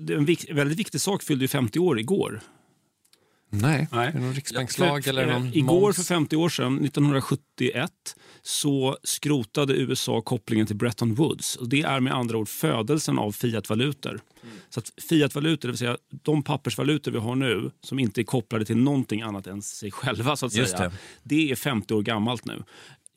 en 0.08 0.26
väldigt 0.56 0.80
viktig 0.80 1.02
sak 1.02 1.24
fyllde 1.24 1.44
ju 1.44 1.48
50 1.48 1.80
år 1.80 2.00
igår. 2.00 2.42
Nej, 3.50 3.88
Nej. 3.92 4.08
är 4.08 4.12
det 4.12 4.20
någon 4.20 4.34
riksbankslag 4.34 5.04
för, 5.04 5.10
eller 5.10 5.26
någon 5.26 5.54
Igår 5.54 5.82
moms? 5.82 5.96
för 5.96 6.04
50 6.04 6.36
år 6.36 6.50
sedan, 6.50 6.86
1971, 6.86 7.92
så 8.42 8.98
skrotade 9.04 9.74
USA 9.74 10.22
kopplingen 10.22 10.68
till 10.68 10.76
Bretton 10.76 11.14
Woods. 11.14 11.56
Och 11.56 11.70
det 11.70 11.82
är 11.82 12.00
med 12.00 12.14
andra 12.14 12.38
ord 12.38 12.48
födelsen 12.48 13.20
av 13.20 13.32
fiatvalutor. 13.32 14.10
Mm. 14.12 14.56
Så 14.70 14.80
att 14.80 14.92
fiatvalutor, 15.10 15.68
det 15.68 15.72
vill 15.72 15.78
säga 15.78 15.98
de 16.10 16.44
pappersvalutor 16.44 17.12
vi 17.12 17.20
har 17.20 17.36
nu 17.36 17.72
som 17.82 18.00
inte 18.00 18.22
är 18.22 18.24
kopplade 18.24 18.66
till 18.66 18.78
någonting 18.78 19.22
annat 19.22 19.48
än 19.48 19.62
sig 19.62 19.92
själva, 19.92 20.36
så 20.36 20.46
att 20.46 20.54
säga. 20.54 20.78
Det. 20.78 20.92
det. 21.24 21.52
är 21.52 21.56
50 21.56 21.94
år 21.94 22.02
gammalt 22.02 22.46
nu. 22.46 22.64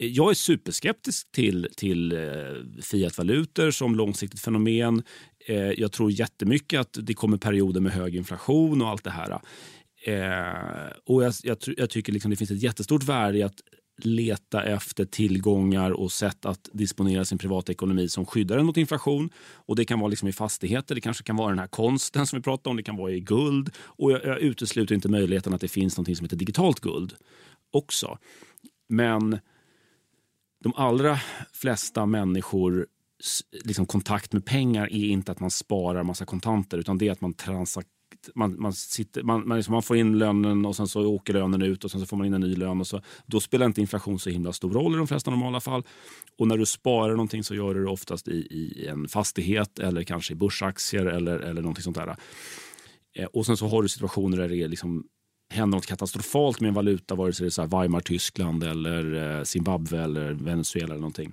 Jag 0.00 0.30
är 0.30 0.34
superskeptisk 0.34 1.32
till, 1.32 1.68
till 1.76 2.12
eh, 2.12 2.82
fiatvalutor 2.82 3.70
som 3.70 3.94
långsiktigt 3.94 4.40
fenomen. 4.40 5.02
Eh, 5.46 5.56
jag 5.56 5.92
tror 5.92 6.10
jättemycket 6.10 6.80
att 6.80 6.98
det 7.02 7.14
kommer 7.14 7.36
perioder 7.36 7.80
med 7.80 7.92
hög 7.92 8.16
inflation 8.16 8.82
och 8.82 8.88
allt 8.88 9.04
det 9.04 9.10
här. 9.10 9.30
Eh, 10.06 10.92
och 11.06 11.24
jag, 11.24 11.34
jag, 11.42 11.56
jag 11.76 11.90
tycker 11.90 12.12
liksom 12.12 12.30
det 12.30 12.36
finns 12.36 12.50
ett 12.50 12.62
jättestort 12.62 13.04
värde 13.04 13.38
i 13.38 13.42
att 13.42 13.60
leta 14.02 14.62
efter 14.62 15.04
tillgångar 15.04 15.90
och 15.90 16.12
sätt 16.12 16.46
att 16.46 16.68
disponera 16.72 17.24
sin 17.24 17.38
privatekonomi 17.38 18.08
som 18.08 18.26
skyddar 18.26 18.58
en 18.58 18.66
mot 18.66 18.76
inflation. 18.76 19.30
Och 19.54 19.76
Det 19.76 19.84
kan 19.84 20.00
vara 20.00 20.08
liksom 20.08 20.28
i 20.28 20.32
fastigheter, 20.32 20.94
det 20.94 21.00
kanske 21.00 21.24
kan 21.24 21.36
vara 21.36 21.48
den 21.48 21.58
här 21.58 21.66
konsten 21.66 22.26
som 22.26 22.38
vi 22.38 22.42
pratade 22.42 22.70
om, 22.70 22.76
det 22.76 22.82
kan 22.82 22.96
vara 22.96 23.12
i 23.12 23.20
guld. 23.20 23.70
Och 23.78 24.12
jag, 24.12 24.24
jag 24.24 24.38
utesluter 24.38 24.94
inte 24.94 25.08
möjligheten 25.08 25.54
att 25.54 25.60
det 25.60 25.68
finns 25.68 25.98
något 25.98 26.16
som 26.16 26.24
heter 26.24 26.36
digitalt 26.36 26.80
guld 26.80 27.14
också. 27.72 28.18
Men 28.88 29.38
de 30.64 30.72
allra 30.76 31.18
flesta 31.52 32.06
människor 32.06 32.86
liksom 33.64 33.86
kontakt 33.86 34.32
med 34.32 34.44
pengar 34.44 34.84
är 34.84 35.08
inte 35.08 35.32
att 35.32 35.40
man 35.40 35.50
sparar 35.50 36.02
massa 36.02 36.24
kontanter 36.24 36.78
utan 36.78 36.98
det 36.98 37.08
är 37.08 37.12
att 37.12 37.20
man 37.20 37.34
transak 37.34 37.86
man, 38.34 38.60
man, 38.60 38.72
sitter, 38.72 39.22
man, 39.22 39.48
man, 39.48 39.56
liksom, 39.56 39.72
man, 39.72 39.82
får 39.82 39.96
in 39.96 40.18
lönen 40.18 40.66
och 40.66 40.76
sen 40.76 40.88
så 40.88 41.06
åker 41.06 41.32
lönen 41.32 41.62
ut 41.62 41.84
och 41.84 41.90
sen 41.90 42.00
så 42.00 42.06
får 42.06 42.16
man 42.16 42.26
in 42.26 42.34
en 42.34 42.40
ny 42.40 42.56
lön. 42.56 42.80
Och 42.80 42.86
så, 42.86 43.02
då 43.26 43.40
spelar 43.40 43.66
inte 43.66 43.80
inflation 43.80 44.18
så 44.18 44.30
himla 44.30 44.52
stor 44.52 44.70
roll 44.70 44.94
i 44.94 44.96
de 44.96 45.06
flesta 45.06 45.30
normala 45.30 45.60
fall. 45.60 45.82
Och 46.38 46.48
när 46.48 46.58
du 46.58 46.66
sparar 46.66 47.12
någonting 47.12 47.44
så 47.44 47.54
gör 47.54 47.74
du 47.74 47.84
det 47.84 47.90
oftast 47.90 48.28
i, 48.28 48.36
i 48.36 48.86
en 48.86 49.08
fastighet 49.08 49.78
eller 49.78 50.02
kanske 50.02 50.32
i 50.32 50.36
börsaktier 50.36 51.06
eller, 51.06 51.38
eller 51.38 51.62
någonting 51.62 51.82
sånt 51.82 51.96
där. 51.96 52.16
Eh, 53.16 53.26
och 53.26 53.46
sen 53.46 53.56
så 53.56 53.68
har 53.68 53.82
du 53.82 53.88
situationer 53.88 54.36
där 54.36 54.48
det 54.48 54.56
är 54.56 54.68
liksom 54.68 55.04
händer 55.48 55.76
något 55.76 55.86
katastrofalt 55.86 56.60
med 56.60 56.68
en 56.68 56.74
valuta, 56.74 57.14
vare 57.14 57.32
sig 57.32 57.44
det 57.44 57.48
är 57.48 57.50
så 57.50 57.66
Weimar-Tyskland 57.66 58.64
eller 58.64 59.36
eh, 59.38 59.44
Zimbabwe 59.44 60.02
eller 60.02 60.32
Venezuela 60.32 60.86
eller 60.86 61.00
någonting. 61.00 61.32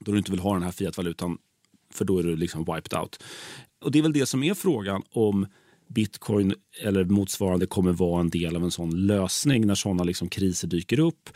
Då 0.00 0.12
du 0.12 0.18
inte 0.18 0.30
vill 0.30 0.40
ha 0.40 0.54
den 0.54 0.62
här 0.62 0.72
fiat-valutan, 0.72 1.38
för 1.92 2.04
då 2.04 2.18
är 2.18 2.22
du 2.22 2.36
liksom 2.36 2.60
wiped 2.60 2.98
out. 2.98 3.22
Och 3.80 3.90
Det 3.90 3.98
är 3.98 4.02
väl 4.02 4.12
det 4.12 4.26
som 4.26 4.42
är 4.42 4.54
frågan 4.54 5.02
om 5.10 5.46
bitcoin 5.88 6.54
eller 6.82 7.04
motsvarande 7.04 7.66
kommer 7.66 7.92
vara 7.92 8.20
en 8.20 8.30
del 8.30 8.56
av 8.56 8.64
en 8.64 8.70
sån 8.70 9.06
lösning 9.06 9.66
när 9.66 9.74
såna 9.74 10.04
liksom 10.04 10.28
kriser 10.28 10.68
dyker 10.68 10.98
upp. 10.98 11.30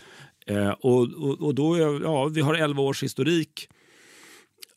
Eh, 0.47 0.71
och, 0.71 1.01
och, 1.01 1.41
och, 1.41 1.55
då 1.55 1.75
är, 1.75 2.03
ja, 2.03 2.25
vi 2.25 2.41
har 2.41 2.55
11 2.55 2.83
års 2.83 3.03
historik 3.03 3.69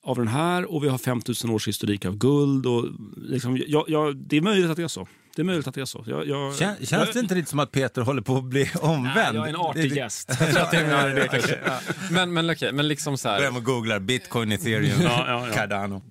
av 0.04 0.16
den 0.16 0.28
här 0.28 0.72
och 0.72 0.84
vi 0.84 0.88
har 0.88 0.98
5000 0.98 1.50
års 1.50 1.68
historik 1.68 2.06
av 2.06 2.18
guld. 2.18 2.66
Och 2.66 2.86
liksom, 3.18 3.62
ja, 3.68 3.86
ja, 3.88 4.14
det 4.16 4.38
är 4.38 4.42
möjligt 4.42 4.70
att 4.70 4.78
det 4.78 4.84
är 4.84 4.88
så. 4.88 5.08
Det 5.38 5.42
är 5.42 5.44
möjligt 5.44 5.68
att 5.68 5.76
det 5.76 5.82
är 5.82 5.86
så. 5.86 6.04
Jag, 6.08 6.28
jag, 6.28 6.56
Kän, 6.56 6.86
känns 6.86 7.14
det 7.14 7.20
inte 7.20 7.36
lite 7.36 7.50
som 7.50 7.60
att 7.60 7.72
Peter 7.72 8.02
håller 8.02 8.22
på 8.22 8.38
att 8.38 8.44
bli 8.44 8.70
omvänd? 8.82 9.16
Nej, 9.16 9.36
jag 9.36 9.46
är 9.46 9.50
en 9.50 9.56
artig 9.56 9.96
gäst. 9.96 10.32
Men, 12.12 12.34
men, 12.34 12.50
okay, 12.50 12.72
men 12.72 12.88
liksom 12.88 13.18
så 13.18 13.30
här. 13.30 13.38
Börjar 13.38 13.52
med 13.52 13.60
att 13.60 13.66
googla 13.66 14.00
bitcoin, 14.00 14.52
ethereum, 14.52 15.02
ja, 15.02 15.26
ja. 15.28 15.54
Cardano. 15.54 16.02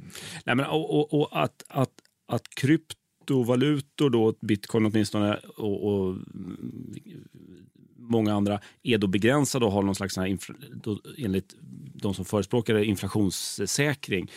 Nej, 0.45 0.57
men, 0.57 0.67
och, 0.67 0.99
och, 0.99 1.21
och 1.21 1.43
att, 1.43 1.65
att, 1.69 1.91
att 2.29 2.49
kryptovalutor, 2.55 4.11
då, 4.11 4.35
bitcoin 4.41 4.87
åtminstone, 4.87 5.37
och, 5.57 5.87
och 5.87 6.17
många 7.99 8.35
andra 8.35 8.61
är 8.83 8.99
då 8.99 9.07
begränsade 9.07 9.65
och 9.65 9.73
har 9.73 9.83
någon 9.83 9.95
slags, 9.95 10.17
här, 10.17 10.39
då, 10.83 11.01
enligt 11.19 11.55
de 11.95 12.15
som 12.15 12.25
förespråkar 12.25 12.79
inflationssäkring 12.79 14.31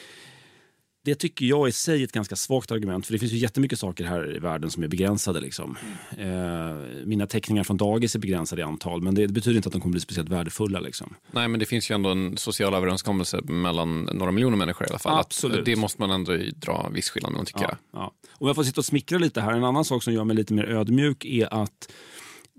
det 1.05 1.15
tycker 1.15 1.45
jag 1.45 1.69
i 1.69 1.71
sig 1.71 2.01
är 2.01 2.03
ett 2.03 2.11
ganska 2.11 2.35
svagt 2.35 2.71
argument. 2.71 3.05
För 3.05 3.13
det 3.13 3.19
finns 3.19 3.31
ju 3.31 3.37
jättemycket 3.37 3.79
saker 3.79 4.03
här 4.03 4.35
i 4.35 4.39
världen 4.39 4.71
som 4.71 4.83
är 4.83 4.87
begränsade. 4.87 5.39
Liksom. 5.39 5.77
Eh, 6.17 7.05
mina 7.05 7.27
teckningar 7.27 7.63
från 7.63 7.77
dagis 7.77 8.15
är 8.15 8.19
begränsade 8.19 8.61
i 8.61 8.65
antal, 8.65 9.01
men 9.01 9.15
det, 9.15 9.27
det, 9.27 9.33
betyder 9.33 9.57
inte 9.57 9.69
att 9.69 9.73
de 9.73 9.81
kommer 9.81 9.91
bli 9.91 10.01
speciellt 10.01 10.29
värdefulla. 10.29 10.79
Liksom. 10.79 11.15
Nej, 11.31 11.47
men 11.47 11.59
det 11.59 11.65
finns 11.65 11.91
ju 11.91 11.95
ändå 11.95 12.09
en 12.09 12.37
social 12.37 12.73
överenskommelse 12.73 13.41
mellan 13.41 14.03
några 14.03 14.31
miljoner 14.31 14.57
människor 14.57 14.87
i 14.87 14.89
alla 14.89 14.99
fall. 14.99 15.19
Absolut. 15.19 15.65
det 15.65 15.75
måste 15.75 16.01
man 16.01 16.11
ändå 16.11 16.37
dra 16.55 16.89
viss 16.93 17.09
skillnad 17.09 17.31
med, 17.31 17.45
tycker 17.45 17.61
ja, 17.61 17.77
jag. 17.91 18.01
Ja. 18.01 18.13
Om 18.31 18.47
jag 18.47 18.55
får 18.55 18.63
sitta 18.63 18.81
och 18.81 18.85
smickra 18.85 19.17
lite 19.17 19.41
här, 19.41 19.53
en 19.53 19.63
annan 19.63 19.85
sak 19.85 20.03
som 20.03 20.13
gör 20.13 20.23
mig 20.23 20.35
lite 20.35 20.53
mer 20.53 20.63
ödmjuk 20.63 21.25
är 21.25 21.53
att 21.63 21.91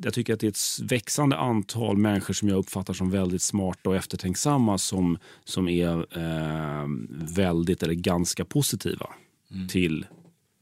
jag 0.02 0.14
tycker 0.14 0.34
att 0.34 0.40
det 0.40 0.46
är 0.46 0.50
ett 0.50 0.90
växande 0.90 1.36
antal 1.36 1.96
människor 1.96 2.34
som 2.34 2.48
jag 2.48 2.58
uppfattar 2.58 2.94
som 2.94 3.10
väldigt 3.10 3.42
smarta 3.42 3.90
och 3.90 3.96
eftertänksamma 3.96 4.78
som, 4.78 5.18
som 5.44 5.68
är 5.68 6.18
eh, 6.18 6.86
väldigt 7.10 7.82
eller 7.82 7.94
ganska 7.94 8.44
positiva 8.44 9.06
mm. 9.50 9.68
till 9.68 10.06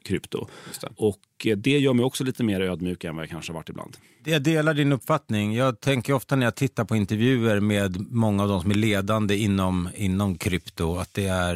krypto. 0.09 0.47
Och 0.97 1.21
eh, 1.45 1.57
det 1.57 1.79
gör 1.79 1.93
mig 1.93 2.05
också 2.05 2.25
lite 2.25 2.45
mer 2.45 2.61
ödmjuk 2.61 3.05
än 3.05 3.17
vad 3.17 3.23
jag 3.23 3.31
kanske 3.31 3.53
har 3.53 3.55
varit 3.55 3.69
ibland. 3.69 3.97
Jag 4.25 4.43
delar 4.43 4.75
din 4.75 4.93
uppfattning. 4.93 5.55
Jag 5.55 5.81
tänker 5.81 6.13
ofta 6.13 6.37
när 6.37 6.47
jag 6.47 6.55
tittar 6.55 6.85
på 6.85 6.97
intervjuer 6.97 7.61
med 7.61 8.11
många 8.11 8.43
av 8.43 8.49
de 8.49 8.61
som 8.61 8.71
är 8.71 8.75
ledande 8.75 9.37
inom, 9.37 9.89
inom 9.97 10.39
krypto 10.39 10.97
att 10.97 11.15
det 11.15 11.27
är, 11.27 11.55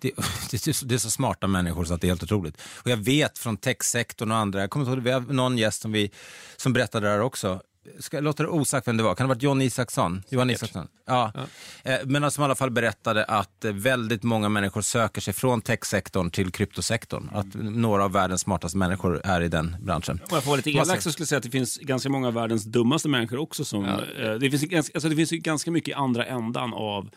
det, 0.00 0.10
det 0.84 0.94
är 0.94 0.98
så 0.98 1.10
smarta 1.10 1.46
människor 1.46 1.84
så 1.84 1.94
att 1.94 2.00
det 2.00 2.06
är 2.06 2.08
helt 2.08 2.22
otroligt. 2.22 2.60
Och 2.82 2.90
jag 2.90 2.96
vet 2.96 3.38
från 3.38 3.56
techsektorn 3.56 4.30
och 4.30 4.36
andra, 4.36 4.60
jag 4.60 4.70
kommer 4.70 4.86
ihåg, 4.86 4.98
vi 4.98 5.10
har 5.10 5.20
någon 5.20 5.58
gäst 5.58 5.82
som, 5.82 5.92
vi, 5.92 6.10
som 6.56 6.72
berättade 6.72 7.08
där 7.08 7.20
också, 7.20 7.60
ska 7.98 8.20
låta 8.20 8.42
det 8.42 8.48
osagt 8.48 8.88
vem 8.88 8.96
det 8.96 9.02
var, 9.02 9.14
kan 9.14 9.24
det 9.24 9.28
ha 9.28 9.34
varit 9.34 9.42
John 9.42 9.62
Isaksson? 9.62 10.22
Johan 10.28 10.50
Isaksson? 10.50 10.88
Ja. 11.06 11.32
ja. 11.34 11.92
Eh, 11.92 11.98
men 12.04 12.30
som 12.30 12.42
i 12.42 12.44
alla 12.44 12.54
fall 12.54 12.70
berättade 12.70 13.24
att 13.24 13.64
eh, 13.64 13.72
väldigt 13.72 14.22
många 14.22 14.48
människor 14.48 14.80
söker 14.80 15.20
sig 15.20 15.34
från 15.34 15.60
techsektorn 15.60 16.30
till 16.30 16.52
kryptosektorn. 16.52 17.30
Att 17.32 17.54
några 17.54 18.04
av 18.04 18.12
världens 18.12 18.40
smartaste 18.40 18.78
människor 18.78 19.20
är 19.24 19.40
i 19.40 19.48
den 19.48 19.76
branschen. 19.80 20.20
Om 20.22 20.28
jag 20.30 20.42
får 20.42 20.50
vara 20.50 20.56
lite 20.56 20.70
elak 20.70 21.02
så 21.02 21.12
skulle 21.12 21.22
jag 21.22 21.28
säga 21.28 21.36
att 21.36 21.42
det 21.42 21.50
finns 21.50 21.76
ganska 21.76 22.08
många 22.08 22.28
av 22.28 22.34
världens 22.34 22.64
dummaste 22.64 23.08
människor 23.08 23.38
också. 23.38 23.64
Som, 23.64 23.84
ja. 23.84 24.24
Eh, 24.24 24.34
det, 24.34 24.50
finns, 24.50 24.90
alltså 24.94 25.08
det 25.08 25.16
finns 25.16 25.30
ganska 25.30 25.70
mycket 25.70 25.88
i 25.88 25.94
andra 25.94 26.24
ändan 26.24 26.74
av 26.74 27.10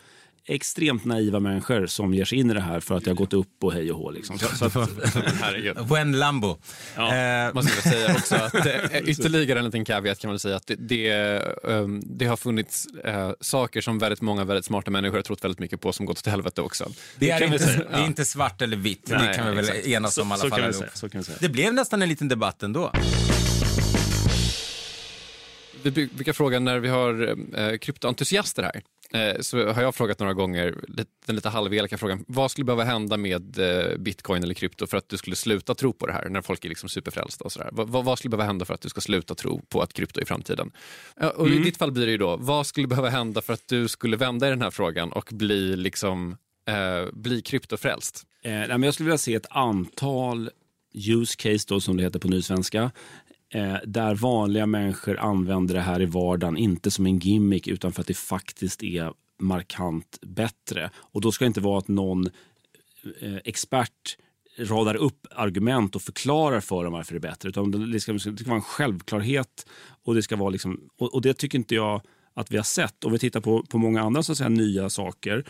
extremt 0.46 1.04
naiva 1.04 1.40
människor 1.40 1.86
som 1.86 2.14
ger 2.14 2.24
sig 2.24 2.38
in 2.38 2.50
i 2.50 2.54
det 2.54 2.60
här 2.60 2.80
för 2.80 2.94
att 2.94 3.06
jag 3.06 3.10
har 3.10 3.16
gått 3.16 3.32
upp 3.32 3.64
och 3.64 3.72
hej 3.72 3.92
och 3.92 3.98
hå. 3.98 4.10
Liksom. 4.10 4.38
Så, 4.38 4.70
så 4.70 4.80
att, 4.80 4.90
When 5.90 6.12
Lambo. 6.12 6.58
Ja. 6.96 7.16
Eh. 7.16 7.54
Man 7.54 7.64
ska 7.64 7.90
säga 7.90 8.14
också 8.14 8.34
att 8.34 8.66
eh, 8.66 8.98
ytterligare 9.04 9.58
en 9.58 9.64
liten 9.64 9.84
caveat 9.84 10.18
kan 10.18 10.30
man 10.30 10.38
säga 10.38 10.56
att 10.56 10.66
det, 10.66 10.74
det, 10.74 11.38
um, 11.62 12.02
det 12.04 12.26
har 12.26 12.36
funnits 12.36 12.86
uh, 13.06 13.32
saker 13.40 13.80
som 13.80 13.98
väldigt 13.98 14.20
många 14.20 14.44
väldigt 14.44 14.64
smarta 14.64 14.90
människor 14.90 15.16
har 15.16 15.22
trott 15.22 15.44
väldigt 15.44 15.60
mycket 15.60 15.80
på 15.80 15.92
som 15.92 16.06
gått 16.06 16.18
åt 16.18 16.26
helvete 16.26 16.62
också. 16.62 16.90
Det 17.18 17.30
är, 17.30 17.42
inte, 17.44 17.86
det 17.90 17.96
är 17.96 18.06
inte 18.06 18.24
svart 18.24 18.62
eller 18.62 18.76
vitt, 18.76 19.08
Nej, 19.08 19.28
det 19.28 19.34
kan 19.34 19.48
vi 19.48 19.56
väl 19.56 19.64
exakt. 19.68 19.86
enas 19.86 20.18
om 20.18 20.28
i 20.28 20.32
alla 20.32 20.48
fall. 20.48 20.74
Så 20.94 21.08
kan 21.08 21.20
vi 21.20 21.24
säga. 21.24 21.38
Det 21.40 21.48
blev 21.48 21.74
nästan 21.74 22.02
en 22.02 22.08
liten 22.08 22.28
debatt 22.28 22.62
ändå. 22.62 22.92
Vi 25.82 25.90
brukar 26.06 26.32
fråga 26.32 26.60
när 26.60 26.78
vi 26.78 26.88
har 26.88 27.36
eh, 27.58 27.78
kryptoentusiaster 27.78 28.62
här 28.62 28.82
så 29.40 29.72
har 29.72 29.82
jag 29.82 29.94
frågat 29.94 30.18
några 30.18 30.34
gånger, 30.34 30.74
den 31.26 31.36
lite 31.36 31.48
halvelaka 31.48 31.98
frågan, 31.98 32.24
vad 32.28 32.50
skulle 32.50 32.64
behöva 32.64 32.84
hända 32.84 33.16
med 33.16 33.58
eh, 33.58 33.98
bitcoin 33.98 34.42
eller 34.42 34.54
krypto 34.54 34.86
för 34.86 34.96
att 34.96 35.08
du 35.08 35.16
skulle 35.16 35.36
sluta 35.36 35.74
tro 35.74 35.92
på 35.92 36.06
det 36.06 36.12
här, 36.12 36.28
när 36.28 36.42
folk 36.42 36.64
är 36.64 36.68
liksom 36.68 36.88
superfrälsta 36.88 37.44
och 37.44 37.52
sådär. 37.52 37.68
Vad, 37.72 38.04
vad 38.04 38.18
skulle 38.18 38.30
behöva 38.30 38.46
hända 38.46 38.64
för 38.64 38.74
att 38.74 38.80
du 38.80 38.88
ska 38.88 39.00
sluta 39.00 39.34
tro 39.34 39.62
på 39.68 39.80
att 39.80 39.92
krypto 39.92 40.20
är 40.20 40.24
framtiden? 40.24 40.70
Och 41.34 41.46
mm. 41.46 41.58
I 41.58 41.64
ditt 41.64 41.76
fall 41.76 41.92
blir 41.92 42.06
det 42.06 42.12
ju 42.12 42.18
då, 42.18 42.36
vad 42.36 42.66
skulle 42.66 42.86
behöva 42.86 43.08
hända 43.08 43.42
för 43.42 43.52
att 43.52 43.68
du 43.68 43.88
skulle 43.88 44.16
vända 44.16 44.46
i 44.46 44.50
den 44.50 44.62
här 44.62 44.70
frågan 44.70 45.12
och 45.12 45.28
bli 45.32 45.76
liksom, 45.76 46.36
eh, 46.68 47.12
bli 47.12 47.42
kryptofrälst? 47.42 48.26
Eh, 48.42 48.52
jag 48.52 48.94
skulle 48.94 49.06
vilja 49.06 49.18
se 49.18 49.34
ett 49.34 49.46
antal 49.50 50.50
use 50.94 51.36
case, 51.36 51.64
då, 51.68 51.80
som 51.80 51.96
det 51.96 52.02
heter 52.02 52.18
på 52.18 52.28
nysvenska, 52.28 52.90
eh, 53.52 53.76
där 53.86 54.14
vanliga 54.14 54.66
människor 54.66 55.18
använder 55.18 55.74
det 55.74 55.80
här 55.80 56.02
i 56.02 56.06
vardagen, 56.06 56.56
inte 56.56 56.90
som 56.90 57.06
en 57.06 57.18
gimmick 57.18 57.68
utan 57.68 57.92
för 57.92 58.00
att 58.00 58.06
det 58.06 58.16
faktiskt 58.16 58.82
är 58.82 59.12
markant 59.38 60.18
bättre. 60.22 60.90
Och 60.96 61.20
då 61.20 61.32
ska 61.32 61.44
det 61.44 61.46
inte 61.46 61.60
vara 61.60 61.78
att 61.78 61.88
någon 61.88 62.26
eh, 63.20 63.36
expert 63.44 64.16
radar 64.58 64.94
upp 64.94 65.26
argument 65.30 65.96
och 65.96 66.02
förklarar 66.02 66.60
för 66.60 66.84
dem 66.84 66.92
varför 66.92 67.14
det 67.14 67.18
är 67.18 67.30
bättre. 67.30 67.48
Utan 67.48 67.90
det 67.90 68.00
ska, 68.00 68.12
det 68.12 68.18
ska 68.18 68.44
vara 68.44 68.56
en 68.56 68.62
självklarhet 68.62 69.66
och 70.04 70.14
det 70.14 70.22
ska 70.22 70.36
vara 70.36 70.50
liksom, 70.50 70.80
och, 70.98 71.14
och, 71.14 71.22
det 71.22 71.34
tycker 71.34 71.58
inte 71.58 71.74
jag 71.74 72.00
att 72.34 72.52
vi 72.52 72.56
har 72.56 72.64
sett. 72.64 73.04
Om 73.04 73.12
vi 73.12 73.18
tittar 73.18 73.40
på, 73.40 73.62
på 73.62 73.78
många 73.78 74.02
andra 74.02 74.22
så 74.22 74.32
att 74.32 74.38
säga, 74.38 74.48
nya 74.48 74.90
saker. 74.90 75.44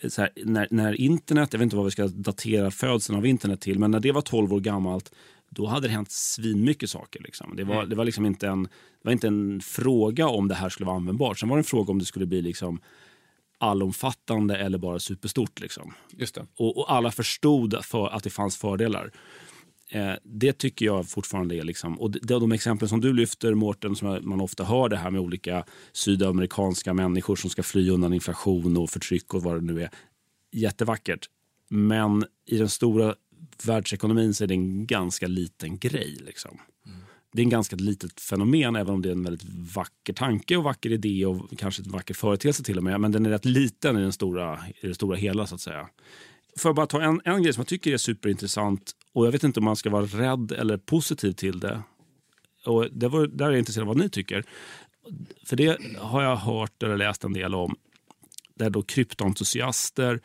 Eh, 0.00 0.08
så 0.08 0.20
här, 0.20 0.30
när, 0.44 0.68
när 0.70 1.00
internet, 1.00 1.48
jag 1.52 1.58
vet 1.58 1.64
inte 1.64 1.76
vad 1.76 1.84
vi 1.84 1.90
ska 1.90 2.06
datera 2.06 2.70
födseln 2.70 3.18
av 3.18 3.26
internet 3.26 3.60
till, 3.60 3.78
men 3.78 3.90
när 3.90 4.00
det 4.00 4.12
var 4.12 4.22
12 4.22 4.52
år 4.52 4.60
gammalt 4.60 5.12
då 5.50 5.66
hade 5.66 5.88
det 5.88 5.92
hänt 5.92 6.10
svinmycket 6.10 6.90
saker. 6.90 7.22
Liksom. 7.22 7.56
Det, 7.56 7.64
var, 7.64 7.76
mm. 7.76 7.88
det, 7.88 7.96
var 7.96 8.04
liksom 8.04 8.26
inte 8.26 8.48
en, 8.48 8.62
det 8.62 9.04
var 9.04 9.12
inte 9.12 9.26
en 9.26 9.60
fråga 9.60 10.28
om 10.28 10.48
det 10.48 10.54
här 10.54 10.68
skulle 10.68 10.86
vara 10.86 10.96
användbart. 10.96 11.38
Sen 11.38 11.48
var 11.48 11.56
det 11.56 11.60
en 11.60 11.64
fråga 11.64 11.92
om 11.92 11.98
det 11.98 12.04
skulle 12.04 12.26
bli 12.26 12.42
liksom 12.42 12.80
allomfattande 13.58 14.56
eller 14.56 14.78
bara 14.78 14.98
superstort. 14.98 15.60
Liksom. 15.60 15.94
Och, 16.56 16.78
och 16.78 16.92
alla 16.92 17.10
förstod 17.10 17.84
för 17.84 18.08
att 18.08 18.22
det 18.22 18.30
fanns 18.30 18.56
fördelar. 18.56 19.12
Eh, 19.90 20.12
det 20.22 20.52
tycker 20.52 20.86
jag 20.86 21.08
fortfarande 21.08 21.56
är... 21.56 21.62
Liksom, 21.62 22.00
och 22.00 22.10
de, 22.10 22.20
de 22.20 22.52
exempel 22.52 22.88
som 22.88 23.00
du 23.00 23.12
lyfter, 23.12 23.54
Mårten, 23.54 23.96
som 23.96 24.18
man 24.22 24.40
ofta 24.40 24.64
hör 24.64 24.88
det 24.88 24.96
här 24.96 25.10
med 25.10 25.20
olika 25.20 25.64
sydamerikanska 25.92 26.94
människor 26.94 27.36
som 27.36 27.50
ska 27.50 27.62
fly 27.62 27.90
undan 27.90 28.14
inflation 28.14 28.76
och 28.76 28.90
förtryck 28.90 29.34
och 29.34 29.42
vad 29.42 29.54
det 29.54 29.72
nu 29.72 29.82
är. 29.82 29.90
Jättevackert. 30.52 31.26
Men 31.68 32.24
i 32.46 32.58
den 32.58 32.68
stora 32.68 33.14
världsekonomin 33.64 34.34
så 34.34 34.44
är 34.44 34.48
det 34.48 34.54
en 34.54 34.86
ganska 34.86 35.26
liten 35.26 35.78
grej. 35.78 36.16
Liksom. 36.26 36.58
Mm. 36.86 36.98
Det 37.32 37.42
är 37.42 37.44
en 37.44 37.50
ganska 37.50 37.76
litet 37.76 38.20
fenomen, 38.20 38.76
även 38.76 38.94
om 38.94 39.02
det 39.02 39.08
är 39.08 39.12
en 39.12 39.22
väldigt 39.22 39.48
vacker 39.74 40.12
tanke 40.12 40.56
och 40.56 40.64
vacker 40.64 40.92
idé 40.92 41.26
och 41.26 41.58
kanske 41.58 41.82
en 41.82 41.90
vacker 41.90 42.14
företeelse 42.14 42.62
till 42.62 42.78
och 42.78 42.84
med. 42.84 43.00
Men 43.00 43.12
den 43.12 43.26
är 43.26 43.30
rätt 43.30 43.44
liten 43.44 43.98
i, 43.98 44.00
den 44.00 44.12
stora, 44.12 44.60
i 44.80 44.86
det 44.86 44.94
stora 44.94 45.16
hela. 45.16 45.46
så 45.46 45.54
att 45.54 45.60
säga. 45.60 45.88
Får 46.58 46.68
jag 46.68 46.76
bara 46.76 46.86
ta 46.86 47.02
en, 47.02 47.20
en 47.24 47.42
grej 47.42 47.52
som 47.52 47.60
jag 47.60 47.68
tycker 47.68 47.92
är 47.92 47.96
superintressant 47.96 48.92
och 49.12 49.26
jag 49.26 49.32
vet 49.32 49.44
inte 49.44 49.60
om 49.60 49.64
man 49.64 49.76
ska 49.76 49.90
vara 49.90 50.04
rädd 50.04 50.52
eller 50.52 50.76
positiv 50.76 51.32
till 51.32 51.60
det. 51.60 51.82
Och 52.66 52.86
det 52.92 53.08
var, 53.08 53.26
där 53.26 53.46
är 53.46 53.50
jag 53.50 53.58
intresserad 53.58 53.82
av 53.82 53.94
vad 53.94 53.96
ni 53.96 54.10
tycker. 54.10 54.44
För 55.46 55.56
det 55.56 55.78
har 55.98 56.22
jag 56.22 56.36
hört 56.36 56.82
eller 56.82 56.96
läst 56.96 57.24
en 57.24 57.32
del 57.32 57.54
om. 57.54 57.76
Där 58.54 58.70
då 58.70 58.82
kryptoentusiaster 58.82 60.20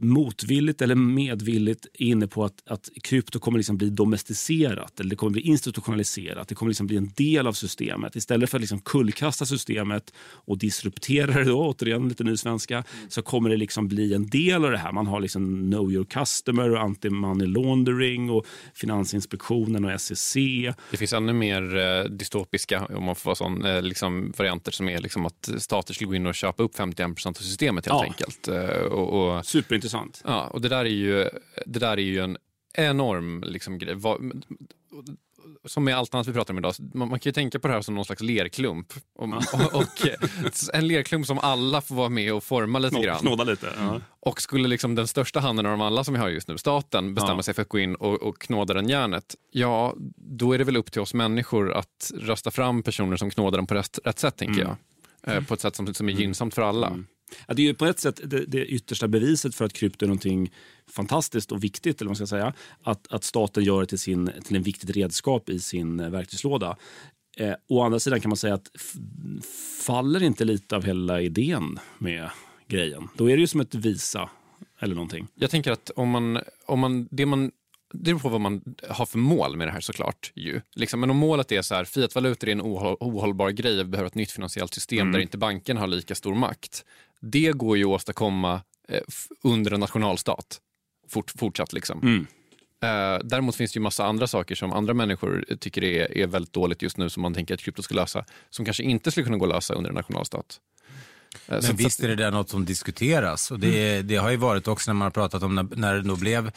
motvilligt 0.00 0.82
eller 0.82 0.94
medvilligt 0.94 1.86
inne 1.94 2.26
på 2.26 2.44
att, 2.44 2.62
att 2.66 2.88
krypto 3.02 3.38
kommer 3.38 3.58
liksom 3.58 3.76
bli 3.76 3.90
domesticerat 3.90 5.00
eller 5.00 5.10
det 5.10 5.16
kommer 5.16 5.32
bli 5.32 5.42
institutionaliserat. 5.42 6.48
Det 6.48 6.54
kommer 6.54 6.70
liksom 6.70 6.86
bli 6.86 6.96
en 6.96 7.10
del 7.16 7.46
av 7.46 7.52
systemet. 7.52 8.16
Istället 8.16 8.50
för 8.50 8.58
att 8.58 8.60
liksom 8.60 8.80
kullkasta 8.80 9.46
systemet 9.46 10.12
och 10.18 10.58
disruptera 10.58 11.32
det, 11.32 11.44
då, 11.44 11.68
återigen 11.68 12.08
lite 12.08 12.24
ny 12.24 12.36
svenska, 12.36 12.84
så 13.08 13.22
kommer 13.22 13.50
det 13.50 13.56
liksom 13.56 13.88
bli 13.88 14.14
en 14.14 14.26
del 14.26 14.64
av 14.64 14.70
det 14.70 14.78
här. 14.78 14.92
Man 14.92 15.06
har 15.06 15.20
liksom 15.20 15.70
know 15.70 15.92
your 15.92 16.04
customer 16.04 16.70
och 16.70 16.78
anti-money 16.78 17.46
laundering 17.46 18.30
och 18.30 18.46
Finansinspektionen 18.74 19.84
och 19.84 20.00
SEC. 20.00 20.34
Det 20.90 20.96
finns 20.96 21.12
ännu 21.12 21.32
mer 21.32 21.76
eh, 21.76 22.04
dystopiska, 22.04 22.86
om 22.86 23.04
man 23.04 23.16
får 23.16 23.28
vara 23.28 23.36
sån, 23.36 23.64
eh, 23.64 23.82
liksom 23.82 24.32
varianter 24.36 24.72
som 24.72 24.88
är 24.88 24.98
liksom 24.98 25.26
att 25.26 25.50
stater 25.58 25.94
skulle 25.94 26.08
gå 26.08 26.14
in 26.14 26.26
och 26.26 26.34
köpa 26.34 26.62
upp 26.62 26.78
51% 26.78 27.28
av 27.28 27.32
systemet 27.32 27.86
helt 27.86 28.00
ja. 28.00 28.04
enkelt. 28.04 28.48
Eh, 28.48 28.82
och, 28.86 29.36
och 29.36 29.46
Superintressant. 29.88 30.22
Ja, 30.24 30.46
och 30.46 30.60
det 30.60 30.68
där 30.68 30.84
är 30.84 30.90
ju, 30.90 31.28
det 31.66 31.78
där 31.78 31.92
är 31.92 32.02
ju 32.02 32.18
en 32.18 32.38
enorm 32.74 33.44
liksom, 33.46 33.78
grej. 33.78 33.96
Som 35.64 35.84
med 35.84 35.96
allt 35.96 36.14
annat 36.14 36.26
vi 36.26 36.32
pratar 36.32 36.54
om 36.54 36.58
idag, 36.58 36.74
man, 36.94 37.08
man 37.08 37.18
kan 37.20 37.30
ju 37.30 37.32
tänka 37.32 37.58
på 37.58 37.68
det 37.68 37.74
här 37.74 37.80
som 37.80 37.94
någon 37.94 38.04
slags 38.04 38.22
lerklump. 38.22 38.92
Och, 39.18 39.28
och, 39.52 39.74
och 39.74 40.06
en 40.72 40.88
lerklump 40.88 41.26
som 41.26 41.38
alla 41.38 41.80
får 41.80 41.94
vara 41.94 42.08
med 42.08 42.34
och 42.34 42.44
forma 42.44 42.78
lite 42.78 42.94
Knå, 42.94 43.02
grann. 43.02 43.18
Knåda 43.18 43.44
lite. 43.44 43.66
Uh 43.66 43.96
Och 44.20 44.42
skulle 44.42 44.68
liksom 44.68 44.94
den 44.94 45.06
största 45.06 45.40
handen 45.40 45.66
av 45.66 45.72
dem 45.72 45.80
alla 45.80 46.04
som 46.04 46.14
vi 46.14 46.20
har 46.20 46.28
just 46.28 46.48
nu, 46.48 46.58
staten, 46.58 47.14
bestämma 47.14 47.36
uh 47.36 47.42
sig 47.42 47.54
för 47.54 47.62
att 47.62 47.68
gå 47.68 47.78
in 47.78 47.94
och, 47.94 48.22
och 48.22 48.38
knåda 48.38 48.74
den 48.74 48.88
järnet, 48.88 49.34
ja, 49.50 49.94
då 50.16 50.52
är 50.52 50.58
det 50.58 50.64
väl 50.64 50.76
upp 50.76 50.92
till 50.92 51.00
oss 51.00 51.14
människor 51.14 51.72
att 51.72 52.12
rösta 52.14 52.50
fram 52.50 52.82
personer 52.82 53.16
som 53.16 53.30
knådar 53.30 53.58
den 53.58 53.66
på 53.66 53.74
rätt, 53.74 53.98
rätt 54.04 54.18
sätt, 54.18 54.36
tänker 54.36 54.60
mm. 54.62 54.68
jag. 54.68 54.76
Eh, 55.36 55.44
på 55.44 55.54
ett 55.54 55.60
sätt 55.60 55.76
som, 55.76 55.94
som 55.94 56.08
är 56.08 56.12
mm. 56.12 56.22
gynnsamt 56.22 56.54
för 56.54 56.62
alla. 56.62 56.86
Mm. 56.86 57.06
Ja, 57.48 57.54
det 57.54 57.62
är 57.62 57.66
ju 57.66 57.74
på 57.74 57.86
ett 57.86 57.98
sätt 57.98 58.20
det, 58.24 58.44
det 58.46 58.66
yttersta 58.66 59.08
beviset 59.08 59.54
för 59.54 59.64
att 59.64 59.72
krypto 59.72 60.04
är 60.04 60.08
någonting 60.08 60.52
fantastiskt 60.90 61.52
och 61.52 61.64
viktigt, 61.64 62.00
eller 62.00 62.08
vad 62.08 62.18
man 62.20 62.26
ska 62.26 62.36
säga, 62.36 62.52
att, 62.82 63.12
att 63.12 63.24
staten 63.24 63.64
gör 63.64 63.80
det 63.80 63.86
till, 63.86 63.98
sin, 63.98 64.30
till 64.44 64.56
en 64.56 64.62
viktigt 64.62 64.90
redskap 64.90 65.48
i 65.48 65.60
sin 65.60 66.00
eh, 66.00 66.10
verktygslåda. 66.10 66.76
Eh, 67.36 67.54
å 67.68 67.82
andra 67.82 68.00
sidan 68.00 68.20
kan 68.20 68.28
man 68.28 68.36
säga 68.36 68.54
att 68.54 68.70
faller 69.86 70.22
inte 70.22 70.44
lite 70.44 70.76
av 70.76 70.84
hela 70.84 71.20
idén 71.20 71.78
med 71.98 72.30
grejen, 72.68 73.08
då 73.16 73.30
är 73.30 73.36
det 73.36 73.40
ju 73.40 73.46
som 73.46 73.60
ett 73.60 73.74
Visa 73.74 74.30
eller 74.78 74.94
någonting. 74.94 75.26
Jag 75.34 75.50
tänker 75.50 75.72
att 75.72 75.90
om 75.90 76.08
man, 76.08 76.38
om 76.66 76.80
man, 76.80 77.08
det 77.10 77.26
man 77.26 77.50
det 77.92 78.04
beror 78.04 78.18
på 78.18 78.28
vad 78.28 78.40
man 78.40 78.74
har 78.88 79.06
för 79.06 79.18
mål 79.18 79.56
med 79.56 79.68
det 79.68 79.72
här 79.72 79.80
såklart. 79.80 80.32
Ju. 80.34 80.60
Liksom, 80.74 81.00
men 81.00 81.10
om 81.10 81.16
målet 81.16 81.52
är 81.52 81.62
så 81.62 81.74
här, 81.74 81.84
fiatvalutor 81.84 82.48
är 82.48 82.52
en 82.52 82.60
ohållbar 82.60 83.50
grej, 83.50 83.76
vi 83.76 83.84
behöver 83.84 84.06
ett 84.06 84.14
nytt 84.14 84.30
finansiellt 84.30 84.74
system 84.74 85.00
mm. 85.00 85.12
där 85.12 85.20
inte 85.20 85.38
banken 85.38 85.76
har 85.76 85.86
lika 85.86 86.14
stor 86.14 86.34
makt. 86.34 86.84
Det 87.22 87.52
går 87.52 87.76
ju 87.76 87.84
att 87.84 87.88
åstadkomma 87.88 88.60
eh, 88.88 89.00
under 89.42 89.70
en 89.72 89.80
nationalstat. 89.80 90.60
Fort, 91.08 91.32
fortsatt 91.38 91.72
liksom. 91.72 92.00
Mm. 92.02 92.26
Eh, 92.82 93.20
däremot 93.24 93.56
finns 93.56 93.72
det 93.72 93.76
ju 93.76 93.82
massa 93.82 94.04
andra 94.04 94.26
saker 94.26 94.54
som 94.54 94.72
andra 94.72 94.94
människor 94.94 95.44
tycker 95.60 95.84
är, 95.84 96.18
är 96.18 96.26
väldigt 96.26 96.52
dåligt 96.52 96.82
just 96.82 96.96
nu 96.96 97.10
som 97.10 97.22
man 97.22 97.34
tänker 97.34 97.54
att 97.54 97.60
krypto 97.60 97.82
ska 97.82 97.94
lösa, 97.94 98.24
som 98.50 98.64
kanske 98.64 98.82
inte 98.82 99.10
skulle 99.10 99.24
kunna 99.24 99.38
gå 99.38 99.44
att 99.44 99.54
lösa 99.54 99.74
under 99.74 99.90
en 99.90 99.94
nationalstat. 99.94 100.60
Eh, 101.48 101.58
Men 101.62 101.76
visst 101.76 102.00
är 102.00 102.08
det 102.08 102.14
där 102.14 102.30
något 102.30 102.48
som 102.48 102.64
diskuteras 102.64 103.50
och 103.50 103.58
det, 103.58 103.94
mm. 103.94 104.06
det 104.06 104.16
har 104.16 104.30
ju 104.30 104.36
varit 104.36 104.68
också 104.68 104.90
när 104.90 104.94
man 104.94 105.06
har 105.06 105.10
pratat 105.10 105.42
om 105.42 105.54
när, 105.54 105.66
när 105.76 105.94
det 105.94 106.02
då 106.02 106.16
blev 106.16 106.50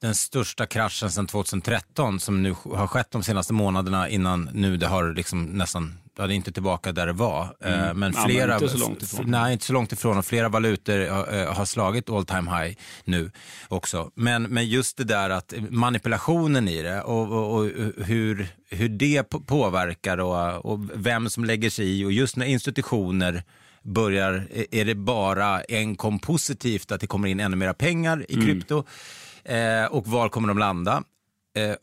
den 0.00 0.14
största 0.14 0.66
kraschen 0.66 1.10
sedan 1.10 1.26
2013 1.26 2.20
som 2.20 2.42
nu 2.42 2.54
har 2.64 2.86
skett 2.86 3.10
de 3.10 3.22
senaste 3.22 3.52
månaderna 3.52 4.08
innan 4.08 4.50
nu 4.52 4.76
det 4.76 4.86
har 4.86 5.12
liksom 5.14 5.44
nästan, 5.44 5.98
ja 6.16 6.26
det 6.26 6.34
är 6.34 6.36
inte 6.36 6.52
tillbaka 6.52 6.92
där 6.92 7.06
det 7.06 7.12
var. 7.12 7.56
Mm. 7.60 7.98
Men 7.98 8.12
flera, 8.12 8.50
ja, 8.50 8.54
inte 8.54 8.68
så 8.68 8.78
långt 8.78 9.02
ifrån. 9.02 9.30
Nej, 9.30 9.52
inte 9.52 9.64
så 9.64 9.72
långt 9.72 9.92
ifrån 9.92 10.18
och 10.18 10.24
flera 10.24 10.48
valutor 10.48 11.10
har, 11.10 11.54
har 11.54 11.64
slagit 11.64 12.10
all 12.10 12.26
time 12.26 12.50
high 12.50 12.76
nu 13.04 13.30
också. 13.68 14.10
Men, 14.14 14.42
men 14.42 14.68
just 14.68 14.96
det 14.96 15.04
där 15.04 15.30
att 15.30 15.54
manipulationen 15.70 16.68
i 16.68 16.82
det 16.82 17.02
och, 17.02 17.32
och, 17.32 17.58
och 17.58 17.70
hur, 18.04 18.48
hur 18.70 18.88
det 18.88 19.22
påverkar 19.46 20.18
och, 20.18 20.72
och 20.72 20.80
vem 20.94 21.30
som 21.30 21.44
lägger 21.44 21.70
sig 21.70 22.00
i 22.00 22.04
och 22.04 22.12
just 22.12 22.36
när 22.36 22.46
institutioner 22.46 23.42
börjar, 23.82 24.48
är 24.70 24.84
det 24.84 24.94
bara 24.94 25.60
en 25.60 25.96
kom 25.96 26.18
positivt 26.18 26.92
att 26.92 27.00
det 27.00 27.06
kommer 27.06 27.28
in 27.28 27.40
ännu 27.40 27.56
mera 27.56 27.74
pengar 27.74 28.26
i 28.28 28.34
mm. 28.34 28.46
Eh, 29.48 29.84
och 29.90 30.06
var 30.06 30.28
kommer 30.28 30.48
de 30.48 30.58
landa? 30.58 31.02
Eh, 31.56 31.74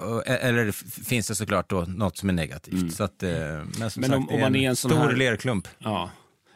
eller 0.45 0.72
finns 1.05 1.28
det 1.28 1.36
såklart 1.36 1.70
då 1.70 1.82
något 1.82 2.18
som 2.18 2.30
är 2.30 2.34
negativt. 2.34 2.74
Mm. 2.74 2.89
Så 2.89 3.03
att, 3.03 3.24
eh, 3.24 3.30
men 3.80 3.91
som 3.91 4.01
men 4.01 4.09
sagt, 4.09 4.18
om, 4.18 4.30
om 4.30 4.39
man 4.39 4.55
är 4.55 4.70
en 4.70 4.76
stor 4.76 4.95
här, 4.95 5.16
lerklump. 5.16 5.68
Ja. 5.78 6.09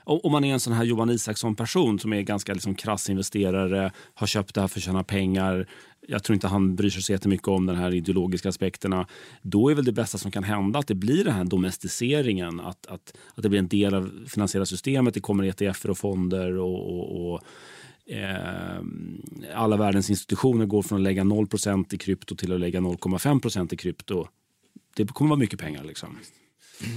Om 0.04 0.32
man 0.32 0.44
är 0.44 0.54
en 0.54 0.60
sån 0.60 0.74
här 0.74 0.84
Johan 0.84 1.10
Isaksson-person 1.10 2.00
som 2.00 2.14
är 2.14 2.22
ganska 2.22 2.54
liksom 2.54 2.76
krass 2.76 3.10
investerare, 3.10 3.92
har 4.14 4.28
köpt 4.28 4.56
det 4.56 4.62
här 4.62 4.68
för 4.68 4.80
att 4.80 4.84
tjäna 4.84 5.04
pengar, 5.04 5.68
jag 6.08 6.24
tror 6.24 6.34
inte 6.34 6.48
han 6.48 6.76
bryr 6.76 6.90
sig 6.90 7.04
så 7.04 7.12
jättemycket 7.12 7.48
om 7.48 7.66
de 7.66 7.76
här 7.76 7.94
ideologiska 7.94 8.50
aspekterna. 8.50 9.08
Då 9.42 9.72
är 9.72 9.76
väl 9.76 9.86
det 9.86 9.92
bästa 9.92 10.18
som 10.18 10.32
kan 10.32 10.44
hända 10.44 10.80
att 10.80 10.88
det 10.88 10.96
blir 10.96 11.24
den 11.24 11.34
här 11.34 11.44
domesticeringen. 11.44 12.60
Att, 12.60 12.86
att, 12.86 13.14
att 13.36 13.44
det 13.44 13.50
blir 13.50 13.60
en 13.60 13.68
del 13.68 13.94
av 13.94 14.12
finansiella 14.28 14.66
systemet. 14.66 15.14
Det 15.14 15.20
kommer 15.20 15.44
ETF 15.44 15.86
och 15.86 15.98
fonder 15.98 16.58
och, 16.58 17.00
och, 17.00 17.34
och 17.34 17.34
eh, 17.36 17.42
alla 19.54 19.78
världens 19.78 20.10
institutioner 20.10 20.66
går 20.66 20.82
från 20.82 20.98
att 20.98 21.04
lägga 21.04 21.24
0% 21.24 21.94
i 21.94 21.98
krypto 21.98 22.36
till 22.36 22.54
att 22.54 22.60
lägga 22.60 22.80
0,5% 22.80 23.74
i 23.74 23.78
krypto. 23.78 24.28
Det 24.96 25.08
kommer 25.08 25.30
vara 25.30 25.40
mycket 25.40 25.60
pengar. 25.60 25.84
liksom. 25.84 26.18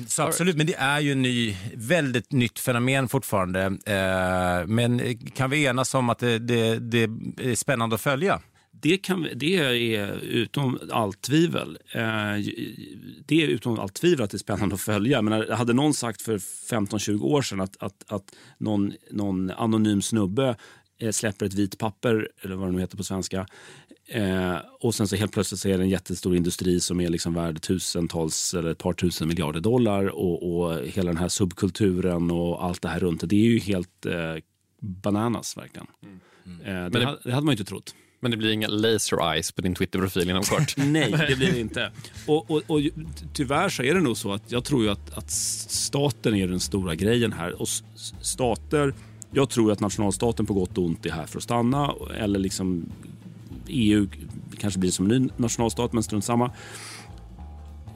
Så 0.06 0.22
absolut, 0.22 0.56
men 0.56 0.66
det 0.66 0.74
är 0.74 1.00
ju 1.00 1.12
en 1.12 1.22
ny, 1.22 1.56
väldigt 1.74 2.32
nytt 2.32 2.58
fenomen 2.58 3.08
fortfarande. 3.08 3.60
Eh, 3.64 4.66
men 4.66 5.18
kan 5.18 5.50
vi 5.50 5.64
enas 5.64 5.94
om 5.94 6.10
att 6.10 6.18
det, 6.18 6.38
det, 6.38 6.76
det 6.76 7.02
är 7.38 7.54
spännande 7.54 7.94
att 7.94 8.00
följa? 8.00 8.40
Det, 8.70 8.98
kan, 8.98 9.28
det 9.34 9.56
är 9.56 10.12
utom 10.22 10.78
allt 10.90 11.22
tvivel. 11.22 11.78
Eh, 11.92 12.02
det 13.26 13.42
är 13.42 13.46
utom 13.46 13.78
allt 13.78 13.94
tvivel 13.94 14.24
att 14.24 14.30
det 14.30 14.36
är 14.36 14.38
spännande 14.38 14.74
att 14.74 14.80
följa. 14.80 15.22
Men 15.22 15.50
hade 15.50 15.72
någon 15.72 15.94
sagt 15.94 16.22
för 16.22 16.38
15-20 16.38 17.22
år 17.22 17.42
sedan 17.42 17.60
att, 17.60 17.82
att, 17.82 18.12
att 18.12 18.24
någon, 18.58 18.92
någon 19.10 19.50
anonym 19.50 20.02
snubbe 20.02 20.48
eh, 20.48 20.54
släpper 21.10 21.46
ett 21.46 21.54
vitt 21.54 21.78
papper, 21.78 22.28
eller 22.40 22.56
vad 22.56 22.68
det 22.68 22.72
nu 22.72 22.80
heter 22.80 22.96
på 22.96 23.04
svenska, 23.04 23.46
Eh, 24.06 24.56
och 24.80 24.94
sen 24.94 25.08
så 25.08 25.16
helt 25.16 25.32
plötsligt 25.32 25.60
så 25.60 25.68
är 25.68 25.78
det 25.78 25.84
en 25.84 25.88
jättestor 25.88 26.36
industri 26.36 26.80
som 26.80 27.00
är 27.00 27.08
liksom 27.08 27.34
värd 27.34 27.62
tusentals 27.62 28.54
eller 28.54 28.70
ett 28.70 28.78
par 28.78 28.92
tusen 28.92 29.28
miljarder 29.28 29.60
dollar 29.60 30.06
och, 30.06 30.56
och 30.56 30.78
hela 30.78 31.10
den 31.10 31.16
här 31.16 31.28
subkulturen 31.28 32.30
och 32.30 32.64
allt 32.64 32.82
det 32.82 32.88
här 32.88 33.00
runt 33.00 33.28
det. 33.28 33.36
är 33.36 33.50
ju 33.50 33.58
helt 33.58 34.06
eh, 34.06 34.36
bananas 34.80 35.56
verkligen. 35.56 35.86
Mm. 36.02 36.20
Mm. 36.46 36.84
Eh, 36.84 36.90
det, 36.90 37.18
det, 37.24 37.32
hade 37.32 37.44
man 37.44 37.54
ju 37.54 37.58
inte 37.58 37.70
trott. 37.70 37.94
Men 38.20 38.30
det 38.30 38.36
blir 38.36 38.52
inga 38.52 38.68
laser 38.68 39.32
eyes 39.32 39.52
på 39.52 39.62
din 39.62 39.74
Twitter-profil 39.74 40.30
inom 40.30 40.42
kort? 40.42 40.74
Nej, 40.76 41.14
det 41.28 41.36
blir 41.36 41.52
det 41.52 41.60
inte. 41.60 41.90
Och, 42.26 42.50
och, 42.50 42.62
och, 42.66 42.80
tyvärr 43.32 43.68
så 43.68 43.82
är 43.82 43.94
det 43.94 44.00
nog 44.00 44.16
så 44.16 44.32
att 44.32 44.52
jag 44.52 44.64
tror 44.64 44.88
att, 44.88 45.18
att 45.18 45.30
staten 45.30 46.34
är 46.34 46.48
den 46.48 46.60
stora 46.60 46.94
grejen 46.94 47.32
här. 47.32 47.62
Och 47.62 47.68
stater, 48.20 48.94
jag 49.32 49.50
tror 49.50 49.72
att 49.72 49.80
nationalstaten 49.80 50.46
på 50.46 50.54
gott 50.54 50.78
och 50.78 50.84
ont 50.84 51.06
är 51.06 51.10
här 51.10 51.26
för 51.26 51.38
att 51.38 51.42
stanna. 51.42 51.94
Eller 52.16 52.38
liksom 52.38 52.86
EU 53.68 54.08
kanske 54.58 54.80
blir 54.80 54.90
som 54.90 55.10
en 55.10 55.22
ny 55.22 55.28
nationalstat, 55.36 55.92
men 55.92 56.02
strunt 56.02 56.24
samma. 56.24 56.50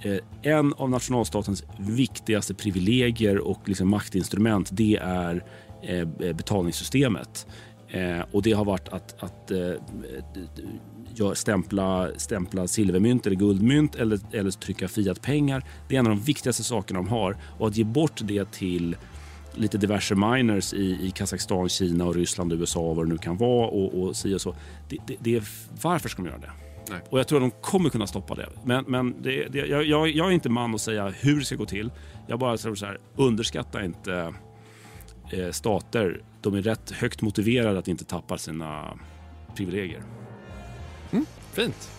Eh, 0.02 0.18
en 0.42 0.74
av 0.74 0.90
nationalstatens 0.90 1.64
viktigaste 1.78 2.54
privilegier 2.54 3.38
och 3.38 3.68
liksom 3.68 3.88
maktinstrument 3.88 4.68
det 4.72 4.96
är 5.02 5.44
eh, 5.82 6.08
betalningssystemet. 6.34 7.46
Eh, 7.88 8.20
och 8.32 8.42
det 8.42 8.52
har 8.52 8.64
varit 8.64 8.88
att, 8.88 9.22
att 9.22 9.52
stämpla, 11.34 12.10
stämpla 12.16 12.66
silvermynt 12.66 13.26
eller 13.26 13.36
guldmynt 13.36 13.94
eller, 13.94 14.20
eller 14.32 14.50
trycka 14.50 14.88
fiatpengar. 14.88 15.64
Det 15.88 15.96
är 15.96 15.98
en 15.98 16.06
av 16.06 16.16
de 16.16 16.22
viktigaste 16.22 16.64
sakerna 16.64 16.98
de 16.98 17.08
har. 17.08 17.36
Och 17.58 17.66
att 17.66 17.76
ge 17.76 17.84
bort 17.84 18.20
det 18.24 18.52
till 18.52 18.96
lite 19.56 19.78
diverse 19.78 20.14
miners 20.14 20.74
i, 20.74 20.98
i 21.06 21.10
Kazakstan, 21.10 21.68
Kina, 21.68 22.04
och 22.04 22.14
Ryssland, 22.14 22.52
USA 22.52 22.80
och 22.80 22.96
vad 22.96 23.06
det 23.06 23.10
nu 23.12 23.18
kan 23.18 23.36
vara 23.36 23.68
och, 23.68 24.02
och 24.02 24.16
si 24.16 24.34
och 24.34 24.40
så. 24.40 24.56
Det, 24.88 24.98
det, 25.06 25.16
det 25.20 25.36
är, 25.36 25.42
varför 25.82 26.08
ska 26.08 26.22
de 26.22 26.28
göra 26.28 26.38
det? 26.38 26.50
Nej. 26.90 27.00
Och 27.10 27.18
jag 27.18 27.28
tror 27.28 27.44
att 27.44 27.52
de 27.52 27.60
kommer 27.60 27.90
kunna 27.90 28.06
stoppa 28.06 28.34
det. 28.34 28.48
Men, 28.64 28.84
men 28.88 29.22
det, 29.22 29.48
det, 29.48 29.58
jag, 29.58 29.84
jag, 29.84 30.08
jag, 30.08 30.26
är 30.26 30.30
inte 30.30 30.48
man 30.48 30.74
att 30.74 30.80
säga 30.80 31.08
hur 31.08 31.38
det 31.38 31.44
ska 31.44 31.56
gå 31.56 31.66
till. 31.66 31.90
Jag 32.26 32.38
bara 32.38 32.58
säger 32.58 32.74
så 32.74 32.86
här, 32.86 32.98
underskatta 33.16 33.84
inte 33.84 34.34
eh, 35.32 35.50
stater. 35.50 36.22
De 36.42 36.54
är 36.54 36.62
rätt 36.62 36.90
högt 36.90 37.22
motiverade 37.22 37.78
att 37.78 37.88
inte 37.88 38.04
tappa 38.04 38.38
sina 38.38 38.98
privilegier. 39.56 40.02
Mm, 41.12 41.26
fint. 41.52 41.90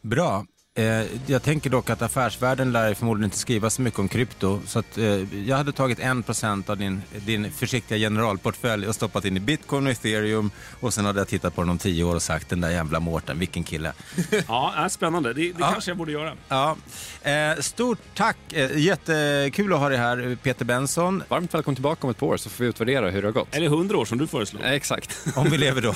Bra. 0.00 0.46
Eh, 0.76 1.04
jag 1.26 1.42
tänker 1.42 1.70
dock 1.70 1.90
att 1.90 2.02
affärsvärlden 2.02 2.72
lär 2.72 2.94
förmodligen 2.94 3.24
inte 3.24 3.38
skriva 3.38 3.70
så 3.70 3.82
mycket 3.82 4.00
om 4.00 4.08
krypto. 4.08 4.60
Så 4.66 4.78
att, 4.78 4.98
eh, 4.98 5.04
jag 5.48 5.56
hade 5.56 5.72
tagit 5.72 5.98
1% 5.98 6.70
av 6.70 6.76
din, 6.76 7.02
din 7.26 7.52
försiktiga 7.52 7.98
generalportfölj 7.98 8.88
och 8.88 8.94
stoppat 8.94 9.24
in 9.24 9.36
i 9.36 9.40
bitcoin 9.40 9.86
och 9.86 9.92
ethereum. 9.92 10.50
Och 10.80 10.94
sen 10.94 11.04
hade 11.04 11.20
jag 11.20 11.28
tittat 11.28 11.54
på 11.54 11.60
den 11.62 11.70
om 11.70 11.78
tio 11.78 12.04
år 12.04 12.14
och 12.14 12.22
sagt 12.22 12.48
den 12.48 12.60
där 12.60 12.70
jävla 12.70 13.00
Mårten, 13.00 13.38
vilken 13.38 13.64
kille. 13.64 13.92
ja, 14.48 14.88
spännande. 14.90 15.32
Det, 15.32 15.40
det 15.40 15.54
ja. 15.58 15.70
kanske 15.72 15.90
jag 15.90 15.98
borde 15.98 16.12
göra. 16.12 16.32
Ja. 16.48 16.76
Eh, 17.22 17.60
stort 17.60 17.98
tack. 18.14 18.36
Eh, 18.52 18.78
jättekul 18.78 19.72
att 19.72 19.78
ha 19.78 19.88
dig 19.88 19.98
här, 19.98 20.36
Peter 20.42 20.64
Benson. 20.64 21.22
Varmt 21.28 21.54
välkommen 21.54 21.76
tillbaka 21.76 22.06
om 22.06 22.10
ett 22.10 22.18
par 22.18 22.26
år 22.26 22.36
så 22.36 22.50
får 22.50 22.64
vi 22.64 22.70
utvärdera 22.70 23.10
hur 23.10 23.22
det 23.22 23.28
har 23.28 23.32
gått. 23.32 23.54
Eller 23.54 23.68
hundra 23.68 23.98
år 23.98 24.04
som 24.04 24.18
du 24.18 24.26
föreslår. 24.26 24.64
exakt. 24.64 25.18
Om 25.36 25.50
vi 25.50 25.58
lever 25.58 25.80
då. 25.80 25.94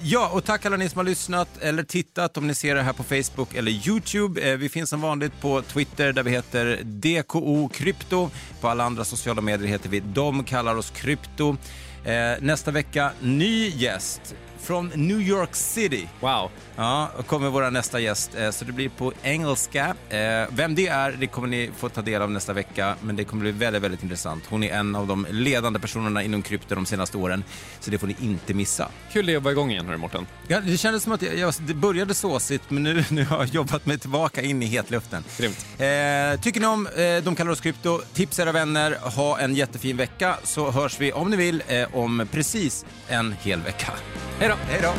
ja, 0.00 0.28
och 0.28 0.44
tack 0.44 0.66
alla 0.66 0.76
ni 0.76 0.88
som 0.88 0.98
har 0.98 1.04
lyssnat 1.04 1.48
eller 1.60 1.82
tittat. 1.82 2.36
Om 2.36 2.46
ni 2.46 2.54
ser 2.54 2.74
det 2.74 2.82
här 2.82 2.92
på 2.92 3.02
Facebook 3.02 3.54
eller 3.54 3.70
YouTube 3.70 4.05
Youtube. 4.14 4.50
Eh, 4.50 4.56
vi 4.56 4.68
finns 4.68 4.90
som 4.90 5.00
vanligt 5.00 5.40
på 5.40 5.62
Twitter 5.62 6.12
där 6.12 6.22
vi 6.22 6.30
heter 6.30 6.80
DKO 6.84 7.68
Krypto. 7.68 8.30
På 8.60 8.68
alla 8.68 8.84
andra 8.84 9.04
sociala 9.04 9.40
medier 9.40 9.68
heter 9.68 9.88
vi 9.88 10.00
De 10.00 10.44
kallar 10.44 10.76
oss 10.76 10.90
Krypto. 10.90 11.56
Eh, 12.04 12.14
nästa 12.40 12.70
vecka, 12.70 13.10
ny 13.20 13.68
gäst 13.68 14.34
från 14.60 14.92
New 14.94 15.20
York 15.20 15.54
City. 15.54 16.08
Wow. 16.20 16.50
Ja, 16.76 17.10
kommer 17.26 17.50
vår 17.50 17.70
nästa 17.70 18.00
gäst. 18.00 18.30
Eh, 18.38 18.50
så 18.50 18.64
det 18.64 18.72
blir 18.72 18.88
på 18.88 19.12
engelska. 19.22 19.94
Eh, 20.08 20.48
vem 20.50 20.74
det 20.74 20.86
är, 20.86 21.12
det 21.12 21.26
kommer 21.26 21.48
ni 21.48 21.70
få 21.76 21.88
ta 21.88 22.02
del 22.02 22.22
av 22.22 22.30
nästa 22.30 22.52
vecka. 22.52 22.96
Men 23.00 23.16
det 23.16 23.24
kommer 23.24 23.42
bli 23.42 23.52
väldigt, 23.52 23.82
väldigt 23.82 24.02
intressant. 24.02 24.44
Hon 24.48 24.62
är 24.62 24.74
en 24.74 24.96
av 24.96 25.06
de 25.06 25.26
ledande 25.30 25.78
personerna 25.78 26.22
inom 26.22 26.42
krypto 26.42 26.74
de 26.74 26.86
senaste 26.86 27.16
åren. 27.16 27.44
Så 27.80 27.90
det 27.90 27.98
får 27.98 28.06
ni 28.06 28.16
inte 28.20 28.54
missa. 28.54 28.88
Kul 29.12 29.28
att 29.28 29.32
jobba 29.32 29.50
igång 29.50 29.70
igen, 29.70 29.86
hörru 29.86 29.96
Mårten. 29.96 30.26
Ja, 30.48 30.60
det 30.60 30.76
kändes 30.76 31.02
som 31.02 31.12
att 31.12 31.22
jag, 31.22 31.36
jag 31.36 31.54
det 31.60 31.74
började 31.74 32.14
såsigt, 32.14 32.70
men 32.70 32.82
nu, 32.82 33.04
nu 33.10 33.24
har 33.24 33.38
jag 33.38 33.46
jobbat 33.46 33.86
mig 33.86 33.98
tillbaka 33.98 34.42
in 34.42 34.62
i 34.62 34.66
hetluften. 34.66 35.24
Grymt. 35.38 35.66
Eh, 35.78 36.40
tycker 36.40 36.60
ni 36.60 36.66
om 36.66 36.86
eh, 36.86 37.24
De 37.24 37.34
kallar 37.36 37.50
oss 37.50 37.60
krypto, 37.60 38.00
tipsa 38.12 38.42
era 38.42 38.52
vänner, 38.52 38.96
ha 39.16 39.38
en 39.38 39.54
jättefin 39.54 39.96
vecka 39.96 40.36
så 40.42 40.70
hörs 40.70 41.00
vi 41.00 41.12
om 41.12 41.30
ni 41.30 41.36
vill 41.36 41.62
eh, 41.68 41.94
om 41.96 42.28
precis 42.30 42.84
en 43.08 43.34
hel 43.42 43.60
vecka. 43.60 43.92
Hej 44.38 44.48
då! 44.48 44.54
Hej 44.68 44.80
då! 44.82 44.94